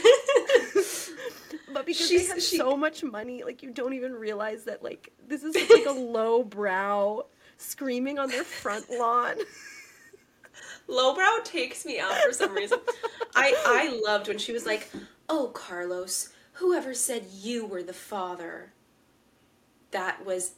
but 1.74 1.86
because 1.86 2.10
they 2.10 2.18
She's- 2.18 2.28
have 2.30 2.42
she- 2.42 2.58
so 2.58 2.78
much 2.78 3.04
money, 3.04 3.44
like 3.44 3.64
you 3.64 3.72
don't 3.72 3.94
even 3.94 4.14
realize 4.14 4.64
that 4.66 4.84
like 4.84 5.12
this 5.28 5.44
is 5.44 5.56
like 5.70 5.86
a 5.86 5.92
low 6.00 6.44
brow 6.44 7.26
screaming 7.58 8.20
on 8.20 8.30
their 8.30 8.44
front 8.44 8.86
lawn. 8.92 9.36
Lowbrow 10.88 11.44
takes 11.44 11.86
me 11.86 12.00
out 12.00 12.14
for 12.16 12.34
some 12.34 12.54
reason. 12.54 12.80
I 13.36 13.54
I 13.66 14.02
loved 14.06 14.28
when 14.28 14.40
she 14.40 14.52
was 14.52 14.66
like, 14.66 14.90
"Oh, 15.30 15.52
Carlos, 15.54 16.30
whoever 16.54 16.94
said 16.96 17.26
you 17.32 17.66
were 17.66 17.84
the 17.84 17.94
father?" 17.94 18.74
That 19.92 20.26
was 20.26 20.54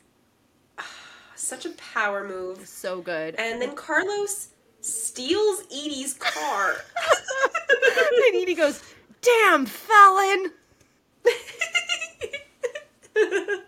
such 1.41 1.65
a 1.65 1.69
power 1.71 2.27
move. 2.27 2.67
so 2.67 3.01
good. 3.01 3.35
And 3.35 3.61
then 3.61 3.75
Carlos 3.75 4.49
steals 4.81 5.63
Edie's 5.65 6.13
car. 6.15 6.71
and 8.27 8.35
Edie 8.35 8.55
goes, 8.55 8.81
Damn 9.21 9.65
felon! 9.65 10.51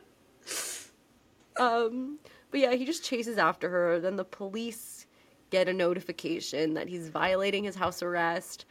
Um, 1.57 2.19
but 2.51 2.59
yeah, 2.59 2.73
he 2.73 2.85
just 2.85 3.03
chases 3.03 3.37
after 3.37 3.69
her. 3.69 3.99
Then 3.99 4.15
the 4.15 4.25
police 4.25 5.05
get 5.49 5.67
a 5.67 5.73
notification 5.73 6.73
that 6.73 6.87
he's 6.87 7.09
violating 7.09 7.63
his 7.63 7.75
house 7.75 8.01
arrest, 8.01 8.65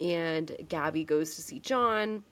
and 0.00 0.56
Gaby 0.68 1.04
goes 1.04 1.34
to 1.36 1.42
see 1.42 1.60
John, 1.60 2.22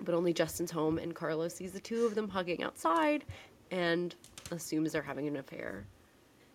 but 0.00 0.14
only 0.14 0.32
Justin's 0.32 0.72
home, 0.72 0.98
and 0.98 1.14
Carlos 1.14 1.54
sees 1.54 1.72
the 1.72 1.80
two 1.80 2.04
of 2.04 2.14
them 2.14 2.28
hugging 2.28 2.62
outside 2.62 3.24
and 3.70 4.14
assumes 4.52 4.92
they're 4.92 5.02
having 5.02 5.26
an 5.28 5.36
affair. 5.36 5.86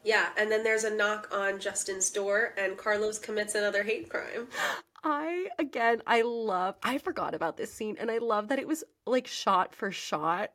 yeah, 0.04 0.30
and 0.38 0.50
then 0.52 0.64
there's 0.64 0.84
a 0.86 0.96
knock 0.96 1.28
on 1.34 1.60
Justin's 1.60 2.10
door, 2.10 2.54
and 2.58 2.78
Carlos 2.78 3.20
commits 3.20 3.56
another 3.56 3.84
hate 3.84 4.10
crime. 4.10 4.48
I 5.04 5.48
again, 5.60 6.02
I 6.08 6.22
love. 6.24 6.76
I 6.84 6.98
forgot 6.98 7.34
about 7.36 7.58
this 7.58 7.72
scene, 7.74 7.98
and 8.00 8.10
I 8.12 8.18
love 8.18 8.48
that 8.50 8.60
it 8.60 8.68
was 8.68 8.84
like 9.06 9.28
shot 9.28 9.76
for 9.76 9.92
shot, 9.92 10.52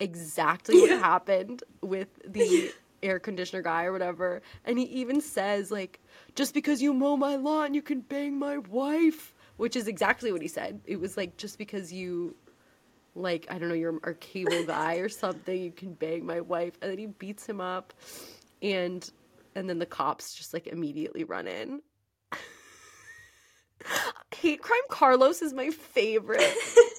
exactly 0.00 0.78
what 0.80 0.90
Yeah. 0.90 0.98
happened 0.98 1.62
with 1.82 2.08
the 2.26 2.72
air 3.02 3.18
conditioner 3.18 3.62
guy 3.62 3.84
or 3.84 3.92
whatever. 3.92 4.42
And 4.64 4.78
he 4.78 4.84
even 4.86 5.20
says 5.20 5.70
like, 5.70 6.00
"Just 6.34 6.54
because 6.54 6.82
you 6.82 6.92
mow 6.92 7.16
my 7.16 7.36
lawn, 7.36 7.74
you 7.74 7.82
can 7.82 8.00
bang 8.00 8.38
my 8.38 8.58
wife," 8.58 9.34
which 9.56 9.76
is 9.76 9.86
exactly 9.88 10.32
what 10.32 10.42
he 10.42 10.48
said. 10.48 10.80
It 10.84 11.00
was 11.00 11.16
like, 11.16 11.36
just 11.36 11.56
because 11.58 11.92
you, 11.92 12.34
like, 13.18 13.46
I 13.50 13.58
don't 13.58 13.68
know, 13.68 13.74
you're 13.74 13.98
a 14.04 14.14
cable 14.14 14.64
guy 14.64 14.96
or 14.96 15.08
something, 15.08 15.60
you 15.60 15.72
can 15.72 15.94
bang 15.94 16.24
my 16.24 16.40
wife, 16.40 16.74
and 16.80 16.90
then 16.90 16.98
he 16.98 17.06
beats 17.06 17.46
him 17.46 17.60
up, 17.60 17.92
and 18.62 19.08
and 19.54 19.68
then 19.68 19.78
the 19.78 19.86
cops 19.86 20.34
just 20.34 20.54
like 20.54 20.66
immediately 20.66 21.24
run 21.24 21.46
in. 21.46 21.82
Hate 24.34 24.62
Crime 24.62 24.80
Carlos 24.88 25.42
is 25.42 25.52
my 25.52 25.70
favorite. 25.70 26.54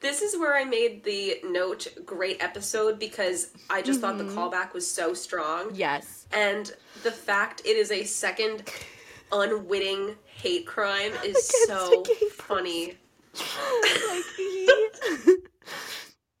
This 0.00 0.22
is 0.22 0.38
where 0.38 0.56
I 0.56 0.64
made 0.64 1.04
the 1.04 1.40
note 1.44 1.86
great 2.06 2.42
episode 2.42 2.98
because 2.98 3.50
I 3.68 3.82
just 3.82 4.00
thought 4.00 4.16
the 4.16 4.24
mm-hmm. 4.24 4.38
callback 4.38 4.72
was 4.72 4.90
so 4.90 5.12
strong. 5.12 5.74
yes. 5.74 6.26
And 6.32 6.72
the 7.02 7.12
fact 7.12 7.60
it 7.66 7.76
is 7.76 7.90
a 7.90 8.04
second 8.04 8.70
unwitting 9.30 10.16
hate 10.24 10.66
crime 10.66 11.12
is 11.24 11.50
Against 11.50 11.66
so 11.66 12.04
funny. 12.32 12.96
Like 14.08 14.24
he 14.36 14.68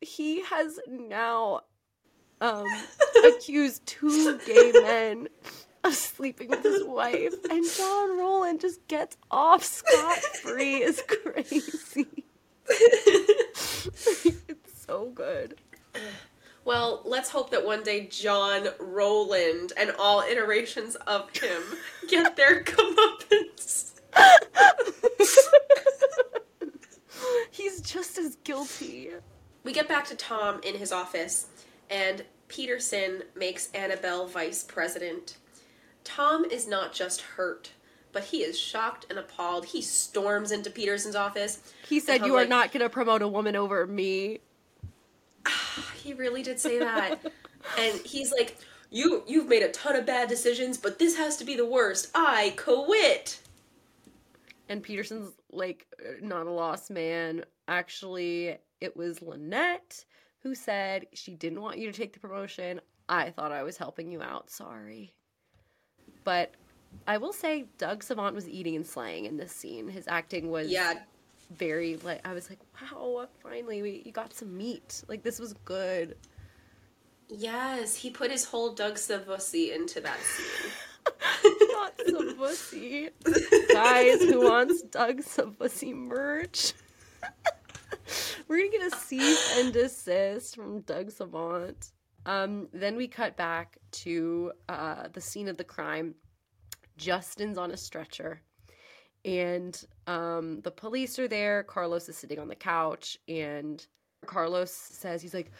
he 0.00 0.42
has 0.42 0.78
now 0.88 1.62
um 2.40 2.66
accused 3.24 3.84
two 3.86 4.38
gay 4.46 4.72
men 4.72 5.28
of 5.84 5.94
sleeping 5.94 6.48
with 6.48 6.62
his 6.62 6.84
wife 6.84 7.34
and 7.50 7.64
John 7.76 8.18
Rowland 8.18 8.60
just 8.60 8.86
gets 8.88 9.16
off 9.30 9.64
scot 9.64 10.18
free 10.18 10.82
is 10.82 11.02
crazy. 11.06 12.06
it's 12.68 14.84
so 14.86 15.10
good. 15.14 15.56
Well, 16.64 17.02
let's 17.04 17.30
hope 17.30 17.50
that 17.50 17.64
one 17.64 17.82
day 17.82 18.06
John 18.06 18.68
Rowland 18.78 19.72
and 19.76 19.92
all 19.98 20.20
iterations 20.20 20.94
of 20.94 21.30
him 21.36 21.62
get 22.08 22.36
their 22.36 22.62
comeuppance. 22.62 23.94
He's 27.50 27.80
just 27.80 28.18
as 28.18 28.36
guilty. 28.44 29.10
We 29.64 29.72
get 29.72 29.88
back 29.88 30.06
to 30.08 30.16
Tom 30.16 30.60
in 30.64 30.74
his 30.76 30.92
office, 30.92 31.46
and 31.90 32.24
Peterson 32.48 33.22
makes 33.36 33.68
Annabel 33.72 34.26
vice 34.26 34.62
president. 34.64 35.36
Tom 36.04 36.44
is 36.44 36.66
not 36.66 36.92
just 36.92 37.20
hurt, 37.20 37.70
but 38.12 38.24
he 38.24 38.38
is 38.38 38.58
shocked 38.58 39.06
and 39.10 39.18
appalled. 39.18 39.66
He 39.66 39.82
storms 39.82 40.50
into 40.50 40.70
Peterson's 40.70 41.14
office. 41.14 41.60
He 41.88 42.00
said, 42.00 42.24
"You 42.24 42.34
are 42.34 42.40
like- 42.40 42.48
not 42.48 42.72
going 42.72 42.80
to 42.82 42.88
promote 42.88 43.22
a 43.22 43.28
woman 43.28 43.56
over 43.56 43.86
me." 43.86 44.40
He 46.02 46.14
really 46.14 46.42
did 46.42 46.58
say 46.58 46.78
that. 46.78 47.20
and 47.78 48.00
he's 48.06 48.32
like, 48.32 48.56
"You 48.90 49.22
you've 49.26 49.46
made 49.48 49.62
a 49.62 49.70
ton 49.70 49.94
of 49.94 50.06
bad 50.06 50.28
decisions, 50.28 50.78
but 50.78 50.98
this 50.98 51.16
has 51.18 51.36
to 51.36 51.44
be 51.44 51.54
the 51.56 51.66
worst. 51.66 52.10
I 52.14 52.54
quit." 52.56 53.38
And 54.70 54.82
Peterson's 54.82 55.32
like 55.50 55.86
uh, 56.00 56.12
not 56.22 56.46
a 56.46 56.50
lost 56.50 56.90
man. 56.90 57.44
Actually, 57.68 58.56
it 58.80 58.96
was 58.96 59.20
Lynette 59.20 60.04
who 60.42 60.54
said 60.54 61.06
she 61.12 61.34
didn't 61.34 61.60
want 61.60 61.78
you 61.78 61.90
to 61.90 61.96
take 61.96 62.14
the 62.14 62.20
promotion. 62.20 62.80
I 63.08 63.30
thought 63.30 63.52
I 63.52 63.64
was 63.64 63.76
helping 63.76 64.10
you 64.10 64.22
out. 64.22 64.48
Sorry. 64.48 65.12
But 66.24 66.54
I 67.06 67.18
will 67.18 67.32
say 67.32 67.66
Doug 67.78 68.02
Savant 68.02 68.34
was 68.34 68.48
eating 68.48 68.76
and 68.76 68.86
slaying 68.86 69.26
in 69.26 69.36
this 69.36 69.52
scene. 69.52 69.88
His 69.88 70.06
acting 70.08 70.50
was 70.50 70.70
Yeah, 70.70 70.94
very 71.56 71.96
like 71.96 72.26
I 72.26 72.32
was 72.32 72.48
like, 72.48 72.60
"Wow, 72.80 73.28
finally 73.42 73.82
we 73.82 74.02
you 74.06 74.12
got 74.12 74.32
some 74.32 74.56
meat. 74.56 75.02
Like 75.08 75.22
this 75.22 75.38
was 75.40 75.52
good." 75.64 76.16
yes, 77.28 77.94
he 77.94 78.10
put 78.10 78.30
his 78.30 78.44
whole 78.44 78.74
Doug 78.74 78.94
Savossy 78.94 79.74
into 79.74 80.00
that 80.00 80.18
scene. 80.20 80.72
Not 81.72 81.98
Savossy. 81.98 83.10
Guys, 83.72 84.22
who 84.22 84.48
wants 84.48 84.82
Doug 84.82 85.22
Savossy 85.22 85.94
merch? 85.94 86.72
We're 88.48 88.58
gonna 88.58 88.70
get 88.70 88.92
a 88.92 88.96
cease 88.96 89.58
and 89.58 89.72
desist 89.72 90.56
from 90.56 90.80
Doug 90.80 91.10
Savant. 91.10 91.92
Um, 92.26 92.68
then 92.72 92.96
we 92.96 93.08
cut 93.08 93.36
back 93.36 93.78
to 93.92 94.52
uh, 94.68 95.08
the 95.12 95.20
scene 95.20 95.48
of 95.48 95.56
the 95.56 95.64
crime. 95.64 96.14
Justin's 96.96 97.56
on 97.56 97.70
a 97.70 97.76
stretcher, 97.76 98.42
and 99.24 99.82
um, 100.06 100.60
the 100.60 100.70
police 100.70 101.18
are 101.18 101.28
there. 101.28 101.62
Carlos 101.62 102.08
is 102.08 102.16
sitting 102.16 102.38
on 102.38 102.48
the 102.48 102.54
couch, 102.54 103.16
and 103.28 103.86
Carlos 104.26 104.70
says 104.70 105.22
he's 105.22 105.32
like, 105.32 105.50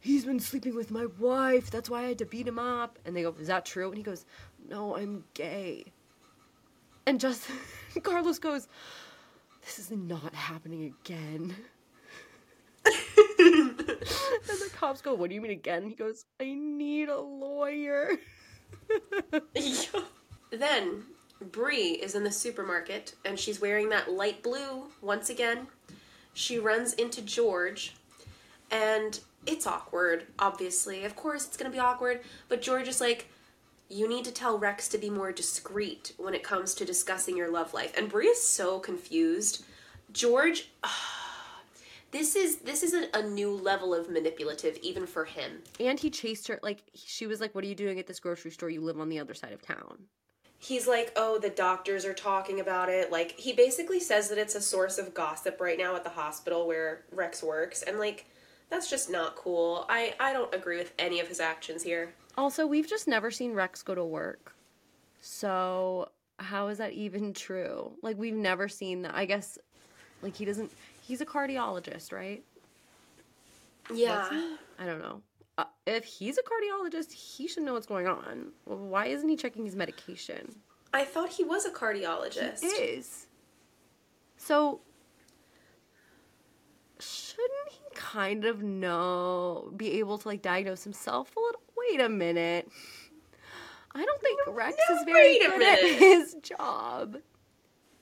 "He's 0.00 0.24
been 0.24 0.40
sleeping 0.40 0.74
with 0.74 0.90
my 0.90 1.06
wife. 1.18 1.70
That's 1.70 1.90
why 1.90 2.04
I 2.04 2.08
had 2.08 2.18
to 2.18 2.26
beat 2.26 2.48
him 2.48 2.58
up." 2.58 2.98
And 3.04 3.14
they 3.14 3.22
go, 3.22 3.34
"Is 3.38 3.48
that 3.48 3.66
true?" 3.66 3.88
And 3.88 3.98
he 3.98 4.02
goes, 4.02 4.24
"No, 4.68 4.96
I'm 4.96 5.24
gay." 5.34 5.92
And 7.06 7.20
just 7.20 7.48
Carlos 8.02 8.38
goes, 8.38 8.68
"This 9.64 9.78
is 9.78 9.90
not 9.90 10.34
happening 10.34 10.94
again." 11.02 11.54
and 12.86 13.78
the 13.78 14.70
cops 14.74 15.00
go, 15.00 15.14
"What 15.14 15.28
do 15.28 15.34
you 15.34 15.40
mean 15.40 15.52
again?" 15.52 15.88
He 15.88 15.94
goes, 15.94 16.24
"I 16.40 16.54
need 16.54 17.08
a 17.08 17.20
lawyer." 17.20 18.18
then 20.50 21.04
Bree 21.40 21.92
is 21.92 22.14
in 22.14 22.24
the 22.24 22.32
supermarket 22.32 23.14
and 23.24 23.38
she's 23.38 23.60
wearing 23.60 23.88
that 23.90 24.10
light 24.10 24.42
blue 24.42 24.88
once 25.00 25.30
again. 25.30 25.66
She 26.34 26.58
runs 26.58 26.94
into 26.94 27.22
George 27.22 27.94
and 28.70 29.20
it's 29.46 29.66
awkward, 29.66 30.26
obviously. 30.38 31.04
Of 31.04 31.14
course 31.16 31.46
it's 31.46 31.56
to 31.70 31.76
be 31.76 31.78
awkward, 31.78 32.20
but 32.48 32.62
George 32.62 32.88
is 32.88 33.00
like 33.00 33.28
you 33.88 34.08
need 34.08 34.24
to 34.24 34.32
tell 34.32 34.58
Rex 34.58 34.88
to 34.88 34.98
be 34.98 35.10
more 35.10 35.32
discreet 35.32 36.12
when 36.16 36.34
it 36.34 36.42
comes 36.42 36.74
to 36.74 36.84
discussing 36.84 37.36
your 37.36 37.50
love 37.50 37.74
life. 37.74 37.96
And 37.96 38.08
Bree 38.08 38.26
is 38.26 38.42
so 38.42 38.78
confused. 38.78 39.64
George 40.12 40.70
this 42.10 42.36
is 42.36 42.58
this 42.58 42.82
is 42.82 42.94
a, 42.94 43.08
a 43.14 43.22
new 43.22 43.50
level 43.50 43.94
of 43.94 44.10
manipulative 44.10 44.78
even 44.82 45.06
for 45.06 45.24
him. 45.24 45.62
And 45.80 45.98
he 45.98 46.10
chased 46.10 46.48
her 46.48 46.58
like 46.62 46.82
she 46.94 47.26
was 47.26 47.40
like, 47.40 47.54
"What 47.54 47.64
are 47.64 47.68
you 47.68 47.74
doing 47.74 47.98
at 47.98 48.06
this 48.06 48.20
grocery 48.20 48.50
store? 48.50 48.70
You 48.70 48.80
live 48.80 49.00
on 49.00 49.08
the 49.08 49.18
other 49.18 49.34
side 49.34 49.52
of 49.52 49.62
town." 49.62 50.06
he's 50.58 50.86
like, 50.86 51.12
oh, 51.16 51.38
the 51.38 51.50
doctors 51.50 52.04
are 52.04 52.14
talking 52.14 52.60
about 52.60 52.88
it. 52.88 53.12
Like, 53.12 53.38
he 53.38 53.52
basically 53.52 54.00
says 54.00 54.28
that 54.28 54.38
it's 54.38 54.54
a 54.54 54.60
source 54.60 54.98
of 54.98 55.14
gossip 55.14 55.60
right 55.60 55.78
now 55.78 55.94
at 55.96 56.04
the 56.04 56.10
hospital 56.10 56.66
where 56.66 57.04
Rex 57.12 57.42
works. 57.42 57.82
And, 57.82 57.98
like, 57.98 58.26
that's 58.70 58.90
just 58.90 59.10
not 59.10 59.36
cool. 59.36 59.86
I, 59.88 60.14
I 60.18 60.32
don't 60.32 60.52
agree 60.54 60.78
with 60.78 60.92
any 60.98 61.20
of 61.20 61.28
his 61.28 61.40
actions 61.40 61.82
here. 61.82 62.14
Also, 62.36 62.66
we've 62.66 62.88
just 62.88 63.08
never 63.08 63.30
seen 63.30 63.52
Rex 63.54 63.82
go 63.82 63.94
to 63.94 64.04
work. 64.04 64.54
So, 65.20 66.10
how 66.38 66.68
is 66.68 66.78
that 66.78 66.92
even 66.92 67.32
true? 67.32 67.92
Like, 68.02 68.18
we've 68.18 68.34
never 68.34 68.68
seen 68.68 69.02
that. 69.02 69.14
I 69.14 69.24
guess, 69.24 69.58
like, 70.22 70.36
he 70.36 70.44
doesn't, 70.44 70.70
he's 71.02 71.20
a 71.20 71.26
cardiologist, 71.26 72.12
right? 72.12 72.42
Yeah. 73.92 74.28
I 74.78 74.84
don't 74.84 74.98
know. 75.00 75.22
Uh, 75.58 75.64
if 75.86 76.04
he's 76.04 76.38
a 76.38 76.42
cardiologist, 76.42 77.12
he 77.12 77.48
should 77.48 77.62
know 77.62 77.72
what's 77.72 77.86
going 77.86 78.06
on. 78.06 78.52
Well, 78.66 78.78
why 78.78 79.06
isn't 79.06 79.28
he 79.28 79.36
checking 79.36 79.64
his 79.64 79.74
medication? 79.74 80.54
I 80.92 81.04
thought 81.04 81.30
he 81.30 81.44
was 81.44 81.64
a 81.64 81.70
cardiologist. 81.70 82.60
He 82.60 82.66
is. 82.66 83.26
So, 84.36 84.80
shouldn't 87.00 87.70
he 87.70 87.80
kind 87.94 88.44
of 88.44 88.62
know, 88.62 89.72
be 89.76 89.98
able 89.98 90.18
to 90.18 90.28
like 90.28 90.42
diagnose 90.42 90.84
himself 90.84 91.34
a 91.36 91.40
little? 91.40 91.62
Wait 91.90 92.00
a 92.00 92.08
minute. 92.08 92.68
I 93.94 94.04
don't 94.04 94.20
think 94.20 94.40
Rex 94.48 94.76
no, 94.88 94.96
is 94.96 95.04
very 95.04 95.38
good 95.38 95.62
at 95.62 95.98
his 95.98 96.36
job. 96.42 97.16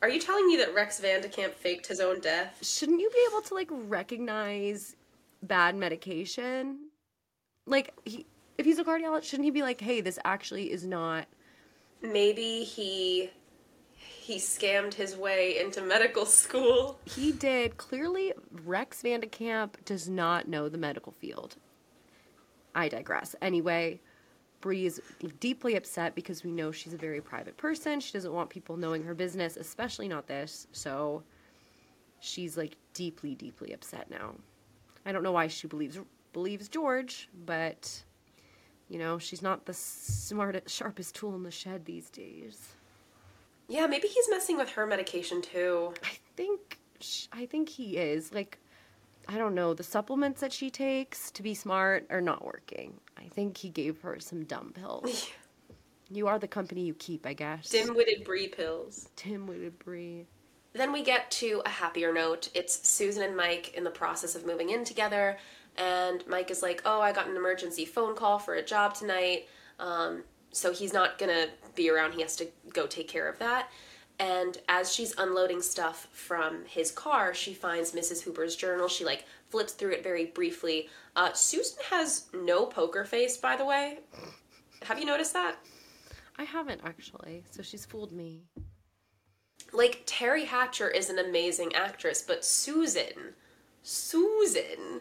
Are 0.02 0.08
you 0.08 0.20
telling 0.20 0.46
me 0.46 0.56
that 0.56 0.74
Rex 0.74 1.00
Van 1.00 1.22
de 1.22 1.28
Kamp 1.28 1.54
faked 1.54 1.86
his 1.86 2.00
own 2.00 2.20
death? 2.20 2.58
Shouldn't 2.66 3.00
you 3.00 3.08
be 3.10 3.26
able 3.30 3.42
to 3.42 3.54
like 3.54 3.68
recognize 3.70 4.96
bad 5.42 5.76
medication? 5.76 6.88
Like 7.66 7.94
he, 8.04 8.26
if 8.58 8.66
he's 8.66 8.78
a 8.78 8.84
cardiologist, 8.84 9.24
shouldn't 9.24 9.44
he 9.44 9.50
be 9.50 9.62
like, 9.62 9.80
"Hey, 9.80 10.00
this 10.00 10.18
actually 10.24 10.72
is 10.72 10.84
not." 10.84 11.26
Maybe 12.02 12.64
he 12.64 13.30
he 14.24 14.36
scammed 14.36 14.94
his 14.94 15.16
way 15.16 15.58
into 15.58 15.80
medical 15.80 16.26
school. 16.26 16.98
He 17.04 17.32
did. 17.32 17.76
Clearly, 17.76 18.32
Rex 18.64 19.02
Van 19.02 19.20
de 19.20 19.26
Kamp 19.26 19.84
does 19.84 20.08
not 20.08 20.48
know 20.48 20.68
the 20.68 20.78
medical 20.78 21.12
field. 21.12 21.56
I 22.74 22.88
digress. 22.88 23.34
Anyway, 23.40 24.00
Bree 24.60 24.86
is 24.86 25.00
deeply 25.40 25.76
upset 25.76 26.14
because 26.14 26.42
we 26.42 26.50
know 26.50 26.72
she's 26.72 26.94
a 26.94 26.98
very 26.98 27.20
private 27.20 27.56
person. 27.56 28.00
She 28.00 28.12
doesn't 28.12 28.32
want 28.32 28.50
people 28.50 28.76
knowing 28.76 29.02
her 29.04 29.14
business, 29.14 29.56
especially 29.56 30.08
not 30.08 30.26
this. 30.26 30.66
So 30.72 31.22
she's 32.20 32.56
like 32.56 32.76
deeply, 32.94 33.34
deeply 33.34 33.72
upset 33.72 34.10
now. 34.10 34.34
I 35.06 35.12
don't 35.12 35.22
know 35.22 35.32
why 35.32 35.48
she 35.48 35.66
believes 35.66 35.98
believes 36.32 36.68
George, 36.68 37.28
but 37.44 38.02
you 38.88 38.98
know 38.98 39.18
she's 39.18 39.42
not 39.42 39.66
the 39.66 39.74
smartest, 39.74 40.68
sharpest 40.70 41.14
tool 41.14 41.34
in 41.34 41.42
the 41.42 41.50
shed 41.50 41.84
these 41.84 42.08
days. 42.10 42.74
Yeah, 43.68 43.86
maybe 43.86 44.08
he's 44.08 44.28
messing 44.30 44.56
with 44.56 44.70
her 44.70 44.86
medication 44.86 45.42
too. 45.42 45.92
I 46.02 46.16
think 46.36 46.78
sh- 47.00 47.26
I 47.32 47.46
think 47.46 47.68
he 47.68 47.96
is 47.98 48.32
like 48.32 48.58
I 49.28 49.38
don't 49.38 49.54
know 49.54 49.74
the 49.74 49.82
supplements 49.82 50.40
that 50.40 50.52
she 50.52 50.70
takes 50.70 51.30
to 51.32 51.42
be 51.42 51.54
smart 51.54 52.06
are 52.10 52.20
not 52.20 52.44
working. 52.44 52.94
I 53.16 53.24
think 53.28 53.56
he 53.56 53.68
gave 53.68 54.00
her 54.02 54.18
some 54.20 54.44
dumb 54.44 54.72
pills. 54.74 55.30
you 56.10 56.26
are 56.26 56.38
the 56.38 56.48
company 56.48 56.82
you 56.82 56.94
keep, 56.94 57.26
I 57.26 57.32
guess. 57.32 57.68
Dim-witted 57.68 58.24
Bree 58.24 58.48
pills. 58.48 59.08
Dim-witted 59.16 59.78
Bree. 59.78 60.26
Then 60.74 60.92
we 60.92 61.02
get 61.02 61.30
to 61.32 61.62
a 61.64 61.68
happier 61.68 62.12
note. 62.12 62.48
It's 62.54 62.86
Susan 62.86 63.22
and 63.22 63.36
Mike 63.36 63.74
in 63.74 63.84
the 63.84 63.90
process 63.90 64.34
of 64.34 64.44
moving 64.44 64.70
in 64.70 64.84
together, 64.84 65.38
and 65.76 66.26
Mike 66.26 66.50
is 66.50 66.62
like, 66.62 66.82
"Oh, 66.84 67.00
I 67.00 67.12
got 67.12 67.28
an 67.28 67.36
emergency 67.36 67.84
phone 67.84 68.16
call 68.16 68.40
for 68.40 68.54
a 68.54 68.62
job 68.62 68.94
tonight." 68.94 69.48
Um, 69.78 70.24
so 70.50 70.72
he's 70.72 70.92
not 70.92 71.16
gonna 71.16 71.46
be 71.76 71.90
around. 71.90 72.14
He 72.14 72.22
has 72.22 72.34
to 72.36 72.48
go 72.72 72.86
take 72.88 73.06
care 73.06 73.28
of 73.28 73.38
that. 73.38 73.70
And 74.18 74.58
as 74.68 74.92
she's 74.92 75.14
unloading 75.18 75.60
stuff 75.60 76.08
from 76.12 76.64
his 76.66 76.90
car, 76.92 77.34
she 77.34 77.52
finds 77.52 77.92
Mrs. 77.92 78.22
Huber's 78.22 78.54
journal. 78.56 78.88
She 78.88 79.04
like 79.04 79.24
flips 79.50 79.72
through 79.72 79.92
it 79.92 80.04
very 80.04 80.26
briefly. 80.26 80.88
Uh, 81.16 81.32
Susan 81.32 81.78
has 81.90 82.26
no 82.32 82.64
poker 82.66 83.04
face, 83.04 83.36
by 83.36 83.56
the 83.56 83.64
way. 83.64 83.98
Have 84.84 84.98
you 85.00 85.04
noticed 85.04 85.32
that? 85.32 85.56
I 86.38 86.44
haven't 86.44 86.80
actually, 86.84 87.44
so 87.50 87.62
she's 87.62 87.84
fooled 87.86 88.12
me. 88.12 88.42
like 89.72 90.04
Teri 90.06 90.44
Hatcher 90.46 90.88
is 90.88 91.10
an 91.10 91.18
amazing 91.18 91.74
actress, 91.74 92.22
but 92.22 92.44
Susan, 92.44 93.34
Susan 93.82 95.00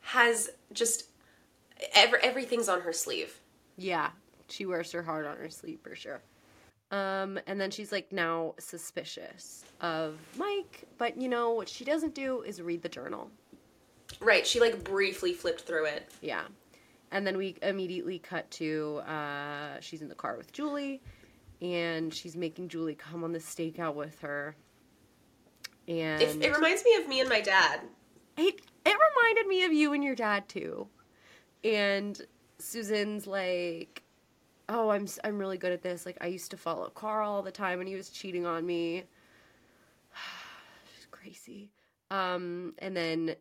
has 0.00 0.50
just 0.72 1.04
every, 1.94 2.18
everything's 2.22 2.68
on 2.68 2.80
her 2.82 2.92
sleeve. 2.92 3.40
Yeah, 3.76 4.10
she 4.48 4.66
wears 4.66 4.92
her 4.92 5.02
heart 5.02 5.26
on 5.26 5.36
her 5.38 5.50
sleeve 5.50 5.80
for 5.82 5.94
sure. 5.94 6.22
Um, 6.90 7.38
and 7.46 7.60
then 7.60 7.70
she's 7.70 7.92
like 7.92 8.10
now 8.12 8.54
suspicious 8.58 9.64
of 9.80 10.18
Mike, 10.36 10.88
but 10.98 11.20
you 11.20 11.28
know 11.28 11.52
what 11.52 11.68
she 11.68 11.84
doesn't 11.84 12.14
do 12.14 12.42
is 12.42 12.60
read 12.60 12.82
the 12.82 12.88
journal. 12.88 13.30
Right, 14.20 14.44
she 14.46 14.58
like 14.60 14.82
briefly 14.82 15.32
flipped 15.32 15.60
through 15.62 15.86
it. 15.86 16.10
Yeah. 16.20 16.42
And 17.12 17.26
then 17.26 17.36
we 17.36 17.56
immediately 17.62 18.18
cut 18.18 18.50
to 18.52 19.02
uh, 19.06 19.78
she's 19.80 20.02
in 20.02 20.08
the 20.08 20.14
car 20.14 20.36
with 20.36 20.52
Julie, 20.52 21.00
and 21.62 22.12
she's 22.12 22.36
making 22.36 22.68
Julie 22.68 22.94
come 22.96 23.22
on 23.24 23.32
the 23.32 23.38
stakeout 23.38 23.94
with 23.94 24.20
her. 24.20 24.56
And 25.88 26.20
It, 26.22 26.42
it 26.42 26.54
reminds 26.54 26.84
me 26.84 26.94
of 26.96 27.08
me 27.08 27.20
and 27.20 27.28
my 27.28 27.40
dad. 27.40 27.80
it, 28.36 28.60
it 28.84 28.96
reminded 29.16 29.46
me 29.46 29.64
of 29.64 29.72
you 29.72 29.92
and 29.92 30.02
your 30.04 30.14
dad 30.14 30.48
too. 30.48 30.88
And 31.64 32.20
Susan's 32.58 33.26
like, 33.26 34.02
"Oh, 34.70 34.88
I'm 34.90 35.06
I'm 35.24 35.38
really 35.38 35.58
good 35.58 35.72
at 35.72 35.82
this. 35.82 36.06
Like 36.06 36.16
I 36.20 36.28
used 36.28 36.50
to 36.52 36.56
follow 36.56 36.88
Carl 36.88 37.30
all 37.30 37.42
the 37.42 37.50
time 37.52 37.78
when 37.78 37.86
he 37.86 37.94
was 37.96 38.08
cheating 38.08 38.46
on 38.46 38.64
me." 38.64 39.04
She's 40.96 41.06
crazy. 41.10 41.70
Um, 42.10 42.74
and 42.78 42.96
then 42.96 43.36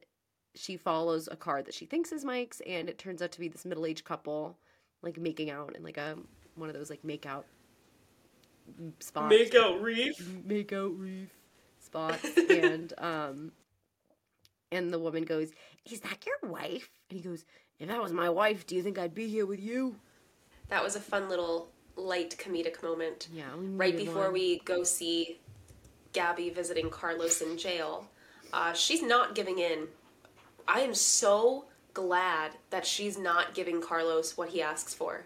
she 0.56 0.76
follows 0.78 1.30
a 1.32 1.36
car 1.36 1.62
that 1.64 1.74
she 1.74 1.86
thinks 1.86 2.12
is 2.12 2.26
Mike's, 2.26 2.62
and 2.68 2.90
it 2.90 2.98
turns 2.98 3.22
out 3.22 3.32
to 3.32 3.40
be 3.40 3.48
this 3.48 3.66
middle-aged 3.66 4.04
couple, 4.04 4.58
like 5.02 5.18
making 5.18 5.50
out 5.50 5.76
in 5.76 5.84
like 5.84 5.98
a 5.98 6.18
one 6.56 6.70
of 6.70 6.76
those 6.76 6.90
like 6.90 7.04
make 7.04 7.26
out 7.26 7.46
spots 9.00 9.30
Make 9.30 9.56
out 9.56 9.82
reef. 9.82 10.20
make 10.46 10.74
out 10.74 10.98
reef 11.00 11.30
spots 11.80 12.24
and 12.50 12.94
um 12.98 13.52
and 14.72 14.92
the 14.94 15.00
woman 15.00 15.24
goes 15.24 15.52
is 15.90 16.02
that 16.02 16.26
your 16.26 16.52
wife 16.52 16.92
and 17.10 17.18
he 17.20 17.24
goes 17.28 17.46
if 17.80 17.88
that 17.88 18.02
was 18.02 18.12
my 18.12 18.30
wife 18.30 18.68
do 18.68 18.76
you 18.76 18.84
think 18.84 19.00
i'd 19.00 19.16
be 19.16 19.28
here 19.28 19.46
with 19.46 19.60
you 19.60 19.96
That 20.70 20.84
was 20.84 20.96
a 20.96 21.00
fun 21.00 21.30
little 21.30 21.70
light 21.96 22.36
comedic 22.38 22.82
moment. 22.82 23.28
yeah 23.34 23.44
right 23.58 23.96
before 23.98 24.26
one. 24.26 24.34
we 24.34 24.60
go 24.60 24.84
see 24.84 25.40
Gaby 26.14 26.50
visiting 26.50 26.90
Carlos 26.90 27.42
in 27.42 27.58
jail. 27.58 28.08
Uh, 28.54 28.74
she's 28.74 29.02
not 29.04 29.36
giving 29.36 29.60
in. 29.60 29.88
I 30.68 30.80
am 30.82 30.94
so 30.96 31.66
glad 31.94 32.52
that 32.70 32.86
she's 32.86 33.18
not 33.18 33.54
giving 33.54 33.82
Carlos 33.82 34.38
what 34.38 34.50
he 34.50 34.62
asks 34.62 34.94
for. 34.94 35.26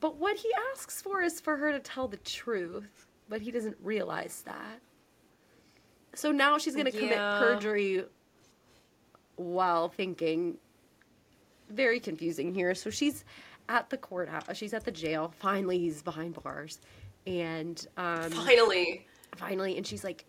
but 0.00 0.16
what 0.16 0.36
he 0.36 0.50
asks 0.72 1.00
for 1.02 1.22
is 1.22 1.40
for 1.40 1.56
her 1.56 1.72
to 1.72 1.78
tell 1.80 2.06
the 2.08 2.18
truth 2.18 3.06
but 3.28 3.40
he 3.40 3.50
doesn't 3.50 3.76
realize 3.82 4.42
that 4.44 4.80
so 6.14 6.30
now 6.30 6.58
she's 6.58 6.76
gonna 6.76 6.90
commit 6.92 7.12
Yeah. 7.12 7.38
perjury 7.38 8.04
while 9.36 9.88
thinking 9.88 10.58
very 11.70 11.98
confusing 11.98 12.54
here 12.54 12.74
so 12.74 12.90
she's 12.90 13.24
at 13.68 13.90
the 13.90 13.96
courthouse 13.96 14.56
she's 14.56 14.74
at 14.74 14.84
the 14.84 14.90
jail. 14.92 15.32
Finally 15.38 15.78
he's 15.78 16.02
behind 16.02 16.34
bars. 16.42 16.80
And 17.26 17.86
um 17.96 18.30
Finally. 18.30 19.06
finally 19.36 19.76
and 19.76 19.86
she's 19.86 20.04
like 20.04 20.24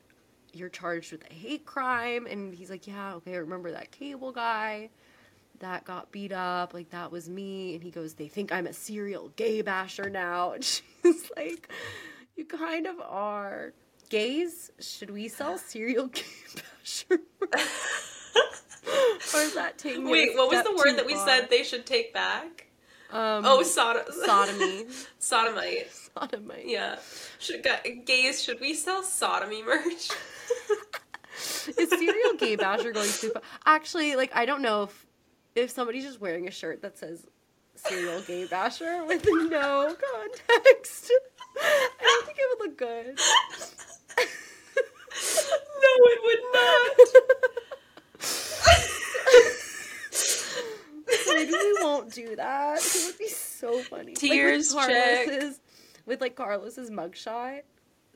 you're 0.53 0.69
charged 0.69 1.11
with 1.11 1.29
a 1.29 1.33
hate 1.33 1.65
crime. 1.65 2.27
And 2.27 2.53
he's 2.53 2.69
like 2.69 2.87
yeah 2.87 3.15
okay 3.15 3.33
i 3.33 3.37
remember 3.37 3.71
that 3.71 3.91
cable 3.91 4.31
guy 4.31 4.89
that 5.59 5.85
got 5.85 6.11
beat 6.11 6.31
up. 6.31 6.73
Like 6.73 6.89
that 6.91 7.11
was 7.11 7.29
me. 7.29 7.73
And 7.75 7.83
he 7.83 7.91
goes 7.91 8.13
they 8.15 8.27
think 8.27 8.51
i'm 8.51 8.67
a 8.67 8.73
serial 8.73 9.29
gay 9.35 9.61
basher 9.61 10.09
now. 10.09 10.51
And 10.55 10.63
she's 10.63 11.29
like 11.37 11.69
you 12.35 12.45
kind 12.45 12.87
of 12.87 12.99
are. 13.01 13.73
Gays 14.09 14.69
should 14.79 15.09
we 15.09 15.27
sell 15.27 15.57
serial 15.57 16.07
gay 16.07 16.21
basher 16.55 17.19
or 19.33 19.41
is 19.41 19.55
that 19.55 19.77
taking 19.79 20.07
Wait, 20.09 20.35
what 20.37 20.51
was 20.51 20.63
the 20.63 20.71
word 20.75 20.95
that 20.97 21.07
we 21.07 21.15
far? 21.15 21.27
said 21.27 21.49
they 21.49 21.63
should 21.63 21.87
take 21.87 22.13
back? 22.13 22.64
Um 23.11 23.43
Oh, 23.45 23.63
sod- 23.63 24.07
sodomy 24.25 24.85
Sodomite. 25.19 25.87
sodomite 25.91 26.67
Yeah. 26.67 26.97
Should 27.39 27.65
gays, 28.05 28.41
should 28.43 28.59
we 28.59 28.73
sell 28.73 29.03
sodomy 29.03 29.63
merch? 29.63 30.09
is 31.77 31.89
serial 31.89 32.33
gay 32.37 32.55
basher 32.55 32.91
going 32.91 33.09
too 33.11 33.29
far? 33.31 33.41
Actually, 33.65 34.15
like 34.15 34.31
I 34.35 34.45
don't 34.45 34.61
know 34.61 34.83
if 34.83 35.05
if 35.55 35.69
somebody's 35.71 36.03
just 36.03 36.19
wearing 36.21 36.47
a 36.47 36.51
shirt 36.51 36.81
that 36.81 36.97
says 36.97 37.25
serial 37.75 38.21
gay 38.21 38.45
basher 38.45 39.03
with 39.05 39.25
no 39.25 39.95
context. 40.13 41.11
I 41.57 41.91
don't 42.01 42.25
think 42.25 42.37
it 42.37 42.59
would 42.59 42.67
look 42.69 42.77
good. 42.77 43.17
no, 45.81 45.91
it 46.05 46.19
would 46.23 46.41
Maybe 46.53 47.64
we 51.27 51.77
won't 51.81 52.11
do 52.13 52.35
that. 52.35 52.77
It 52.77 53.05
would 53.07 53.17
be 53.17 53.27
so 53.27 53.79
funny. 53.79 54.13
Tears 54.13 54.73
like 54.73 54.87
with. 54.87 55.27
Carlos's, 55.27 55.59
with 56.05 56.21
like 56.21 56.35
Carlos's 56.35 56.89
mugshot, 56.89 57.61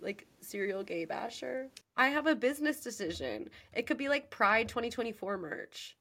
like 0.01 0.25
serial 0.41 0.83
gay 0.83 1.05
basher. 1.05 1.67
I 1.97 2.07
have 2.09 2.27
a 2.27 2.35
business 2.35 2.79
decision. 2.81 3.49
It 3.73 3.85
could 3.87 3.97
be 3.97 4.09
like 4.09 4.29
Pride 4.29 4.69
2024 4.69 5.37
merch. 5.37 5.95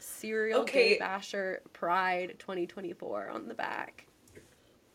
Serial 0.00 0.62
Okay. 0.62 0.90
gay 0.90 0.98
basher 0.98 1.62
Pride 1.72 2.36
2024 2.38 3.28
on 3.28 3.48
the 3.48 3.54
back. 3.54 4.06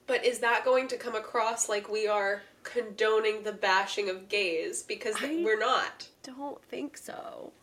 But 0.08 0.26
is 0.26 0.40
that 0.40 0.66
going 0.66 0.88
to 0.90 0.98
come 0.98 1.16
across 1.16 1.70
like 1.70 1.90
we 1.90 2.08
are 2.08 2.42
condoning 2.64 3.44
the 3.44 3.54
bashing 3.54 4.10
of 4.10 4.28
gays? 4.28 4.84
Because 4.84 5.16
I- 5.22 5.42
we're 5.44 5.60
not. 5.60 6.08
Don't 6.24 6.62
think 6.66 6.98
so. 6.98 7.54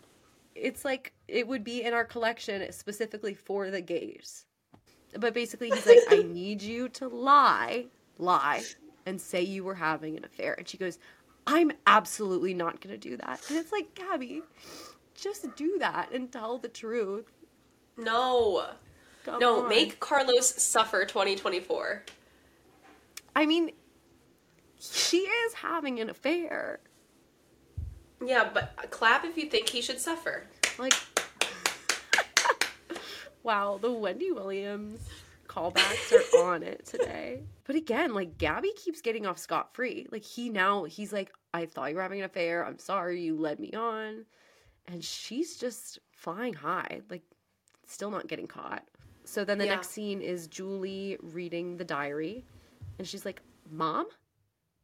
It's 0.61 0.85
like 0.85 1.13
it 1.29 1.47
would 1.47 1.65
be 1.65 1.83
in 1.83 1.93
our 1.95 2.05
collection 2.05 2.71
specifically 2.73 3.35
for 3.35 3.71
the 3.71 3.81
gays. 3.81 4.47
But 5.19 5.33
basically, 5.35 5.71
he's 5.71 5.87
like, 5.87 5.99
I 6.11 6.23
need 6.29 6.61
you 6.63 6.89
to 6.91 7.09
lie, 7.09 7.87
lie, 8.19 8.63
and 9.07 9.21
say 9.21 9.43
you 9.43 9.65
were 9.65 9.75
having 9.75 10.17
an 10.17 10.25
affair. 10.25 10.55
And 10.59 10.69
she 10.69 10.77
goes, 10.77 10.99
I'm 11.47 11.73
absolutely 11.87 12.53
not 12.53 12.81
going 12.81 12.99
to 12.99 13.09
do 13.09 13.17
that. 13.17 13.41
And 13.49 13.57
it's 13.59 13.73
like, 13.73 13.95
Gaby, 13.95 14.43
just 15.15 15.47
do 15.57 15.79
that 15.79 16.13
and 16.13 16.31
tell 16.31 16.59
the 16.59 16.69
truth. 16.69 17.33
No. 17.97 18.67
Come 19.25 19.41
No, 19.41 19.63
on. 19.63 19.69
make 19.69 19.99
Carlos 19.99 20.47
suffer 20.63 21.05
2024. 21.07 22.05
I 23.35 23.47
mean, 23.47 23.71
she 24.79 25.19
is 25.19 25.55
having 25.55 26.01
an 26.01 26.11
affair. 26.11 26.81
Yeah, 28.25 28.51
but 28.53 28.75
clap 28.91 29.25
if 29.25 29.37
you 29.37 29.47
think 29.47 29.69
he 29.69 29.81
should 29.81 30.01
suffer. 30.01 30.45
Like, 30.79 30.95
wow, 33.43 33.79
the 33.81 33.91
Wendy 33.93 34.33
Williams 34.33 35.01
callbacks 35.49 36.13
are 36.13 36.39
on 36.45 36.63
it 36.63 36.85
today. 36.87 37.43
But 37.65 37.77
again, 37.77 38.15
like 38.15 38.39
Gaby 38.39 38.73
keeps 38.77 39.01
getting 39.01 39.27
off 39.27 39.39
scot 39.39 39.75
free. 39.75 40.07
Like 40.11 40.25
he 40.25 40.51
now 40.51 40.85
he's 40.85 41.13
like, 41.13 41.33
I 41.55 41.67
thought 41.67 41.91
you 41.91 41.97
were 41.97 42.03
having 42.03 42.21
an 42.21 42.27
affair. 42.27 42.65
I'm 42.67 42.79
sorry 42.79 43.21
you 43.23 43.37
led 43.37 43.59
me 43.61 43.73
on, 43.73 44.25
and 44.87 45.03
she's 45.05 45.57
just 45.57 45.99
flying 46.13 46.55
high, 46.55 47.01
like 47.11 47.23
still 47.87 48.11
not 48.11 48.27
getting 48.27 48.47
caught. 48.47 48.85
So 49.25 49.45
then 49.45 49.59
the 49.59 49.67
Yeah. 49.67 49.75
next 49.75 49.91
scene 49.91 50.21
is 50.23 50.47
Julie 50.47 51.19
reading 51.23 51.77
the 51.77 51.85
diary, 51.85 52.45
and 52.99 53.07
she's 53.07 53.25
like, 53.25 53.43
"Mom, 53.71 54.07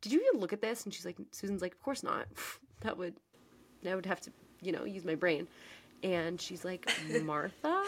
did 0.02 0.12
you 0.12 0.22
even 0.28 0.40
look 0.40 0.52
at 0.52 0.60
this?" 0.60 0.84
And 0.84 0.92
she's 0.92 1.04
like, 1.06 1.16
Susan's 1.32 1.62
like, 1.62 1.72
"Of 1.74 1.80
course 1.82 2.02
not. 2.02 2.26
that 2.80 2.98
would, 2.98 3.14
I 3.90 3.94
would 3.94 4.06
have 4.06 4.20
to, 4.22 4.30
you 4.62 4.72
know, 4.72 4.84
use 4.84 5.04
my 5.04 5.14
brain." 5.14 5.46
And 6.02 6.38
she's 6.38 6.66
like, 6.66 6.86
Martha, 7.22 7.82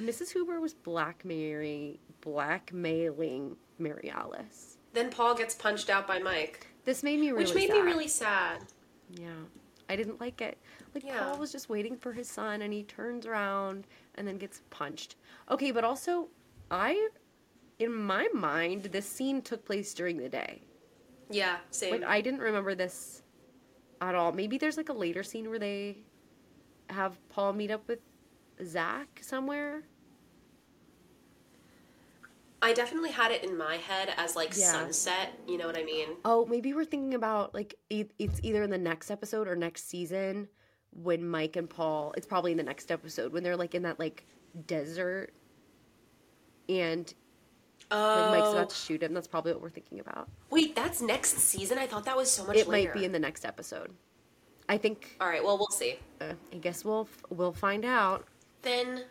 Mrs. 0.00 0.30
Huber 0.30 0.60
was 0.60 0.72
blackmailing, 0.72 1.98
blackmailing 2.20 3.56
Mary 3.78 4.08
Alice. 4.14 4.76
Then 4.92 5.10
Paul 5.10 5.34
gets 5.34 5.54
punched 5.54 5.90
out 5.90 6.06
by 6.06 6.20
Mike, 6.20 6.68
This 6.84 7.02
made 7.02 7.18
me 7.20 7.30
really 7.32 7.44
which 7.44 7.54
made 7.54 7.68
sad. 7.68 7.74
me 7.76 7.80
really 7.82 8.08
sad. 8.08 8.58
Yeah. 9.10 9.30
I 9.90 9.96
didn't 9.96 10.20
like 10.20 10.40
it. 10.40 10.58
Like 10.94 11.04
Yeah. 11.04 11.18
Paul 11.18 11.38
was 11.38 11.50
just 11.52 11.68
waiting 11.68 11.96
for 11.96 12.12
his 12.12 12.28
son 12.28 12.62
and 12.62 12.72
he 12.72 12.84
turns 12.84 13.26
around 13.26 13.86
and 14.14 14.26
then 14.28 14.38
gets 14.38 14.62
punched. 14.70 15.16
Okay, 15.50 15.70
but 15.72 15.82
also 15.84 16.28
I 16.70 17.08
in 17.78 17.92
my 17.92 18.28
mind 18.32 18.84
this 18.84 19.06
scene 19.06 19.42
took 19.42 19.64
place 19.64 19.92
during 19.92 20.16
the 20.18 20.28
day. 20.28 20.62
Yeah, 21.30 21.56
same. 21.70 21.90
Like 21.92 22.04
I 22.04 22.20
didn't 22.20 22.40
remember 22.40 22.74
this 22.74 23.22
at 24.00 24.14
all. 24.14 24.32
Maybe 24.32 24.58
there's 24.58 24.76
like 24.76 24.88
a 24.88 24.92
later 24.94 25.22
scene 25.22 25.48
where 25.48 25.58
they 25.58 25.98
have 26.90 27.18
Paul 27.28 27.52
meet 27.52 27.70
up 27.70 27.86
with 27.88 28.00
Zach 28.64 29.20
somewhere. 29.22 29.84
I 32.62 32.72
definitely 32.72 33.10
had 33.10 33.30
it 33.30 33.44
in 33.44 33.56
my 33.56 33.76
head 33.76 34.12
as 34.16 34.34
like 34.34 34.56
Yeah. 34.56 34.72
sunset. 34.72 35.38
You 35.46 35.58
know 35.58 35.66
what 35.66 35.78
I 35.78 35.84
mean? 35.84 36.08
Oh, 36.24 36.46
maybe 36.46 36.72
we're 36.72 36.84
thinking 36.84 37.14
about 37.14 37.54
like 37.54 37.74
it's 37.90 38.40
either 38.42 38.62
in 38.62 38.70
the 38.70 38.78
next 38.78 39.10
episode 39.10 39.46
or 39.46 39.54
next 39.54 39.88
season 39.88 40.48
when 40.90 41.28
Mike 41.28 41.56
and 41.56 41.68
Paul. 41.68 42.14
It's 42.16 42.26
probably 42.26 42.52
in 42.52 42.56
the 42.56 42.64
next 42.64 42.90
episode 42.90 43.32
when 43.32 43.42
they're 43.42 43.56
like 43.56 43.74
in 43.74 43.82
that 43.82 43.98
like 43.98 44.26
desert 44.66 45.32
and 46.68 47.12
like 47.90 48.30
Mike's 48.30 48.46
Oh, 48.48 48.52
about 48.52 48.70
to 48.70 48.76
shoot 48.76 49.02
him. 49.02 49.14
That's 49.14 49.26
probably 49.28 49.52
what 49.52 49.62
we're 49.62 49.70
thinking 49.70 50.00
about. 50.00 50.28
wait, 50.50 50.74
that's 50.74 51.00
next 51.00 51.38
season. 51.38 51.78
I 51.78 51.86
thought 51.86 52.04
that 52.04 52.16
was 52.16 52.30
so 52.30 52.44
much 52.44 52.56
It 52.56 52.68
later. 52.68 52.90
might 52.92 52.98
be 53.00 53.04
in 53.04 53.12
the 53.12 53.18
next 53.18 53.44
episode. 53.44 53.90
I 54.68 54.78
think. 54.78 55.16
All 55.20 55.28
right, 55.28 55.44
well, 55.44 55.56
we'll 55.58 55.68
see. 55.68 55.96
Uh, 56.20 56.32
I 56.52 56.56
guess 56.56 56.84
we'll 56.84 57.08
we'll 57.30 57.52
find 57.52 57.84
out. 57.84 58.26
Then 58.62 59.04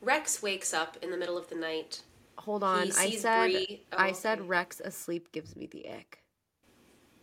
Rex 0.00 0.40
wakes 0.42 0.72
up 0.72 0.96
in 1.02 1.10
the 1.10 1.16
middle 1.16 1.36
of 1.36 1.48
the 1.48 1.56
night. 1.56 2.02
Hold 2.38 2.62
on. 2.62 2.90
I 2.96 3.10
said 3.10 3.50
oh, 3.92 3.96
I 3.98 4.12
said. 4.12 4.48
Rex 4.48 4.80
asleep 4.80 5.32
gives 5.32 5.56
me 5.56 5.66
the 5.66 5.88
ick. 5.90 6.22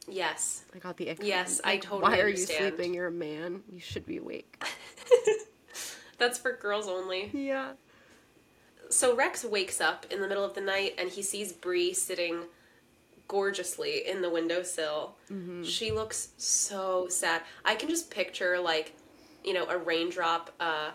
Yes. 0.09 0.63
I 0.75 0.79
got 0.79 0.97
the 0.97 1.09
ick. 1.09 1.19
Yes, 1.21 1.59
from- 1.61 1.69
I 1.69 1.77
totally 1.77 2.01
Why 2.01 2.19
are 2.21 2.29
you 2.29 2.37
sleeping? 2.37 2.93
You're 2.93 3.07
a 3.07 3.11
man. 3.11 3.63
You 3.71 3.79
should 3.79 4.05
be 4.05 4.17
awake. 4.17 4.63
That's 6.17 6.37
for 6.37 6.53
girls 6.57 6.87
only. 6.87 7.29
Yeah. 7.33 7.73
So 8.89 9.15
Rex 9.15 9.43
wakes 9.43 9.81
up 9.81 10.05
in 10.09 10.21
the 10.21 10.27
middle 10.27 10.43
of 10.43 10.53
the 10.53 10.61
night 10.61 10.95
and 10.97 11.09
he 11.09 11.21
sees 11.21 11.51
Bree 11.51 11.93
sitting 11.93 12.43
gorgeously 13.27 14.07
in 14.07 14.21
the 14.21 14.29
windowsill. 14.29 15.15
She 15.63 15.91
looks 15.91 16.29
so 16.37 17.07
sad. 17.09 17.41
I 17.65 17.75
can 17.75 17.89
just 17.89 18.09
picture 18.09 18.59
like, 18.59 18.93
you 19.43 19.53
know, 19.53 19.65
a 19.65 19.77
raindrop 19.77 20.51
uh 20.59 20.91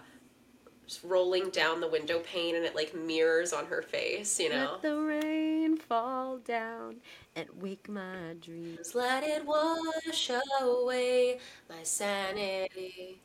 rolling 1.05 1.49
down 1.51 1.81
the 1.81 1.89
window 1.89 2.19
pane 2.21 2.55
and 2.55 2.65
it 2.65 2.75
like 2.75 2.95
mirrors 2.95 3.53
on 3.53 3.67
her 3.67 3.83
face, 3.83 4.39
you 4.39 4.51
know. 4.51 4.73
Let 4.73 4.83
the 4.83 4.97
rain 4.97 5.77
fall 5.77 6.39
down 6.39 6.97
and 7.37 7.49
wake 7.61 7.89
my 7.89 8.35
dreams. 8.41 8.95
Let 8.95 9.25
it 9.25 9.47
wash 9.47 10.31
away 10.61 11.39
my 11.69 11.83
sanity. 11.83 13.21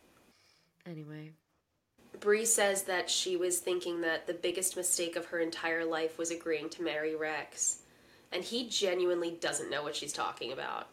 Anyway, 0.85 1.31
Bree 2.19 2.45
says 2.45 2.83
that 2.83 3.09
she 3.09 3.35
was 3.37 3.59
thinking 3.59 4.01
that 4.01 4.27
the 4.27 4.33
biggest 4.33 4.75
mistake 4.75 5.15
of 5.15 5.25
her 5.27 5.39
entire 5.39 5.85
life 5.85 6.17
was 6.17 6.31
agreeing 6.31 6.69
to 6.71 6.81
marry 6.83 7.15
Rex. 7.15 7.79
And 8.31 8.43
he 8.43 8.67
genuinely 8.67 9.31
doesn't 9.31 9.69
know 9.69 9.83
what 9.83 9.95
she's 9.95 10.13
talking 10.13 10.51
about. 10.51 10.87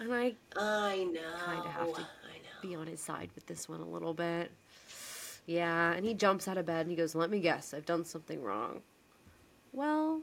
and 0.00 0.12
I 0.12 0.34
I 0.56 1.04
know. 1.04 1.20
Kinda 1.46 1.68
have 1.68 1.92
to 1.94 2.00
I 2.00 2.38
know. 2.38 2.60
be 2.62 2.74
on 2.74 2.86
his 2.86 3.00
side 3.00 3.30
with 3.34 3.46
this 3.46 3.68
one 3.68 3.80
a 3.80 3.88
little 3.88 4.14
bit. 4.14 4.50
Yeah, 5.46 5.92
and 5.92 6.04
he 6.06 6.14
jumps 6.14 6.46
out 6.48 6.56
of 6.58 6.66
bed 6.66 6.82
and 6.82 6.90
he 6.90 6.96
goes, 6.96 7.14
Let 7.14 7.30
me 7.30 7.40
guess, 7.40 7.74
I've 7.74 7.86
done 7.86 8.04
something 8.04 8.42
wrong. 8.42 8.80
Well, 9.72 10.22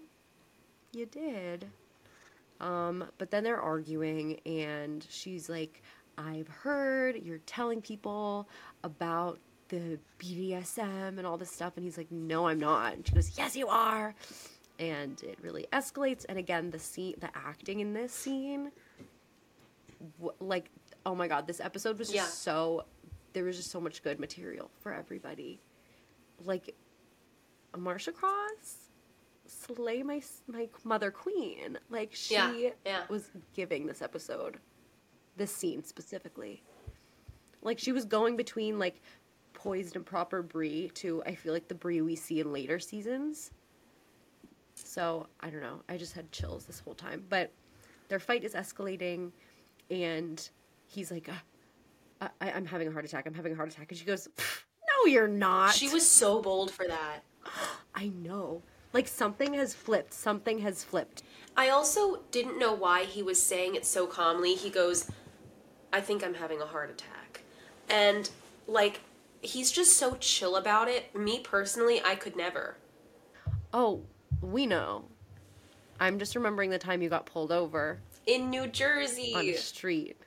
you 0.94 1.06
did. 1.06 1.68
Um, 2.60 3.06
but 3.18 3.32
then 3.32 3.44
they're 3.44 3.62
arguing, 3.62 4.40
and 4.46 5.06
she's 5.10 5.50
like, 5.50 5.82
I've 6.18 6.48
heard 6.50 7.16
you're 7.24 7.38
telling 7.40 7.82
people 7.82 8.50
about 8.84 9.40
the 9.70 10.00
BDSM 10.20 11.18
and 11.18 11.26
all 11.26 11.38
this 11.38 11.52
stuff. 11.52 11.74
And 11.78 11.84
he's 11.84 11.98
like, 11.98 12.12
No, 12.12 12.48
I'm 12.48 12.60
not. 12.60 12.94
And 12.94 13.08
she 13.08 13.14
goes, 13.14 13.38
Yes, 13.38 13.56
you 13.56 13.68
are. 13.68 14.14
And 14.80 15.22
it 15.24 15.38
really 15.42 15.68
escalates. 15.74 16.26
And 16.30 16.38
again, 16.38 16.70
the 16.72 16.80
scene, 16.80 17.16
the 17.20 17.30
acting 17.36 17.80
in 17.80 17.94
this 17.94 18.14
scene, 18.14 18.72
w- 20.20 20.36
like, 20.40 20.70
oh 21.06 21.14
my 21.16 21.28
God, 21.28 21.48
this 21.48 21.60
episode 21.60 21.98
was 21.98 22.08
just 22.08 22.16
Yeah. 22.16 22.26
so, 22.26 22.86
there 23.34 23.44
was 23.44 23.58
just 23.58 23.72
so 23.72 23.82
much 23.82 24.02
good 24.04 24.20
material 24.20 24.72
for 24.80 24.94
everybody. 24.94 25.60
Like, 26.46 26.76
Marcia 27.78 28.12
Cross, 28.12 28.90
slay 29.46 30.02
my 30.04 30.22
my 30.48 30.70
mother 30.84 31.12
queen. 31.12 31.78
Like 31.90 32.10
she 32.14 32.36
Yeah, 32.36 32.70
yeah. 32.86 33.02
was 33.10 33.30
giving 33.54 33.86
this 33.86 34.02
episode, 34.02 34.58
this 35.38 35.52
scene 35.52 35.84
specifically. 35.84 36.64
Like 37.62 37.78
she 37.78 37.92
was 37.92 38.06
going 38.06 38.38
between 38.38 38.80
like 38.80 39.02
poised 39.60 39.96
and 39.96 40.06
proper 40.06 40.42
Bree 40.42 40.90
to 40.96 41.22
I 41.26 41.36
feel 41.36 41.54
like 41.54 41.68
the 41.68 41.76
Bree 41.76 42.02
we 42.02 42.16
see 42.16 42.40
in 42.40 42.52
later 42.54 42.80
seasons. 42.80 43.52
So 44.76 45.28
I 45.42 45.50
don't 45.50 45.62
know. 45.62 45.82
I 45.90 45.98
just 45.98 46.14
had 46.14 46.32
chills 46.32 46.66
this 46.66 46.80
whole 46.80 46.96
time. 46.96 47.26
But 47.30 47.52
their 48.08 48.20
fight 48.20 48.44
is 48.44 48.54
escalating, 48.54 49.32
and 49.92 50.50
he's 50.88 51.12
like, 51.12 51.30
uh, 51.30 52.28
I- 52.42 52.52
"I'm 52.52 52.66
having 52.66 52.88
a 52.88 52.92
heart 52.92 53.06
attack. 53.06 53.28
I'm 53.28 53.34
having 53.34 53.54
a 53.54 53.56
heart 53.56 53.70
attack," 53.72 53.92
and 53.92 53.98
she 53.98 54.06
goes, 54.06 54.28
"No, 54.38 55.06
you're 55.06 55.28
not." 55.28 55.74
She 55.76 55.90
was 55.90 56.10
so 56.10 56.42
bold 56.42 56.72
for 56.72 56.88
that. 56.88 57.24
I 57.96 58.08
know. 58.08 58.64
Like 58.94 59.08
something 59.08 59.54
has 59.54 59.74
flipped. 59.76 60.14
Something 60.14 60.60
has 60.60 60.84
flipped. 60.84 61.22
I 61.56 61.70
also 61.70 62.24
didn't 62.32 62.58
know 62.58 62.74
why 62.74 63.04
he 63.04 63.22
was 63.22 63.42
saying 63.42 63.76
it 63.76 63.86
so 63.86 64.08
calmly. 64.08 64.56
He 64.56 64.70
goes, 64.70 65.12
I 65.92 66.02
think 66.02 66.24
I'm 66.24 66.36
having 66.36 66.62
a 66.62 66.66
heart 66.66 66.90
attack. 66.90 67.42
And, 67.90 68.30
like, 68.68 69.02
he's 69.42 69.72
just 69.72 69.98
so 69.98 70.16
chill 70.20 70.56
about 70.56 70.88
it. 70.88 71.16
Me 71.16 71.40
personally, 71.40 72.02
I 72.04 72.16
could 72.16 72.36
never. 72.36 72.78
Oh, 73.74 74.02
we 74.42 74.66
know. 74.66 75.06
I'm 76.00 76.18
just 76.20 76.36
remembering 76.36 76.70
the 76.70 76.80
time 76.80 77.02
you 77.02 77.10
got 77.10 77.26
pulled 77.26 77.52
over 77.52 78.00
In 78.26 78.50
New 78.50 78.68
Jersey. 78.68 79.34
on 79.36 79.46
the 79.46 79.54
street. 79.56 80.18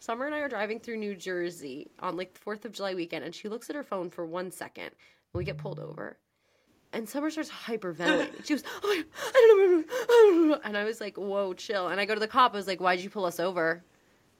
Summer 0.00 0.26
and 0.26 0.34
I 0.34 0.38
are 0.40 0.48
driving 0.48 0.80
through 0.80 0.98
New 0.98 1.14
Jersey 1.14 1.90
on 2.00 2.16
like 2.16 2.34
the 2.34 2.40
4th 2.40 2.64
of 2.64 2.72
July 2.72 2.94
weekend, 2.94 3.24
and 3.24 3.34
she 3.34 3.48
looks 3.48 3.70
at 3.70 3.76
her 3.76 3.82
phone 3.82 4.10
for 4.10 4.24
one 4.26 4.50
second. 4.50 4.84
And 4.84 4.92
we 5.34 5.44
get 5.44 5.58
pulled 5.58 5.78
over. 5.80 6.18
And 6.92 7.08
Summer 7.08 7.30
starts 7.30 7.50
hyperventilating. 7.50 8.30
She 8.46 8.52
was, 8.54 8.64
Oh 8.82 8.86
my 8.88 9.02
I 9.34 9.46
don't 9.48 9.70
know. 9.80 9.84
I 9.92 10.06
don't 10.06 10.48
know. 10.48 10.60
And 10.64 10.76
I 10.76 10.84
was 10.84 11.00
like, 11.00 11.16
Whoa, 11.16 11.52
chill. 11.54 11.88
And 11.88 12.00
I 12.00 12.04
go 12.04 12.14
to 12.14 12.20
the 12.20 12.28
cop. 12.28 12.52
I 12.54 12.56
was 12.56 12.66
like, 12.66 12.80
Why'd 12.80 13.00
you 13.00 13.10
pull 13.10 13.24
us 13.24 13.40
over? 13.40 13.82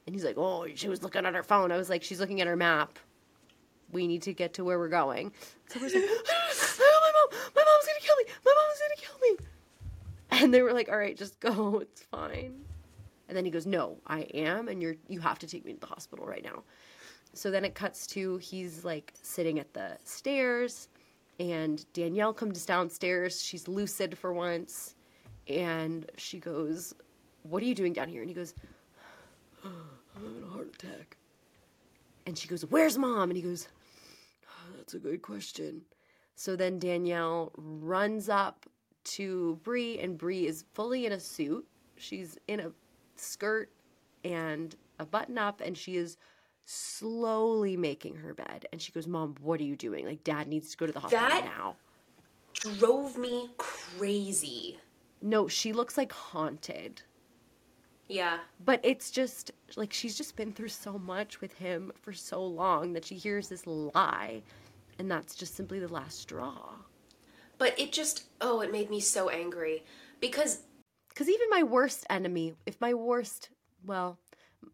And 0.07 0.15
he's 0.15 0.23
like, 0.23 0.37
Oh, 0.37 0.67
she 0.75 0.87
was 0.87 1.03
looking 1.03 1.25
at 1.25 1.33
her 1.35 1.43
phone. 1.43 1.71
I 1.71 1.77
was 1.77 1.89
like, 1.89 2.03
She's 2.03 2.19
looking 2.19 2.41
at 2.41 2.47
her 2.47 2.55
map. 2.55 2.97
We 3.91 4.07
need 4.07 4.21
to 4.23 4.33
get 4.33 4.53
to 4.55 4.63
where 4.63 4.79
we're 4.79 4.89
going. 4.89 5.31
Summer's 5.69 5.93
like, 5.93 6.03
Oh, 6.79 6.99
my 7.01 7.11
mom. 7.11 7.41
My 7.55 7.63
mom's 7.63 7.85
to 7.85 8.05
kill 8.05 8.15
me. 8.17 8.23
My 8.45 8.53
mom's 8.55 8.79
to 8.79 9.05
kill 9.05 9.19
me. 9.21 9.45
And 10.31 10.53
they 10.53 10.61
were 10.61 10.73
like, 10.73 10.89
"All 10.89 10.97
right, 10.97 11.15
just 11.17 11.39
go. 11.39 11.79
It's 11.81 12.03
fine." 12.03 12.65
And 13.27 13.35
then 13.35 13.45
he 13.45 13.51
goes, 13.51 13.65
"No, 13.65 13.97
I 14.05 14.21
am, 14.33 14.67
and 14.67 14.81
you're 14.81 14.95
you 15.07 15.19
have 15.21 15.39
to 15.39 15.47
take 15.47 15.65
me 15.65 15.73
to 15.73 15.79
the 15.79 15.85
hospital 15.85 16.25
right 16.25 16.43
now." 16.43 16.63
So 17.33 17.51
then 17.51 17.65
it 17.65 17.75
cuts 17.75 18.07
to 18.07 18.37
he's 18.37 18.83
like 18.85 19.13
sitting 19.21 19.59
at 19.59 19.73
the 19.73 19.97
stairs, 20.03 20.89
and 21.39 21.85
Danielle 21.93 22.33
comes 22.33 22.65
downstairs. 22.65 23.41
She's 23.41 23.67
lucid 23.67 24.17
for 24.17 24.33
once, 24.33 24.95
and 25.47 26.09
she 26.17 26.39
goes, 26.39 26.93
"What 27.43 27.63
are 27.63 27.65
you 27.65 27.75
doing 27.75 27.93
down 27.93 28.09
here?" 28.09 28.21
And 28.21 28.29
he 28.29 28.35
goes, 28.35 28.53
"I'm 29.63 29.73
having 30.15 30.43
a 30.43 30.47
heart 30.47 30.75
attack." 30.75 31.17
And 32.25 32.37
she 32.37 32.47
goes, 32.47 32.63
"Where's 32.65 32.97
mom?" 32.97 33.29
And 33.29 33.37
he 33.37 33.43
goes, 33.43 33.67
oh, 34.47 34.73
"That's 34.77 34.93
a 34.93 34.99
good 34.99 35.21
question." 35.21 35.81
So 36.35 36.55
then 36.55 36.79
Danielle 36.79 37.51
runs 37.55 38.29
up 38.29 38.65
to 39.05 39.59
Bree, 39.63 39.99
and 39.99 40.17
Bree 40.17 40.47
is 40.47 40.65
fully 40.73 41.05
in 41.05 41.11
a 41.11 41.19
suit. 41.19 41.65
She's 41.97 42.37
in 42.47 42.59
a 42.59 42.71
skirt 43.15 43.71
and 44.23 44.75
a 44.99 45.05
button 45.05 45.37
up, 45.37 45.61
and 45.61 45.77
she 45.77 45.95
is 45.95 46.17
slowly 46.65 47.77
making 47.77 48.15
her 48.15 48.33
bed. 48.33 48.65
And 48.71 48.81
she 48.81 48.91
goes, 48.91 49.07
Mom, 49.07 49.35
what 49.41 49.59
are 49.61 49.63
you 49.63 49.75
doing? 49.75 50.05
Like, 50.05 50.23
Dad 50.23 50.47
needs 50.47 50.71
to 50.71 50.77
go 50.77 50.87
to 50.87 50.91
the 50.91 50.99
hospital 50.99 51.29
That- 51.29 51.45
now. 51.45 51.77
Drove 52.79 53.17
me 53.17 53.49
crazy. 53.57 54.79
No, 55.21 55.47
she 55.47 55.73
looks 55.73 55.97
like 55.97 56.11
haunted. 56.11 57.01
Yeah. 58.07 58.39
But 58.63 58.79
it's 58.83 59.09
just 59.09 59.51
like 59.75 59.91
she's 59.91 60.15
just 60.15 60.35
been 60.35 60.53
through 60.53 60.69
so 60.69 60.99
much 60.99 61.41
with 61.41 61.53
him 61.53 61.91
for 62.01 62.13
so 62.13 62.45
long 62.45 62.93
that 62.93 63.05
she 63.05 63.15
hears 63.15 63.49
this 63.49 63.65
lie, 63.65 64.43
and 64.99 65.09
that's 65.09 65.35
just 65.35 65.55
simply 65.55 65.79
the 65.79 65.87
last 65.87 66.19
straw. 66.19 66.75
But 67.57 67.79
it 67.79 67.91
just, 67.91 68.25
oh, 68.41 68.61
it 68.61 68.71
made 68.71 68.89
me 68.89 68.99
so 68.99 69.29
angry. 69.29 69.83
Because 70.19 70.63
Because 71.09 71.29
even 71.29 71.49
my 71.49 71.63
worst 71.63 72.05
enemy, 72.09 72.53
if 72.65 72.79
my 72.79 72.93
worst, 72.93 73.49
well, 73.85 74.19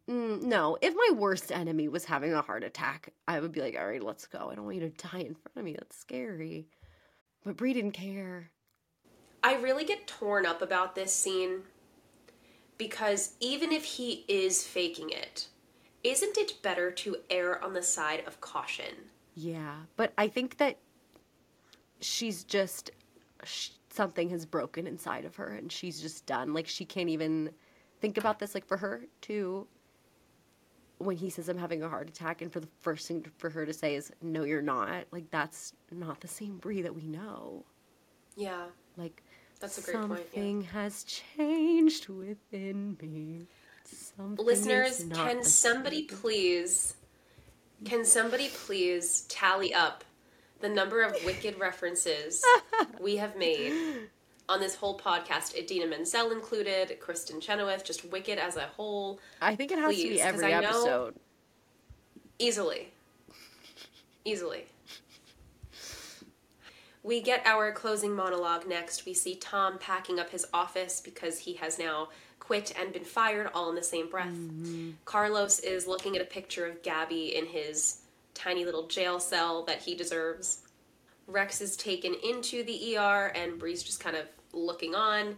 mm, 0.09 0.41
no, 0.41 0.77
if 0.81 0.93
my 0.93 1.09
worst 1.15 1.51
enemy 1.51 1.87
was 1.87 2.05
having 2.05 2.33
a 2.33 2.41
heart 2.41 2.63
attack, 2.63 3.13
I 3.27 3.39
would 3.39 3.51
be 3.51 3.61
like, 3.61 3.77
all 3.77 3.87
right, 3.87 4.03
let's 4.03 4.27
go. 4.27 4.49
I 4.51 4.55
don't 4.55 4.65
want 4.65 4.77
you 4.77 4.89
to 4.89 5.07
die 5.09 5.19
in 5.19 5.35
front 5.35 5.55
of 5.55 5.63
me. 5.63 5.73
That's 5.73 5.97
scary. 5.97 6.67
But 7.45 7.57
Bree 7.57 7.73
didn't 7.73 7.91
care. 7.91 8.51
I 9.43 9.55
really 9.55 9.85
get 9.85 10.05
torn 10.05 10.45
up 10.45 10.61
about 10.61 10.95
this 10.95 11.13
scene 11.13 11.63
because 12.81 13.33
even 13.39 13.71
if 13.71 13.83
he 13.83 14.25
is 14.27 14.63
faking 14.63 15.11
it, 15.11 15.45
isn't 16.03 16.35
it 16.35 16.63
better 16.63 16.89
to 16.89 17.17
err 17.29 17.63
on 17.63 17.73
the 17.73 17.83
side 17.83 18.23
of 18.25 18.41
caution? 18.41 18.95
Yeah, 19.35 19.75
but 19.97 20.13
I 20.17 20.27
think 20.27 20.57
that 20.57 20.79
she's 21.99 22.43
just 22.43 22.89
sh- 23.43 23.69
something 23.91 24.31
has 24.31 24.47
broken 24.47 24.87
inside 24.87 25.25
of 25.25 25.35
her, 25.35 25.49
and 25.49 25.71
she's 25.71 26.01
just 26.01 26.25
done. 26.25 26.55
Like 26.55 26.67
she 26.67 26.83
can't 26.83 27.09
even 27.09 27.51
think 27.99 28.17
about 28.17 28.39
this. 28.39 28.55
Like 28.55 28.65
for 28.65 28.77
her 28.77 29.03
to, 29.21 29.67
when 30.97 31.17
he 31.17 31.29
says 31.29 31.49
I'm 31.49 31.59
having 31.59 31.83
a 31.83 31.87
heart 31.87 32.09
attack, 32.09 32.41
and 32.41 32.51
for 32.51 32.61
the 32.61 32.69
first 32.81 33.07
thing 33.07 33.23
for 33.37 33.51
her 33.51 33.63
to 33.63 33.73
say 33.73 33.93
is 33.93 34.11
"No, 34.23 34.43
you're 34.43 34.63
not." 34.63 35.05
Like 35.11 35.29
that's 35.29 35.73
not 35.91 36.19
the 36.19 36.27
same 36.27 36.57
Bree 36.57 36.81
that 36.81 36.95
we 36.95 37.05
know. 37.05 37.63
Yeah. 38.35 38.65
Like 38.97 39.21
That's 39.61 39.77
a 39.77 39.81
great 39.81 39.95
point, 40.07 40.11
yeah. 40.11 40.15
Something 40.33 40.61
has 40.63 41.03
changed 41.03 42.09
within 42.09 42.97
me. 43.01 43.45
Something 43.85 44.45
Listeners, 44.45 45.05
can 45.13 45.43
somebody 45.43 46.07
same. 46.07 46.17
please 46.17 46.95
can 47.85 48.05
somebody 48.05 48.49
please 48.49 49.21
tally 49.29 49.73
up 49.73 50.03
the 50.59 50.69
number 50.69 51.01
of 51.01 51.15
wicked 51.25 51.59
references 51.59 52.43
we 52.99 53.17
have 53.17 53.35
made 53.35 54.07
on 54.47 54.59
this 54.59 54.75
whole 54.75 54.99
podcast, 54.99 55.55
Idina 55.55 55.87
Menzel 55.87 56.31
included, 56.31 56.97
Kristin 56.99 57.41
Chenoweth, 57.41 57.83
just 57.85 58.03
wicked 58.05 58.37
as 58.37 58.57
a 58.57 58.67
whole, 58.67 59.19
I 59.41 59.55
think 59.55 59.71
it 59.71 59.79
has 59.79 59.89
to 59.95 59.95
please, 59.95 60.09
be 60.09 60.17
'cause 60.17 60.27
every 60.27 60.53
episode. 60.53 61.15
easily. 62.37 62.91
Easily. 64.25 64.65
We 67.03 67.21
get 67.21 67.45
our 67.45 67.71
closing 67.71 68.15
monologue 68.15 68.67
next. 68.67 69.05
We 69.05 69.13
see 69.13 69.35
Tom 69.35 69.79
packing 69.79 70.19
up 70.19 70.29
his 70.29 70.45
office 70.53 71.01
because 71.01 71.39
he 71.39 71.53
has 71.53 71.79
now 71.79 72.09
quit 72.39 72.73
and 72.79 72.93
been 72.93 73.03
fired 73.03 73.49
all 73.53 73.69
in 73.69 73.75
the 73.75 73.83
same 73.83 74.09
breath. 74.09 74.35
Carlos 75.05 75.59
is 75.59 75.87
looking 75.87 76.15
at 76.15 76.21
a 76.21 76.25
picture 76.25 76.65
of 76.65 76.83
Gaby 76.83 77.35
in 77.35 77.47
his 77.47 78.01
tiny 78.33 78.65
little 78.65 78.87
jail 78.87 79.19
cell 79.19 79.63
that 79.65 79.81
he 79.81 79.95
deserves. 79.95 80.61
Rex 81.27 81.61
is 81.61 81.75
taken 81.77 82.13
into 82.23 82.63
the 82.63 82.97
ER, 82.97 83.31
and 83.35 83.57
Bree's 83.57 83.83
just 83.83 83.99
kind 83.99 84.15
of 84.15 84.25
looking 84.53 84.95
on. 84.95 85.37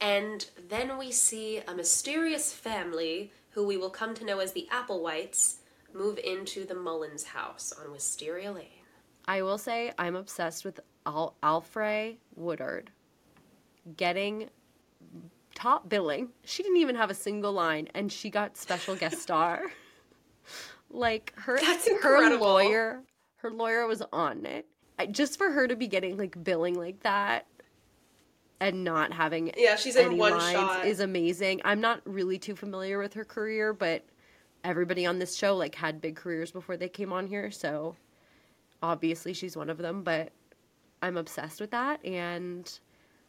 And 0.00 0.48
then 0.68 0.98
we 0.98 1.12
see 1.12 1.60
a 1.66 1.74
mysterious 1.74 2.52
family, 2.52 3.32
who 3.50 3.66
we 3.66 3.76
will 3.76 3.90
come 3.90 4.14
to 4.14 4.24
know 4.24 4.38
as 4.40 4.52
the 4.52 4.68
Applewhites, 4.72 5.56
move 5.92 6.18
into 6.18 6.64
the 6.64 6.74
Mullins 6.74 7.24
house 7.24 7.72
on 7.72 7.90
Wisteria 7.92 8.52
Lane. 8.52 8.66
I 9.26 9.42
will 9.42 9.58
say 9.58 9.92
I'm 9.98 10.14
obsessed 10.14 10.64
with 10.64 10.80
Al- 11.06 11.36
Alfre 11.42 12.16
Woodard 12.34 12.90
getting 13.96 14.50
top 15.54 15.88
billing. 15.88 16.28
She 16.44 16.62
didn't 16.62 16.78
even 16.78 16.96
have 16.96 17.10
a 17.10 17.14
single 17.14 17.52
line, 17.52 17.88
and 17.94 18.12
she 18.12 18.30
got 18.30 18.56
special 18.56 18.96
guest 18.96 19.22
star. 19.22 19.62
like 20.90 21.32
her, 21.36 21.58
That's 21.60 21.88
her 22.02 22.36
lawyer, 22.36 23.02
her 23.36 23.50
lawyer 23.50 23.86
was 23.86 24.02
on 24.12 24.44
it. 24.44 24.66
I, 24.98 25.06
just 25.06 25.38
for 25.38 25.50
her 25.50 25.68
to 25.68 25.76
be 25.76 25.86
getting 25.86 26.16
like 26.16 26.42
billing 26.42 26.74
like 26.74 27.00
that 27.00 27.46
and 28.60 28.82
not 28.84 29.12
having 29.12 29.52
Yeah, 29.56 29.76
she's 29.76 29.96
in 29.96 30.16
one 30.16 30.40
shot. 30.40 30.86
is 30.86 31.00
amazing. 31.00 31.60
I'm 31.64 31.80
not 31.80 32.00
really 32.04 32.38
too 32.38 32.56
familiar 32.56 32.98
with 32.98 33.12
her 33.14 33.24
career, 33.24 33.72
but 33.74 34.04
everybody 34.64 35.04
on 35.04 35.18
this 35.18 35.36
show 35.36 35.54
like 35.56 35.74
had 35.74 36.00
big 36.00 36.16
careers 36.16 36.50
before 36.50 36.76
they 36.76 36.88
came 36.88 37.12
on 37.12 37.26
here, 37.26 37.50
so 37.50 37.94
obviously 38.82 39.32
she's 39.34 39.56
one 39.56 39.70
of 39.70 39.78
them, 39.78 40.02
but 40.02 40.32
I'm 41.02 41.16
obsessed 41.16 41.60
with 41.60 41.70
that 41.70 42.04
and 42.04 42.78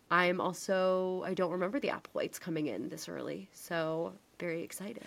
I'm 0.09 0.39
also 0.39 1.23
I 1.25 1.33
don't 1.33 1.51
remember 1.51 1.79
the 1.79 1.89
Applewhites 1.89 2.39
coming 2.39 2.67
in 2.67 2.89
this 2.89 3.09
early, 3.09 3.49
so 3.51 4.13
very 4.39 4.63
excited. 4.63 5.03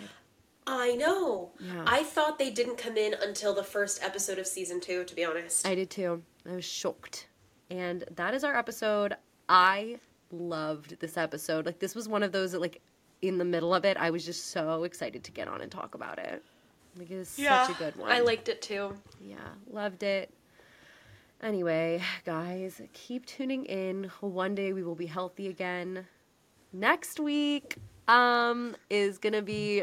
I 0.66 0.94
know. 0.94 1.50
Yeah. 1.58 1.84
I 1.86 2.02
thought 2.02 2.38
they 2.38 2.50
didn't 2.50 2.76
come 2.76 2.96
in 2.96 3.14
until 3.14 3.54
the 3.54 3.64
first 3.64 4.02
episode 4.04 4.38
of 4.38 4.46
season 4.46 4.80
two, 4.80 5.04
to 5.04 5.14
be 5.14 5.24
honest. 5.24 5.66
I 5.66 5.74
did 5.74 5.90
too. 5.90 6.22
I 6.48 6.54
was 6.54 6.64
shocked. 6.64 7.28
And 7.70 8.04
that 8.16 8.34
is 8.34 8.44
our 8.44 8.56
episode. 8.56 9.14
I 9.48 9.98
loved 10.30 11.00
this 11.00 11.16
episode. 11.16 11.66
Like 11.66 11.78
this 11.78 11.94
was 11.94 12.08
one 12.08 12.22
of 12.22 12.32
those 12.32 12.52
that 12.52 12.60
like 12.60 12.80
in 13.22 13.38
the 13.38 13.44
middle 13.44 13.74
of 13.74 13.84
it, 13.84 13.96
I 13.96 14.10
was 14.10 14.24
just 14.24 14.48
so 14.48 14.84
excited 14.84 15.24
to 15.24 15.32
get 15.32 15.48
on 15.48 15.60
and 15.60 15.70
talk 15.72 15.94
about 15.94 16.18
it. 16.18 16.42
Like 16.98 17.10
it 17.10 17.18
was 17.18 17.28
such 17.28 17.70
a 17.70 17.74
good 17.74 17.96
one. 17.96 18.10
I 18.10 18.20
liked 18.20 18.48
it 18.48 18.60
too. 18.60 18.94
Yeah, 19.20 19.36
loved 19.70 20.02
it. 20.02 20.30
Anyway, 21.42 22.02
guys, 22.26 22.82
keep 22.92 23.24
tuning 23.24 23.64
in. 23.64 24.10
One 24.20 24.54
day 24.54 24.74
we 24.74 24.82
will 24.82 24.94
be 24.94 25.06
healthy 25.06 25.48
again. 25.48 26.06
Next 26.72 27.18
week 27.18 27.76
um 28.08 28.76
is 28.90 29.18
going 29.18 29.32
to 29.32 29.42
be 29.42 29.82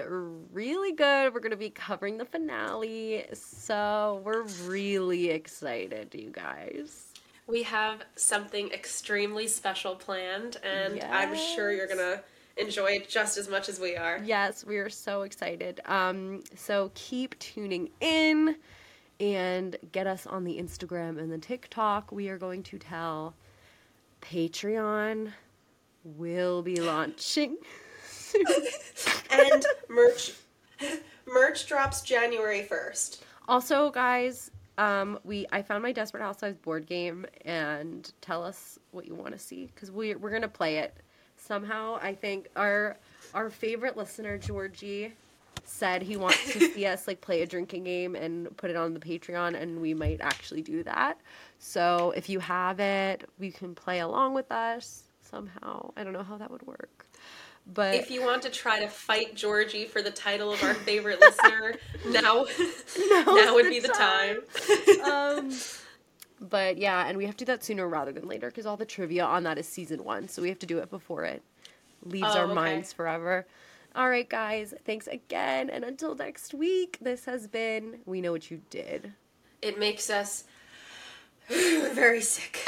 really 0.52 0.92
good. 0.92 1.34
We're 1.34 1.40
going 1.40 1.52
to 1.52 1.58
be 1.58 1.70
covering 1.70 2.18
the 2.18 2.26
finale. 2.26 3.26
So, 3.34 4.22
we're 4.24 4.44
really 4.66 5.30
excited, 5.30 6.14
you 6.14 6.30
guys. 6.32 7.14
We 7.48 7.64
have 7.64 8.04
something 8.16 8.70
extremely 8.72 9.48
special 9.48 9.96
planned, 9.96 10.58
and 10.64 11.02
I'm 11.04 11.36
sure 11.36 11.72
you're 11.72 11.88
gonna 11.88 12.22
enjoy 12.58 12.88
it 12.88 13.08
just 13.08 13.38
as 13.38 13.48
much 13.48 13.70
as 13.70 13.80
we 13.80 13.96
are. 13.96 14.20
Yes, 14.24 14.66
we 14.66 14.78
are 14.78 14.90
so 14.90 15.22
excited. 15.22 15.80
Um, 15.86 16.44
so 16.56 16.92
keep 16.94 17.40
tuning 17.40 17.90
in 18.02 18.58
and 19.20 19.76
get 19.92 20.08
us 20.08 20.26
on 20.28 20.44
the 20.44 20.58
Instagram 20.58 21.20
and 21.20 21.32
the 21.32 21.38
TikTok. 21.38 22.12
We 22.12 22.30
are 22.30 22.38
going 22.38 22.64
to 22.64 22.78
tell 22.78 23.34
Patreon 24.22 25.32
will 26.04 26.62
be 26.62 26.80
launching. 26.82 27.58
And 29.30 29.66
merch, 29.90 30.34
merch 31.26 31.68
drops 31.68 32.02
January 32.02 32.64
first. 32.64 33.24
also, 33.48 33.92
guys, 33.92 34.52
um, 34.78 35.20
we 35.24 35.46
I 35.52 35.62
found 35.62 35.84
my 35.84 35.92
Desperate 35.92 36.22
Housewives 36.22 36.58
board 36.58 36.86
game 36.86 37.26
and 37.46 38.12
tell 38.22 38.44
us 38.44 38.80
what 38.92 39.06
you 39.08 39.16
want 39.16 39.34
to 39.34 39.40
see 39.40 39.70
because 39.74 39.92
we 39.92 40.16
we're 40.16 40.32
gonna 40.32 40.48
play 40.48 40.78
it 40.78 40.96
somehow. 41.36 42.00
I 42.02 42.14
think 42.14 42.48
our 42.56 42.98
our 43.34 43.50
favorite 43.50 43.98
listener 43.98 44.38
Georgie 44.38 45.14
said 45.66 46.02
he 46.02 46.18
wants 46.18 46.54
to 46.54 46.60
see 46.74 46.86
us 46.86 47.08
like 47.08 47.22
play 47.22 47.42
a 47.42 47.48
drinking 47.48 47.84
game 47.84 48.16
and 48.16 48.56
put 48.58 48.70
it 48.70 48.76
on 48.76 48.94
the 48.94 49.00
Patreon, 49.00 49.60
and 49.60 49.80
we 49.82 49.94
might 49.94 50.20
actually 50.22 50.62
do 50.62 50.84
that. 50.84 51.20
So 51.60 52.14
if 52.16 52.30
you 52.30 52.40
have 52.40 52.80
it, 52.80 53.28
we 53.40 53.52
can 53.52 53.76
play 53.76 54.00
along 54.00 54.34
with 54.34 54.52
us 54.52 55.04
somehow. 55.22 55.92
I 55.98 56.04
don't 56.04 56.14
know 56.14 56.24
how 56.24 56.38
that 56.38 56.50
would 56.52 56.66
work, 56.66 57.06
but 57.74 57.96
If 57.96 58.10
you 58.12 58.24
want 58.24 58.42
to 58.44 58.50
try 58.50 58.80
to 58.80 58.88
fight 58.88 59.36
Georgie 59.36 59.86
for 59.86 60.02
the 60.02 60.12
title 60.12 60.52
of 60.52 60.64
our 60.64 60.74
favorite 60.74 61.20
listener, 61.20 61.76
now 62.10 62.46
now 63.28 63.56
would 63.56 63.70
be 63.70 63.80
the 63.80 63.90
time. 63.90 64.38
um, 65.04 65.52
but 66.40 66.78
yeah, 66.78 67.08
and 67.08 67.18
we 67.18 67.26
have 67.26 67.36
to 67.38 67.46
do 67.46 67.52
that 67.52 67.64
sooner 67.64 67.88
rather 67.88 68.12
than 68.12 68.28
later 68.28 68.48
because 68.48 68.66
all 68.66 68.78
the 68.78 68.86
trivia 68.86 69.26
on 69.26 69.44
that 69.44 69.58
is 69.58 69.68
season 69.68 70.04
one, 70.04 70.28
so 70.28 70.42
we 70.42 70.50
have 70.50 70.60
to 70.60 70.66
do 70.68 70.78
it 70.80 70.90
before 70.90 71.24
it 71.26 71.42
leaves 72.04 72.36
Oh, 72.36 72.40
our 72.40 72.46
okay. 72.46 72.54
minds 72.54 72.94
forever. 72.94 73.46
All 73.98 74.10
right, 74.12 74.30
guys, 74.30 74.76
thanks 74.86 75.08
again. 75.08 75.72
And 75.72 75.84
until 75.84 76.14
next 76.14 76.54
week, 76.54 77.00
this 77.02 77.26
has 77.26 77.48
been 77.48 77.98
We 78.06 78.22
Know 78.22 78.32
What 78.32 78.52
You 78.52 78.62
Did. 78.70 79.14
It 79.64 79.80
makes 79.80 80.12
us 80.12 80.44
very 81.50 82.22
sick. 82.22 82.60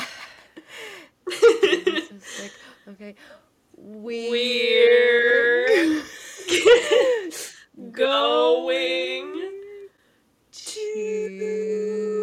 sick. 1.29 2.51
Okay. 2.87 3.13
We're, 3.77 4.31
We're 4.31 6.01
going 7.91 9.51
to. 10.51 12.18